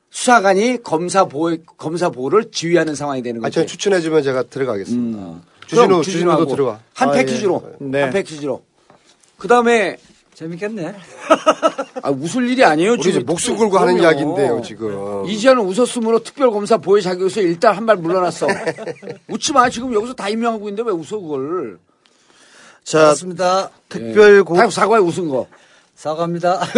수사관이 0.10 0.84
검사 0.84 1.26
보호 1.26 1.58
검사 1.78 2.10
보호를 2.10 2.52
지휘하는 2.52 2.96
상황이 2.96 3.22
되는 3.22 3.42
아, 3.42 3.48
거지. 3.48 3.56
저 3.56 3.66
추천해 3.66 4.00
주면 4.00 4.24
제가 4.24 4.44
들어가겠습니다. 4.44 5.20
음. 5.20 5.42
주진우, 5.68 6.04
주진우도 6.04 6.46
들어가. 6.48 6.80
한 6.94 7.10
아, 7.10 7.12
패키지로 7.14 7.64
예. 7.82 7.86
네. 7.86 8.02
한 8.04 8.12
패키지로. 8.12 8.62
그 9.38 9.48
다음에 9.48 9.98
재밌겠네. 10.34 10.96
아, 12.02 12.10
웃을 12.10 12.50
일이 12.50 12.64
아니에요. 12.64 12.98
지금 12.98 13.24
목숨 13.26 13.56
걸고 13.56 13.78
하는 13.78 13.96
그럼요. 13.98 14.10
이야기인데요, 14.12 14.62
지금. 14.64 15.26
이지아는 15.28 15.62
웃었으므로 15.64 16.20
특별검사 16.24 16.78
보호 16.78 17.00
자격에서 17.00 17.42
일단 17.42 17.76
한 17.76 17.86
발 17.86 17.98
물러났어. 17.98 18.48
웃지 19.30 19.54
마. 19.54 19.70
지금 19.70 19.94
여기서 19.94 20.14
다 20.14 20.30
임명하고 20.30 20.70
있는데 20.70 20.90
왜 20.90 20.94
웃어 20.96 21.20
그걸. 21.20 21.78
자, 22.84 23.00
맞습니다. 23.08 23.70
특별 23.90 24.44
고다 24.44 24.70
사과에 24.70 25.00
웃은 25.00 25.30
거. 25.30 25.48
사과합니다. 25.96 26.60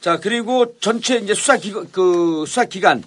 자, 0.00 0.18
그리고 0.18 0.74
전체 0.80 1.16
이제 1.16 1.32
수사 1.34 1.56
기간, 1.56 1.88
그 1.92 2.44
수사 2.46 2.64
기간. 2.64 3.02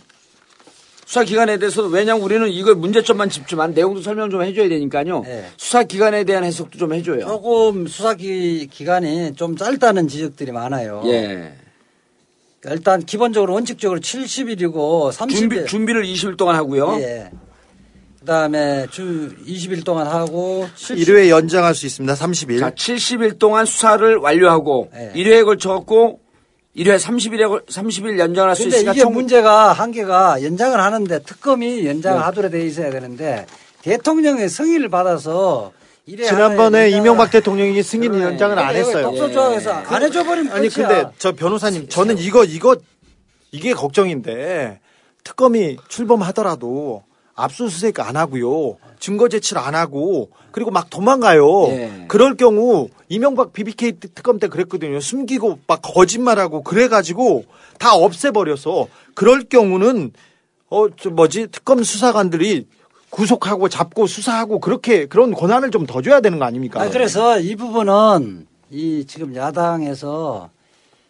수사 1.06 1.24
기간에 1.24 1.58
대해서 1.58 1.84
왜냐면 1.84 2.24
우리는 2.24 2.50
이걸 2.50 2.76
문제점만 2.76 3.30
짚지만 3.30 3.74
내용도 3.74 4.02
설명 4.02 4.30
좀 4.32 4.42
해줘야 4.42 4.68
되니까요. 4.68 5.22
네. 5.22 5.46
수사 5.56 5.84
기간에 5.84 6.24
대한 6.24 6.44
해석도 6.44 6.80
좀 6.80 6.94
해줘요. 6.94 7.22
조금 7.22 7.86
수사 7.88 8.16
기, 8.16 8.68
기간이 8.68 9.36
좀 9.36 9.56
짧다는 9.56 10.08
지적들이 10.08 10.52
많아요. 10.52 11.04
예. 11.06 11.54
일단 12.66 13.06
기본적으로 13.06 13.54
원칙적으로 13.54 14.00
70일이고 14.00 15.12
30일. 15.12 15.36
준비, 15.36 15.66
준비를 15.66 16.04
20일 16.06 16.38
동안 16.38 16.56
하고요. 16.56 16.98
예. 17.00 17.30
그다음에 18.22 18.88
주 18.90 19.36
20일 19.48 19.86
동안 19.86 20.08
하고 20.08 20.68
70, 20.76 21.08
1회 21.08 21.30
연장할 21.30 21.76
수 21.76 21.86
있습니다. 21.86 22.16
30일. 22.16 22.60
자, 22.60 22.72
70일 22.72 23.38
동안 23.38 23.68
수사를 23.68 24.16
완료하고 24.16 24.90
네. 24.92 25.12
1회에 25.16 25.46
걸쳐갖고 25.46 26.20
1회 26.76 27.00
30일에 27.00 27.66
30일 27.68 28.20
연장할 28.20 28.56
수 28.56 28.68
있으니까 28.68 28.92
이게 28.92 29.02
총 29.02 29.14
문제가 29.14 29.72
한계가 29.72 30.44
연장을 30.44 30.78
하는데 30.80 31.20
특검이 31.20 31.86
연장을 31.86 32.20
네. 32.20 32.24
하도록 32.26 32.52
돼 32.52 32.66
있어야 32.66 32.92
되는데 32.92 33.46
대통령의 33.82 34.50
승인을 34.50 34.90
받아서 34.90 35.72
지난번에 36.06 36.90
이명박 36.90 37.32
대통령이 37.32 37.82
승인 37.82 38.12
그러네. 38.12 38.32
연장을 38.32 38.60
안 38.60 38.76
했어요. 38.76 39.04
독소조항에서 39.10 39.72
안 39.72 40.04
해줘버리면 40.04 40.54
아니 40.54 40.70
끝이야. 40.70 40.88
근데 40.88 41.10
저 41.18 41.32
변호사님 41.32 41.88
저는 41.88 42.18
이거 42.18 42.44
이거 42.44 42.76
이게 43.52 43.74
걱정인데 43.74 44.82
특검이 45.24 45.78
출범하더라도 45.88 47.04
압수수색 47.36 48.00
안 48.00 48.16
하고요 48.18 48.78
증거 49.00 49.30
제출 49.30 49.58
안 49.58 49.76
하고 49.76 50.30
그리고 50.52 50.72
막 50.72 50.90
도망가요. 50.90 51.68
예. 51.70 52.06
그럴 52.08 52.36
경우 52.36 52.90
이명박 53.10 53.54
BBK 53.54 53.94
특검 54.00 54.40
때 54.40 54.48
그랬거든요. 54.48 55.00
숨기고 55.00 55.60
막 55.68 55.82
거짓말하고 55.82 56.64
그래가지고 56.64 57.46
다 57.78 57.94
없애버려서 57.96 58.88
그럴 59.14 59.44
경우는 59.44 60.12
어 60.70 60.88
저 60.98 61.10
뭐지 61.12 61.48
특검 61.52 61.84
수사관들이 61.84 62.68
구속하고 63.12 63.70
잡고 63.70 64.08
수사하고 64.08 64.60
그렇게 64.60 65.06
그런 65.06 65.32
권한을 65.32 65.72
좀 65.72 65.86
더 65.86 66.02
줘야 66.02 66.20
되는 66.22 66.40
거 66.40 66.46
아닙니까? 66.46 66.82
아, 66.82 66.90
그래서 66.90 67.40
이 67.40 67.56
부분은 67.56 68.48
이 68.72 69.06
지금 69.08 69.36
야당에서 69.36 70.50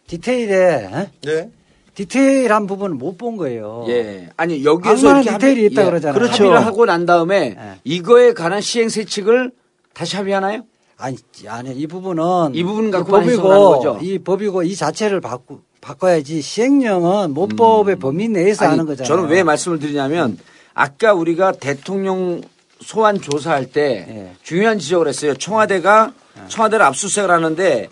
디테일에 0.06 0.90
에? 0.92 1.10
네. 1.22 1.50
디테일한 1.94 2.66
부분을 2.66 2.94
못 2.94 3.16
본 3.16 3.38
거예요. 3.38 3.86
예. 3.88 4.28
아니 4.36 4.62
여기에서 4.64 5.20
이렇게 5.22 5.32
디테일이 5.32 5.66
있다 5.72 5.86
그러잖아요. 5.86 6.14
그렇죠. 6.18 6.44
합의를 6.44 6.66
하고 6.66 6.84
난 6.84 7.06
다음에 7.06 7.56
예. 7.58 7.80
이거에 7.84 8.34
관한 8.34 8.60
시행 8.60 8.90
세칙을 8.90 9.50
다시 9.94 10.16
합의하나요? 10.16 10.62
아니, 10.98 11.16
아니 11.48 11.72
이 11.74 11.86
부분은 11.86 12.54
이 12.54 12.62
부분 12.64 12.90
갖고 12.90 13.10
법이고 13.12 13.50
하는 13.50 13.64
거죠? 13.64 13.98
이 14.02 14.18
법이고 14.18 14.62
이 14.62 14.74
자체를 14.74 15.20
바꾸 15.20 15.60
바꿔야지 15.80 16.40
시행령은 16.40 17.32
모법의 17.34 17.96
범위 17.96 18.28
내에서 18.28 18.64
음. 18.64 18.66
아니, 18.66 18.70
하는 18.72 18.86
거잖아요. 18.86 19.06
저는 19.06 19.28
왜 19.30 19.42
말씀을 19.42 19.78
드리냐면 19.78 20.38
아까 20.74 21.12
우리가 21.14 21.52
대통령 21.52 22.40
소환 22.80 23.20
조사할 23.20 23.66
때 23.72 24.06
예. 24.08 24.32
중요한 24.42 24.78
지적을 24.78 25.08
했어요. 25.08 25.34
청와대가 25.34 26.12
청와대를 26.48 26.84
압수수색을 26.86 27.30
하는데 27.30 27.88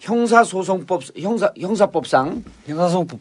형사소송법 0.00 1.02
형사 1.18 1.52
형사법상 1.58 2.44
형사소송법 2.66 3.20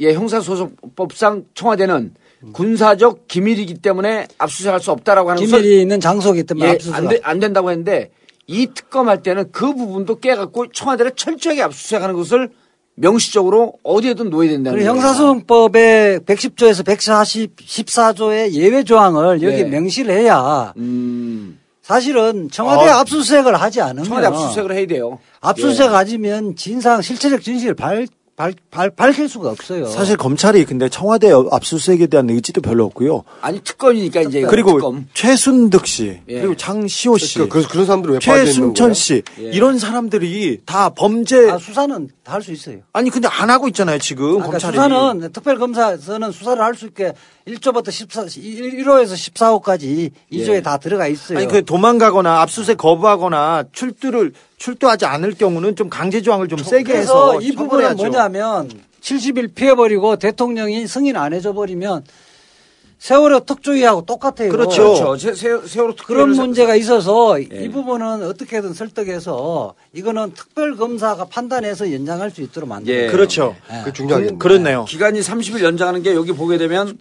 예 0.00 0.12
형사소송법상 0.14 1.44
청와대는 1.54 2.14
군사적 2.52 3.26
기밀이기 3.28 3.74
때문에 3.74 4.26
압수수색할 4.38 4.80
수 4.80 4.90
없다라고 4.92 5.30
하는 5.30 5.44
기밀이 5.44 5.80
있는 5.82 5.98
장소이기 6.00 6.44
때문에 6.44 6.66
예, 6.68 6.72
압수수색. 6.72 6.96
안, 6.96 7.08
돼- 7.08 7.20
안 7.22 7.38
된다고 7.40 7.70
했는데 7.70 8.10
이 8.46 8.66
특검할 8.66 9.22
때는 9.22 9.50
그 9.52 9.74
부분도 9.74 10.20
깨갖고 10.20 10.68
청와대를 10.72 11.12
철저하게 11.16 11.62
압수수색하는 11.62 12.14
것을 12.14 12.50
명시적으로 12.96 13.74
어디에든 13.82 14.30
놓아야 14.30 14.50
된다는 14.50 14.78
거예요. 14.78 14.90
형사소송법의 14.90 16.20
110조에서 16.20 16.84
114조의 16.84 18.52
예외 18.52 18.84
조항을 18.84 19.42
여기 19.42 19.56
예. 19.58 19.64
명시를 19.64 20.14
해야 20.14 20.72
음, 20.76 21.58
사실은 21.82 22.48
청와대 22.50 22.88
아, 22.90 23.00
압수수색을 23.00 23.60
하지 23.60 23.80
않으면 23.80 24.04
청와대 24.04 24.28
압수수색을 24.28 24.72
해야 24.76 24.86
돼요. 24.86 25.18
압수수색 25.40 25.86
예. 25.86 25.94
하지면 25.94 26.54
진상 26.56 27.02
실체적 27.02 27.42
진실을 27.42 27.74
발, 27.74 28.06
발, 28.36 28.52
발, 28.68 28.90
밝힐 28.90 29.28
수가 29.28 29.50
없어요. 29.50 29.86
사실 29.86 30.16
검찰이 30.16 30.64
근데 30.64 30.88
청와대 30.88 31.30
압수수색에 31.30 32.08
대한 32.08 32.28
의지도 32.28 32.62
별로 32.62 32.84
없고요. 32.86 33.22
아니 33.40 33.60
특검이니까 33.60 34.22
이제 34.22 34.40
이거 34.40 34.48
그리고 34.48 34.72
특검. 34.72 35.06
최순득 35.14 35.86
씨, 35.86 36.18
예. 36.28 36.40
그리고 36.40 36.56
장시호 36.56 37.16
씨, 37.16 37.34
그러니까 37.34 37.52
그래서 37.52 37.68
그런 37.68 37.86
사람들은 37.86 38.12
왜 38.14 38.18
빠져 38.18 38.38
있는 38.38 38.74
최순천? 38.74 38.94
씨 38.94 39.22
예. 39.38 39.42
이런 39.52 39.78
사람들이 39.78 40.62
다 40.66 40.88
범죄 40.90 41.48
아, 41.48 41.58
수사는 41.58 42.08
다 42.24 42.32
할 42.34 42.42
수 42.42 42.50
있어요. 42.50 42.78
아니 42.92 43.10
근데 43.10 43.28
안 43.28 43.50
하고 43.50 43.68
있잖아요 43.68 43.98
지금 43.98 44.38
아까 44.42 44.50
검찰이. 44.58 44.72
수사는 44.74 45.30
특별검사에서는 45.32 46.32
수사를 46.32 46.60
할 46.60 46.74
수 46.74 46.86
있게 46.86 47.12
1조부터 47.46 47.90
14, 47.92 48.24
1호에서 48.24 49.12
14호까지 49.62 50.10
2조에 50.32 50.54
예. 50.54 50.60
다 50.62 50.78
들어가 50.78 51.06
있어요. 51.06 51.38
아니 51.38 51.46
그 51.46 51.64
도망가거나 51.64 52.40
압수수색 52.42 52.78
거부하거나 52.78 53.64
출두를 53.72 54.32
출두하지 54.64 55.04
않을 55.04 55.34
경우는 55.34 55.76
좀 55.76 55.90
강제 55.90 56.22
조항을 56.22 56.48
좀 56.48 56.58
세게 56.58 56.84
그래서 56.84 57.32
해서 57.32 57.40
이 57.40 57.52
부분은. 57.52 57.96
뭐냐면 57.96 58.70
70일 59.02 59.54
피해버리고 59.54 60.16
대통령이 60.16 60.86
승인 60.86 61.16
안 61.16 61.34
해줘버리면 61.34 62.04
세월호 62.98 63.40
특조위하고 63.40 64.06
똑같아요. 64.06 64.50
그렇죠. 64.50 64.94
그렇죠. 64.94 65.16
세, 65.18 65.34
세, 65.34 65.68
세월호 65.68 65.94
특검 65.96 66.16
그런 66.16 66.30
문제가 66.30 66.74
있어서 66.76 67.38
예. 67.38 67.64
이 67.64 67.68
부분은 67.68 68.22
어떻게든 68.22 68.72
설득해서 68.72 69.74
이거는 69.92 70.32
특별 70.32 70.76
검사가 70.76 71.26
판단해서 71.26 71.92
연장할 71.92 72.30
수 72.30 72.40
있도록 72.40 72.66
만들어요. 72.66 73.02
예. 73.02 73.10
그렇죠. 73.10 73.54
그게 73.80 73.92
중요하겠네. 73.92 74.38
그렇네요. 74.38 74.86
기간이 74.86 75.20
30일 75.20 75.62
연장하는 75.62 76.02
게 76.02 76.14
여기 76.14 76.32
보게 76.32 76.56
되면 76.56 76.96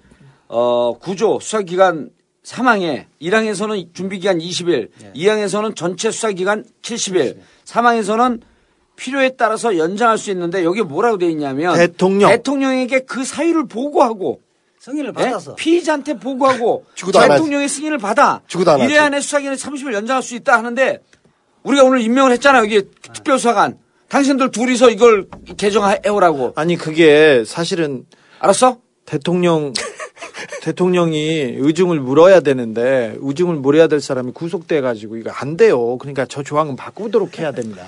어 0.50 0.98
구조 1.00 1.40
수사 1.40 1.62
기간 1.62 2.10
3항에 2.44 3.06
1항에서는 3.22 3.94
준비 3.94 4.20
기간 4.20 4.40
20일, 4.40 4.90
예. 5.02 5.14
2항에서는 5.16 5.78
전체 5.78 6.12
수사 6.12 6.32
기간 6.34 6.66
70일, 6.82 7.38
3항에서는 7.66 8.42
필요에 8.96 9.32
따라서 9.38 9.78
연장할 9.78 10.18
수 10.18 10.32
있는데 10.32 10.64
여기 10.64 10.82
뭐라고 10.82 11.18
돼 11.18 11.30
있냐면 11.30 11.76
대통령. 11.76 12.30
대통령에게 12.30 13.02
그 13.02 13.24
사유를 13.24 13.68
보고하고 13.68 14.42
승인을 14.80 15.14
예? 15.18 15.24
받아서 15.24 15.56
피의자한테 15.56 16.20
보고하고 16.20 16.86
대통령의 16.96 17.70
승인을 17.70 17.98
받아 17.98 18.42
죽어도 18.48 18.72
안 18.72 18.80
이래 18.82 18.96
하죠. 18.96 19.06
안에 19.06 19.22
수사기간을 19.22 19.58
30일 19.58 19.94
연장할 19.94 20.22
수 20.22 20.36
있다 20.36 20.58
하는데 20.58 21.00
우리가 21.64 21.84
오늘 21.84 22.02
임명을 22.02 22.32
했잖아요. 22.34 22.64
여기 22.64 22.84
특별수사관. 23.02 23.78
당신들 24.10 24.52
둘이서 24.52 24.92
이걸 24.92 25.28
개정해오라고. 25.58 26.54
아니 26.56 26.76
그게 26.76 27.44
사실은 27.46 28.06
알았어? 28.40 28.78
대통령 29.06 29.74
대통령이 30.62 31.56
의중을 31.58 32.00
물어야 32.00 32.40
되는데 32.42 33.16
의중을 33.20 33.56
물어야 33.56 33.88
될 33.88 34.02
사람이 34.02 34.32
구속돼 34.34 34.82
가지고 34.82 35.18
이거 35.18 35.32
안 35.32 35.58
돼요. 35.58 35.98
그러니까 35.98 36.26
저 36.28 36.44
조항은 36.44 36.76
바꾸도록 36.76 37.40
해야 37.40 37.52
됩니다. 37.52 37.84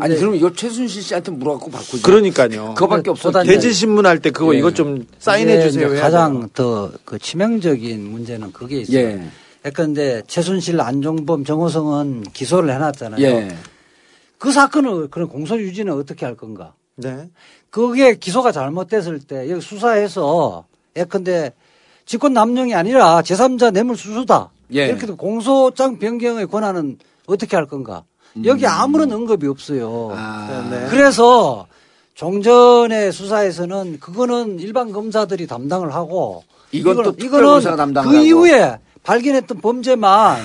아니 0.00 0.16
그럼 0.16 0.34
이거 0.34 0.52
최순실 0.52 1.02
씨한테 1.02 1.32
물어갖고 1.32 1.70
바꾸자. 1.70 2.02
그러니까요. 2.06 2.74
그거밖에 2.74 3.10
없어. 3.10 3.28
보다 3.28 3.42
대지 3.42 3.72
신문 3.72 4.06
할 4.06 4.18
때 4.20 4.30
그거 4.30 4.54
예. 4.54 4.58
이것 4.58 4.74
좀 4.74 5.06
사인해 5.18 5.60
주세요. 5.62 5.88
가장. 6.00 6.48
더 6.54 6.90
그 7.04 7.18
치명적인 7.18 8.02
문제는 8.10 8.52
그게 8.52 8.80
있어요. 8.80 8.98
예. 8.98 9.22
그런데 9.74 10.22
최순실, 10.26 10.80
안종범, 10.80 11.44
정호성은 11.44 12.22
기소를 12.32 12.72
해놨잖아요. 12.74 13.22
예. 13.22 13.56
그 14.38 14.50
사건을 14.50 15.08
그런 15.08 15.28
공소 15.28 15.56
유지는 15.60 15.92
어떻게 15.92 16.24
할 16.26 16.36
건가? 16.36 16.74
네. 16.96 17.28
그게 17.70 18.16
기소가 18.16 18.50
잘못됐을 18.50 19.20
때 19.20 19.48
여기 19.50 19.60
수사해서 19.60 20.64
예컨대 20.96 21.52
직권 22.06 22.32
남용이 22.32 22.74
아니라 22.74 23.22
제3자 23.22 23.72
뇌물 23.72 23.96
수수다. 23.96 24.50
예. 24.74 24.86
이렇게 24.86 25.00
되면 25.02 25.16
공소장 25.16 25.98
변경의 25.98 26.46
권한은 26.46 26.98
어떻게 27.26 27.56
할 27.56 27.66
건가? 27.66 28.04
여기 28.44 28.66
아무런 28.66 29.12
언급이 29.12 29.46
없어요. 29.46 30.08
음. 30.08 30.14
아, 30.16 30.68
네. 30.70 30.86
그래서 30.90 31.66
종전의 32.14 33.12
수사에서는 33.12 34.00
그거는 34.00 34.58
일반 34.60 34.92
검사들이 34.92 35.46
담당을 35.46 35.94
하고 35.94 36.42
이건 36.70 36.96
또 37.02 37.12
이거는- 37.12 37.18
그 38.02 38.08
하고. 38.08 38.12
이후에 38.12 38.78
발견했던 39.02 39.60
범죄만 39.60 40.40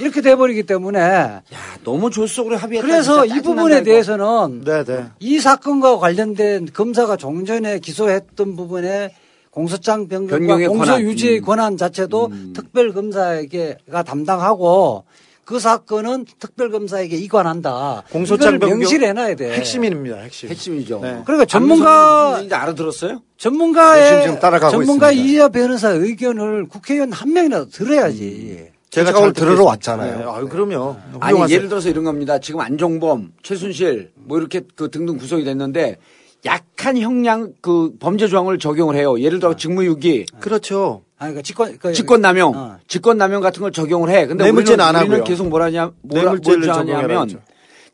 이렇게 0.00 0.20
돼버리기 0.20 0.62
때문에 0.64 1.00
야, 1.00 1.42
너무 1.84 2.10
졸속으로 2.10 2.56
합의했다. 2.56 2.86
그래서 2.86 3.24
이 3.26 3.40
부분에. 3.42 3.82
대해서는 3.82 4.62
네, 4.64 4.84
네. 4.84 5.06
이 5.20 5.38
사건과 5.38 5.98
관련된 5.98 6.68
검사가 6.72 7.16
종전에 7.16 7.78
기소했던 7.80 8.56
부분에 8.56 9.12
공소장 9.58 10.06
변경과 10.06 10.56
공소 10.68 10.84
권한. 10.84 11.00
유지의 11.00 11.38
음. 11.40 11.44
권한 11.44 11.76
자체도 11.76 12.30
특별검사에게가 12.54 14.04
담당하고 14.04 15.02
그 15.44 15.58
사건은 15.58 16.26
특별검사에게 16.38 17.16
이관한다. 17.16 18.04
공소장 18.12 18.60
변경 18.60 18.78
명시를 18.78 19.08
해놔야 19.08 19.34
돼. 19.34 19.52
핵심입니다. 19.54 20.18
핵심. 20.18 20.48
핵심이죠. 20.48 21.00
네. 21.02 21.22
그러니까 21.24 21.44
전문가 21.46 22.40
이제 22.40 22.54
알아들었어요? 22.54 23.20
전문가의 23.36 24.22
지금 24.22 24.38
따라가고 24.38 24.70
전문가 24.70 25.10
있습니다. 25.10 25.32
이하 25.34 25.48
변호사 25.48 25.88
의견을 25.90 26.68
국회의원 26.68 27.10
한 27.10 27.32
명이라도 27.32 27.70
들어야지. 27.70 28.68
제가 28.90 29.12
잘 29.12 29.22
오늘 29.22 29.32
들으러. 29.32 29.64
왔잖아요. 29.64 30.18
네. 30.18 30.24
아유, 30.24 30.48
그럼요. 30.48 30.96
아니 31.18 31.32
훌륭하세요. 31.32 31.56
예를 31.56 31.68
들어서 31.68 31.88
이런 31.88 32.04
겁니다. 32.04 32.38
지금 32.38 32.60
안종범, 32.60 33.32
최순실 33.42 34.12
뭐 34.14 34.38
이렇게 34.38 34.60
그 34.76 34.88
등등 34.88 35.16
구성이 35.18 35.42
됐는데 35.42 35.96
약한 36.44 36.96
형량 36.96 37.54
그 37.60 37.94
범죄 37.98 38.28
조항을 38.28 38.58
적용을 38.58 38.94
해요. 38.96 39.20
예를 39.20 39.40
들어 39.40 39.56
직무유기, 39.56 40.26
그렇죠. 40.40 41.02
아니 41.18 41.34
그 41.34 41.42
직권 41.42 41.76
그 41.78 41.92
직권남용, 41.92 42.54
어. 42.56 42.76
직권남용 42.86 43.40
같은 43.42 43.60
걸 43.60 43.72
적용을 43.72 44.10
해. 44.10 44.26
근데 44.26 44.44
뇌물죄는 44.44 44.78
우리는, 44.84 44.84
안 44.84 44.94
우리는 45.02 45.12
하고요. 45.16 45.24
계속 45.24 45.48
뭐라냐, 45.48 45.92
뭐라, 46.02 46.36
적용해라 46.38 46.76
하냐면 46.78 47.22
했죠. 47.28 47.40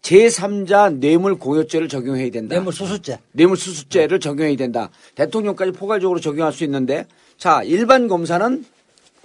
제3자 0.02 0.98
뇌물 0.98 1.36
공여죄를 1.38 1.88
적용해야 1.88 2.30
된다. 2.30 2.54
뇌물 2.54 2.74
수수죄. 2.74 3.18
뇌물 3.32 3.56
수수죄를 3.56 4.20
적용해야 4.20 4.54
된다. 4.56 4.90
대통령까지 5.14 5.72
포괄적으로 5.72 6.20
적용할 6.20 6.52
수 6.52 6.64
있는데 6.64 7.06
자 7.38 7.62
일반 7.62 8.06
검사는 8.08 8.64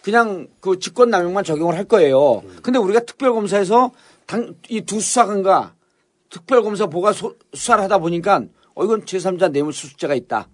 그냥 0.01 0.47
그 0.61 0.79
직권남용만 0.79 1.43
적용을 1.43 1.75
할 1.75 1.83
거예요. 1.83 2.41
근데 2.63 2.79
우리가 2.79 3.01
특별검사에서 3.01 3.91
이두 4.69 5.01
수사관과 5.01 5.73
특별검사 6.29 6.85
보가 6.87 7.11
소- 7.11 7.35
수사를 7.53 7.83
하다 7.83 7.97
보니까 7.97 8.43
어 8.79 8.85
이건 8.85 9.03
제3자 9.03 9.51
뇌물 9.51 9.73
수수죄가 9.73 10.15
있다. 10.15 10.47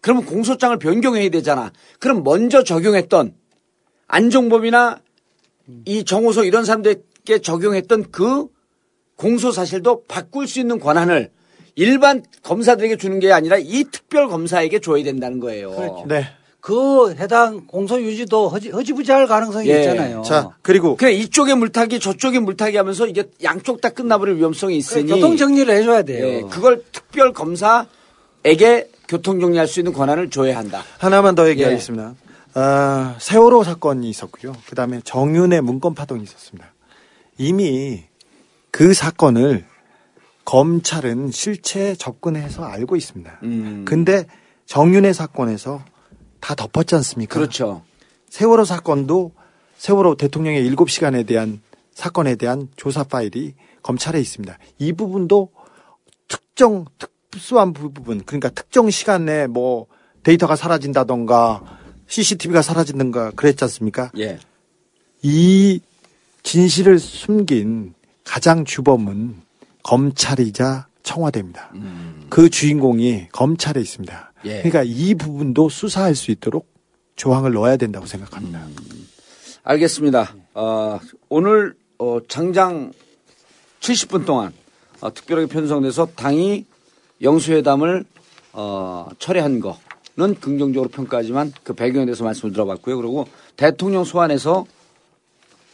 그러면 0.00 0.24
공소장을 0.24 0.78
변경해야 0.78 1.28
되잖아. 1.28 1.70
그럼 1.98 2.22
먼저 2.24 2.64
적용했던 2.64 3.34
안종범이나 4.06 5.02
이 5.84 6.04
정호소 6.04 6.44
이런 6.44 6.64
사람들에게 6.64 7.40
적용했던 7.42 8.10
그 8.10 8.46
공소 9.14 9.52
사실도 9.52 10.04
바꿀 10.08 10.48
수 10.48 10.58
있는 10.58 10.80
권한을 10.80 11.30
일반 11.74 12.22
검사들에게 12.42 12.96
주는 12.96 13.20
게 13.20 13.30
아니라 13.30 13.58
이 13.58 13.84
특별 13.92 14.28
검사에게 14.28 14.78
줘야 14.78 15.04
된다는 15.04 15.38
거예요. 15.38 16.06
네. 16.08 16.24
그 16.60 17.14
해당 17.14 17.66
공소 17.66 18.00
유지도 18.00 18.48
허지, 18.48 18.70
허지부지할 18.70 19.26
가능성이 19.26 19.68
예. 19.68 19.80
있잖아요. 19.80 20.22
자, 20.22 20.50
그리고 20.62 20.96
그래 20.96 21.12
이쪽에 21.12 21.54
물타기 21.54 22.00
저쪽에 22.00 22.38
물타기 22.38 22.76
하면서 22.76 23.06
이게 23.06 23.24
양쪽 23.42 23.80
다 23.80 23.88
끝나버릴 23.90 24.36
위험성이 24.36 24.74
그래, 24.74 24.78
있으니 24.78 25.12
교통 25.12 25.36
정리를 25.36 25.72
해줘야 25.74 26.02
돼요. 26.02 26.26
예, 26.26 26.40
그걸 26.50 26.84
특별 26.92 27.32
검사에게 27.32 28.90
교통 29.08 29.40
정리할 29.40 29.66
수 29.66 29.80
있는 29.80 29.92
권한을 29.92 30.30
줘야 30.30 30.58
한다. 30.58 30.82
하나만 30.98 31.34
더 31.34 31.46
예. 31.46 31.50
얘기하겠습니다. 31.50 32.14
아, 32.54 33.16
세월호 33.18 33.64
사건이 33.64 34.08
있었고요. 34.10 34.54
그 34.66 34.74
다음에 34.74 35.00
정윤의 35.04 35.62
문건 35.62 35.94
파동이 35.94 36.22
있었습니다. 36.24 36.74
이미 37.38 38.04
그 38.70 38.92
사건을 38.92 39.64
검찰은 40.44 41.30
실체 41.30 41.94
접근해서 41.94 42.64
알고 42.64 42.96
있습니다. 42.96 43.38
음. 43.44 43.84
근데 43.86 44.26
정윤의 44.66 45.14
사건에서 45.14 45.82
다 46.40 46.54
덮었지 46.54 46.94
않습니까? 46.96 47.34
그렇죠. 47.34 47.82
세월호 48.28 48.64
사건도 48.64 49.32
세월호 49.76 50.16
대통령의 50.16 50.70
7시간에 50.70 51.26
대한 51.26 51.60
사건에 51.94 52.36
대한 52.36 52.68
조사 52.76 53.04
파일이 53.04 53.54
검찰에 53.82 54.20
있습니다. 54.20 54.58
이 54.78 54.92
부분도 54.92 55.50
특정 56.28 56.84
특수한 57.30 57.72
부분 57.72 58.22
그러니까 58.24 58.50
특정 58.50 58.90
시간에 58.90 59.46
뭐 59.46 59.86
데이터가 60.22 60.56
사라진다던가 60.56 61.78
CCTV가 62.06 62.62
사라진다던가 62.62 63.30
그랬지 63.32 63.64
않습니까? 63.64 64.10
예. 64.18 64.38
이 65.22 65.80
진실을 66.42 66.98
숨긴 66.98 67.94
가장 68.24 68.64
주범은 68.64 69.36
검찰이자 69.82 70.88
청와대입니다. 71.02 71.72
그 72.28 72.50
주인공이 72.50 73.28
검찰에 73.32 73.80
있습니다. 73.80 74.29
예. 74.44 74.62
그러니까 74.62 74.82
이 74.84 75.14
부분도 75.14 75.68
수사할 75.68 76.14
수 76.14 76.30
있도록 76.30 76.68
조항을 77.16 77.52
넣어야 77.52 77.76
된다고 77.76 78.06
생각합니다. 78.06 78.66
알겠습니다. 79.62 80.34
어, 80.54 80.98
오늘 81.28 81.74
어, 81.98 82.18
장장 82.28 82.92
70분 83.80 84.24
동안 84.24 84.52
어, 85.00 85.12
특별하게 85.12 85.46
편성돼서 85.46 86.06
당이 86.16 86.64
영수회담을 87.22 88.04
어, 88.52 89.08
철회한 89.18 89.60
거는 89.60 90.40
긍정적으로 90.40 90.88
평가하지만 90.90 91.52
그 91.62 91.74
배경에 91.74 92.06
대해서 92.06 92.24
말씀을 92.24 92.52
들어봤고요. 92.52 92.96
그리고 92.96 93.26
대통령 93.56 94.04
소환에서 94.04 94.66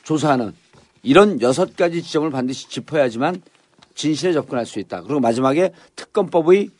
조사하는 0.02 0.52
이런 1.02 1.40
여섯 1.40 1.76
가지 1.76 2.02
지점을 2.02 2.28
반드시 2.30 2.68
짚어야지만 2.68 3.40
진실에 3.94 4.32
접근할 4.32 4.66
수 4.66 4.78
있다. 4.80 5.02
그리고 5.02 5.20
마지막에 5.20 5.72
특검법의 5.94 6.70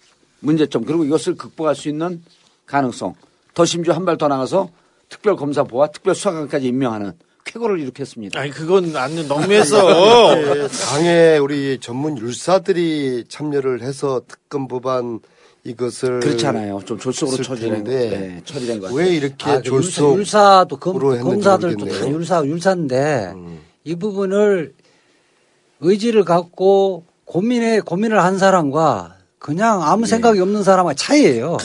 문제점 0.41 0.85
그리고 0.85 1.05
이것을 1.05 1.37
극복할 1.37 1.75
수 1.75 1.89
있는 1.89 2.23
가능성 2.67 3.15
더 3.55 3.65
심지어 3.65 3.95
한 3.95 4.05
발 4.05 4.17
더 4.19 4.29
나가서 4.29 4.69
특별검사부와 5.09 5.89
특별수사관까지 5.89 6.67
임명하는 6.67 7.13
쾌거를 7.45 7.79
일으켰습니다. 7.81 8.41
아니 8.41 8.51
그건 8.51 8.95
안 8.97 9.15
너무했어. 9.29 10.35
네, 10.35 10.69
당의 10.69 11.39
우리 11.39 11.79
전문 11.81 12.19
율사들이 12.19 13.25
참여를 13.29 13.83
해서 13.83 14.21
특검 14.27 14.67
법안 14.67 15.21
이것을 15.63 16.21
그렇잖아요. 16.21 16.81
좀 16.85 16.99
졸속으로 16.99 17.43
처리된, 17.45 17.85
네, 17.85 18.43
처리된 18.45 18.81
것 18.81 18.87
같아요. 18.87 18.99
왜 18.99 19.15
이렇게 19.15 19.51
아, 19.51 19.57
그 19.59 19.63
졸속 19.63 20.19
율사, 20.19 20.67
도 20.69 20.77
검, 20.77 20.99
검사들도 20.99 21.87
다. 21.87 22.05
음. 22.07 22.11
율사, 22.13 22.45
율사인데 22.45 23.33
이 23.85 23.95
부분을 23.95 24.75
의지를 25.81 26.25
갖고 26.25 27.05
고민에 27.25 27.81
고민을 27.81 28.23
한 28.23 28.39
사람과 28.39 29.16
그냥 29.47 29.81
아무 29.81 30.03
예. 30.03 30.07
생각이 30.07 30.41
없는 30.41 30.65
사람과 30.65 30.95
차이예요. 30.95 31.57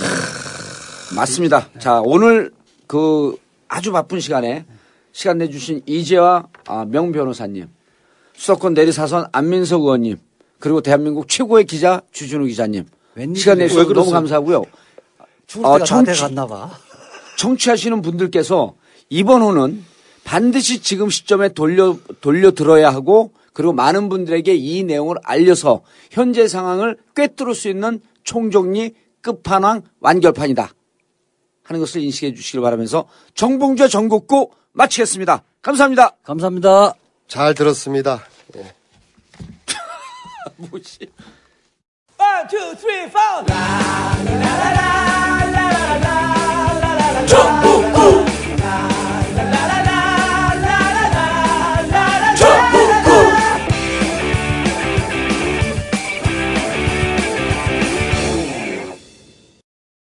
맞습니다. 1.15 1.67
자, 1.79 1.99
오늘 2.05 2.51
그 2.85 3.35
아주 3.67 3.91
바쁜 3.91 4.19
시간에 4.19 4.65
시간 5.13 5.39
내주신 5.39 5.81
이재화 5.87 6.43
아, 6.67 6.85
명 6.85 7.11
변호사님, 7.11 7.67
수도권 8.35 8.75
내리사선 8.75 9.29
안민석 9.31 9.81
의원님, 9.81 10.17
그리고 10.59 10.81
대한민국 10.81 11.27
최고의 11.27 11.65
기자 11.65 12.03
주준우 12.11 12.45
기자님. 12.45 12.85
시간 13.35 13.57
왜 13.57 13.63
내주셔서 13.63 13.81
너무 13.85 13.93
그러세요? 13.93 14.13
감사하고요. 14.13 14.63
죽을 15.47 15.65
어, 15.65 15.79
봐. 16.45 16.69
청취하시는 17.39 17.99
분들께서 18.03 18.75
이번 19.09 19.41
호는 19.41 19.83
반드시 20.23 20.83
지금 20.83 21.09
시점에 21.09 21.49
돌려 21.49 21.97
돌려 22.21 22.51
들어야 22.51 22.91
하고 22.93 23.31
그리고 23.53 23.73
많은 23.73 24.09
분들에게 24.09 24.53
이 24.55 24.83
내용을 24.83 25.17
알려서 25.23 25.81
현재 26.09 26.47
상황을 26.47 26.97
꿰뚫을 27.15 27.53
수 27.53 27.69
있는 27.69 28.01
총정리 28.23 28.95
끝판왕 29.21 29.83
완결판이다. 29.99 30.71
하는 31.63 31.79
것을 31.79 32.01
인식해 32.01 32.33
주시길 32.33 32.61
바라면서 32.61 33.07
정봉주 33.35 33.89
전국구 33.89 34.51
마치겠습니다. 34.73 35.43
감사합니다. 35.61 36.15
감사합니다. 36.23 36.93
잘 37.27 37.53
들었습니다. 37.53 38.23
예. 38.57 38.73
뭐지? 40.57 40.99
1, 41.01 41.09
2, 42.53 43.09
3, 43.09 43.45
4! 43.47 43.71
정봉주. 47.27 48.30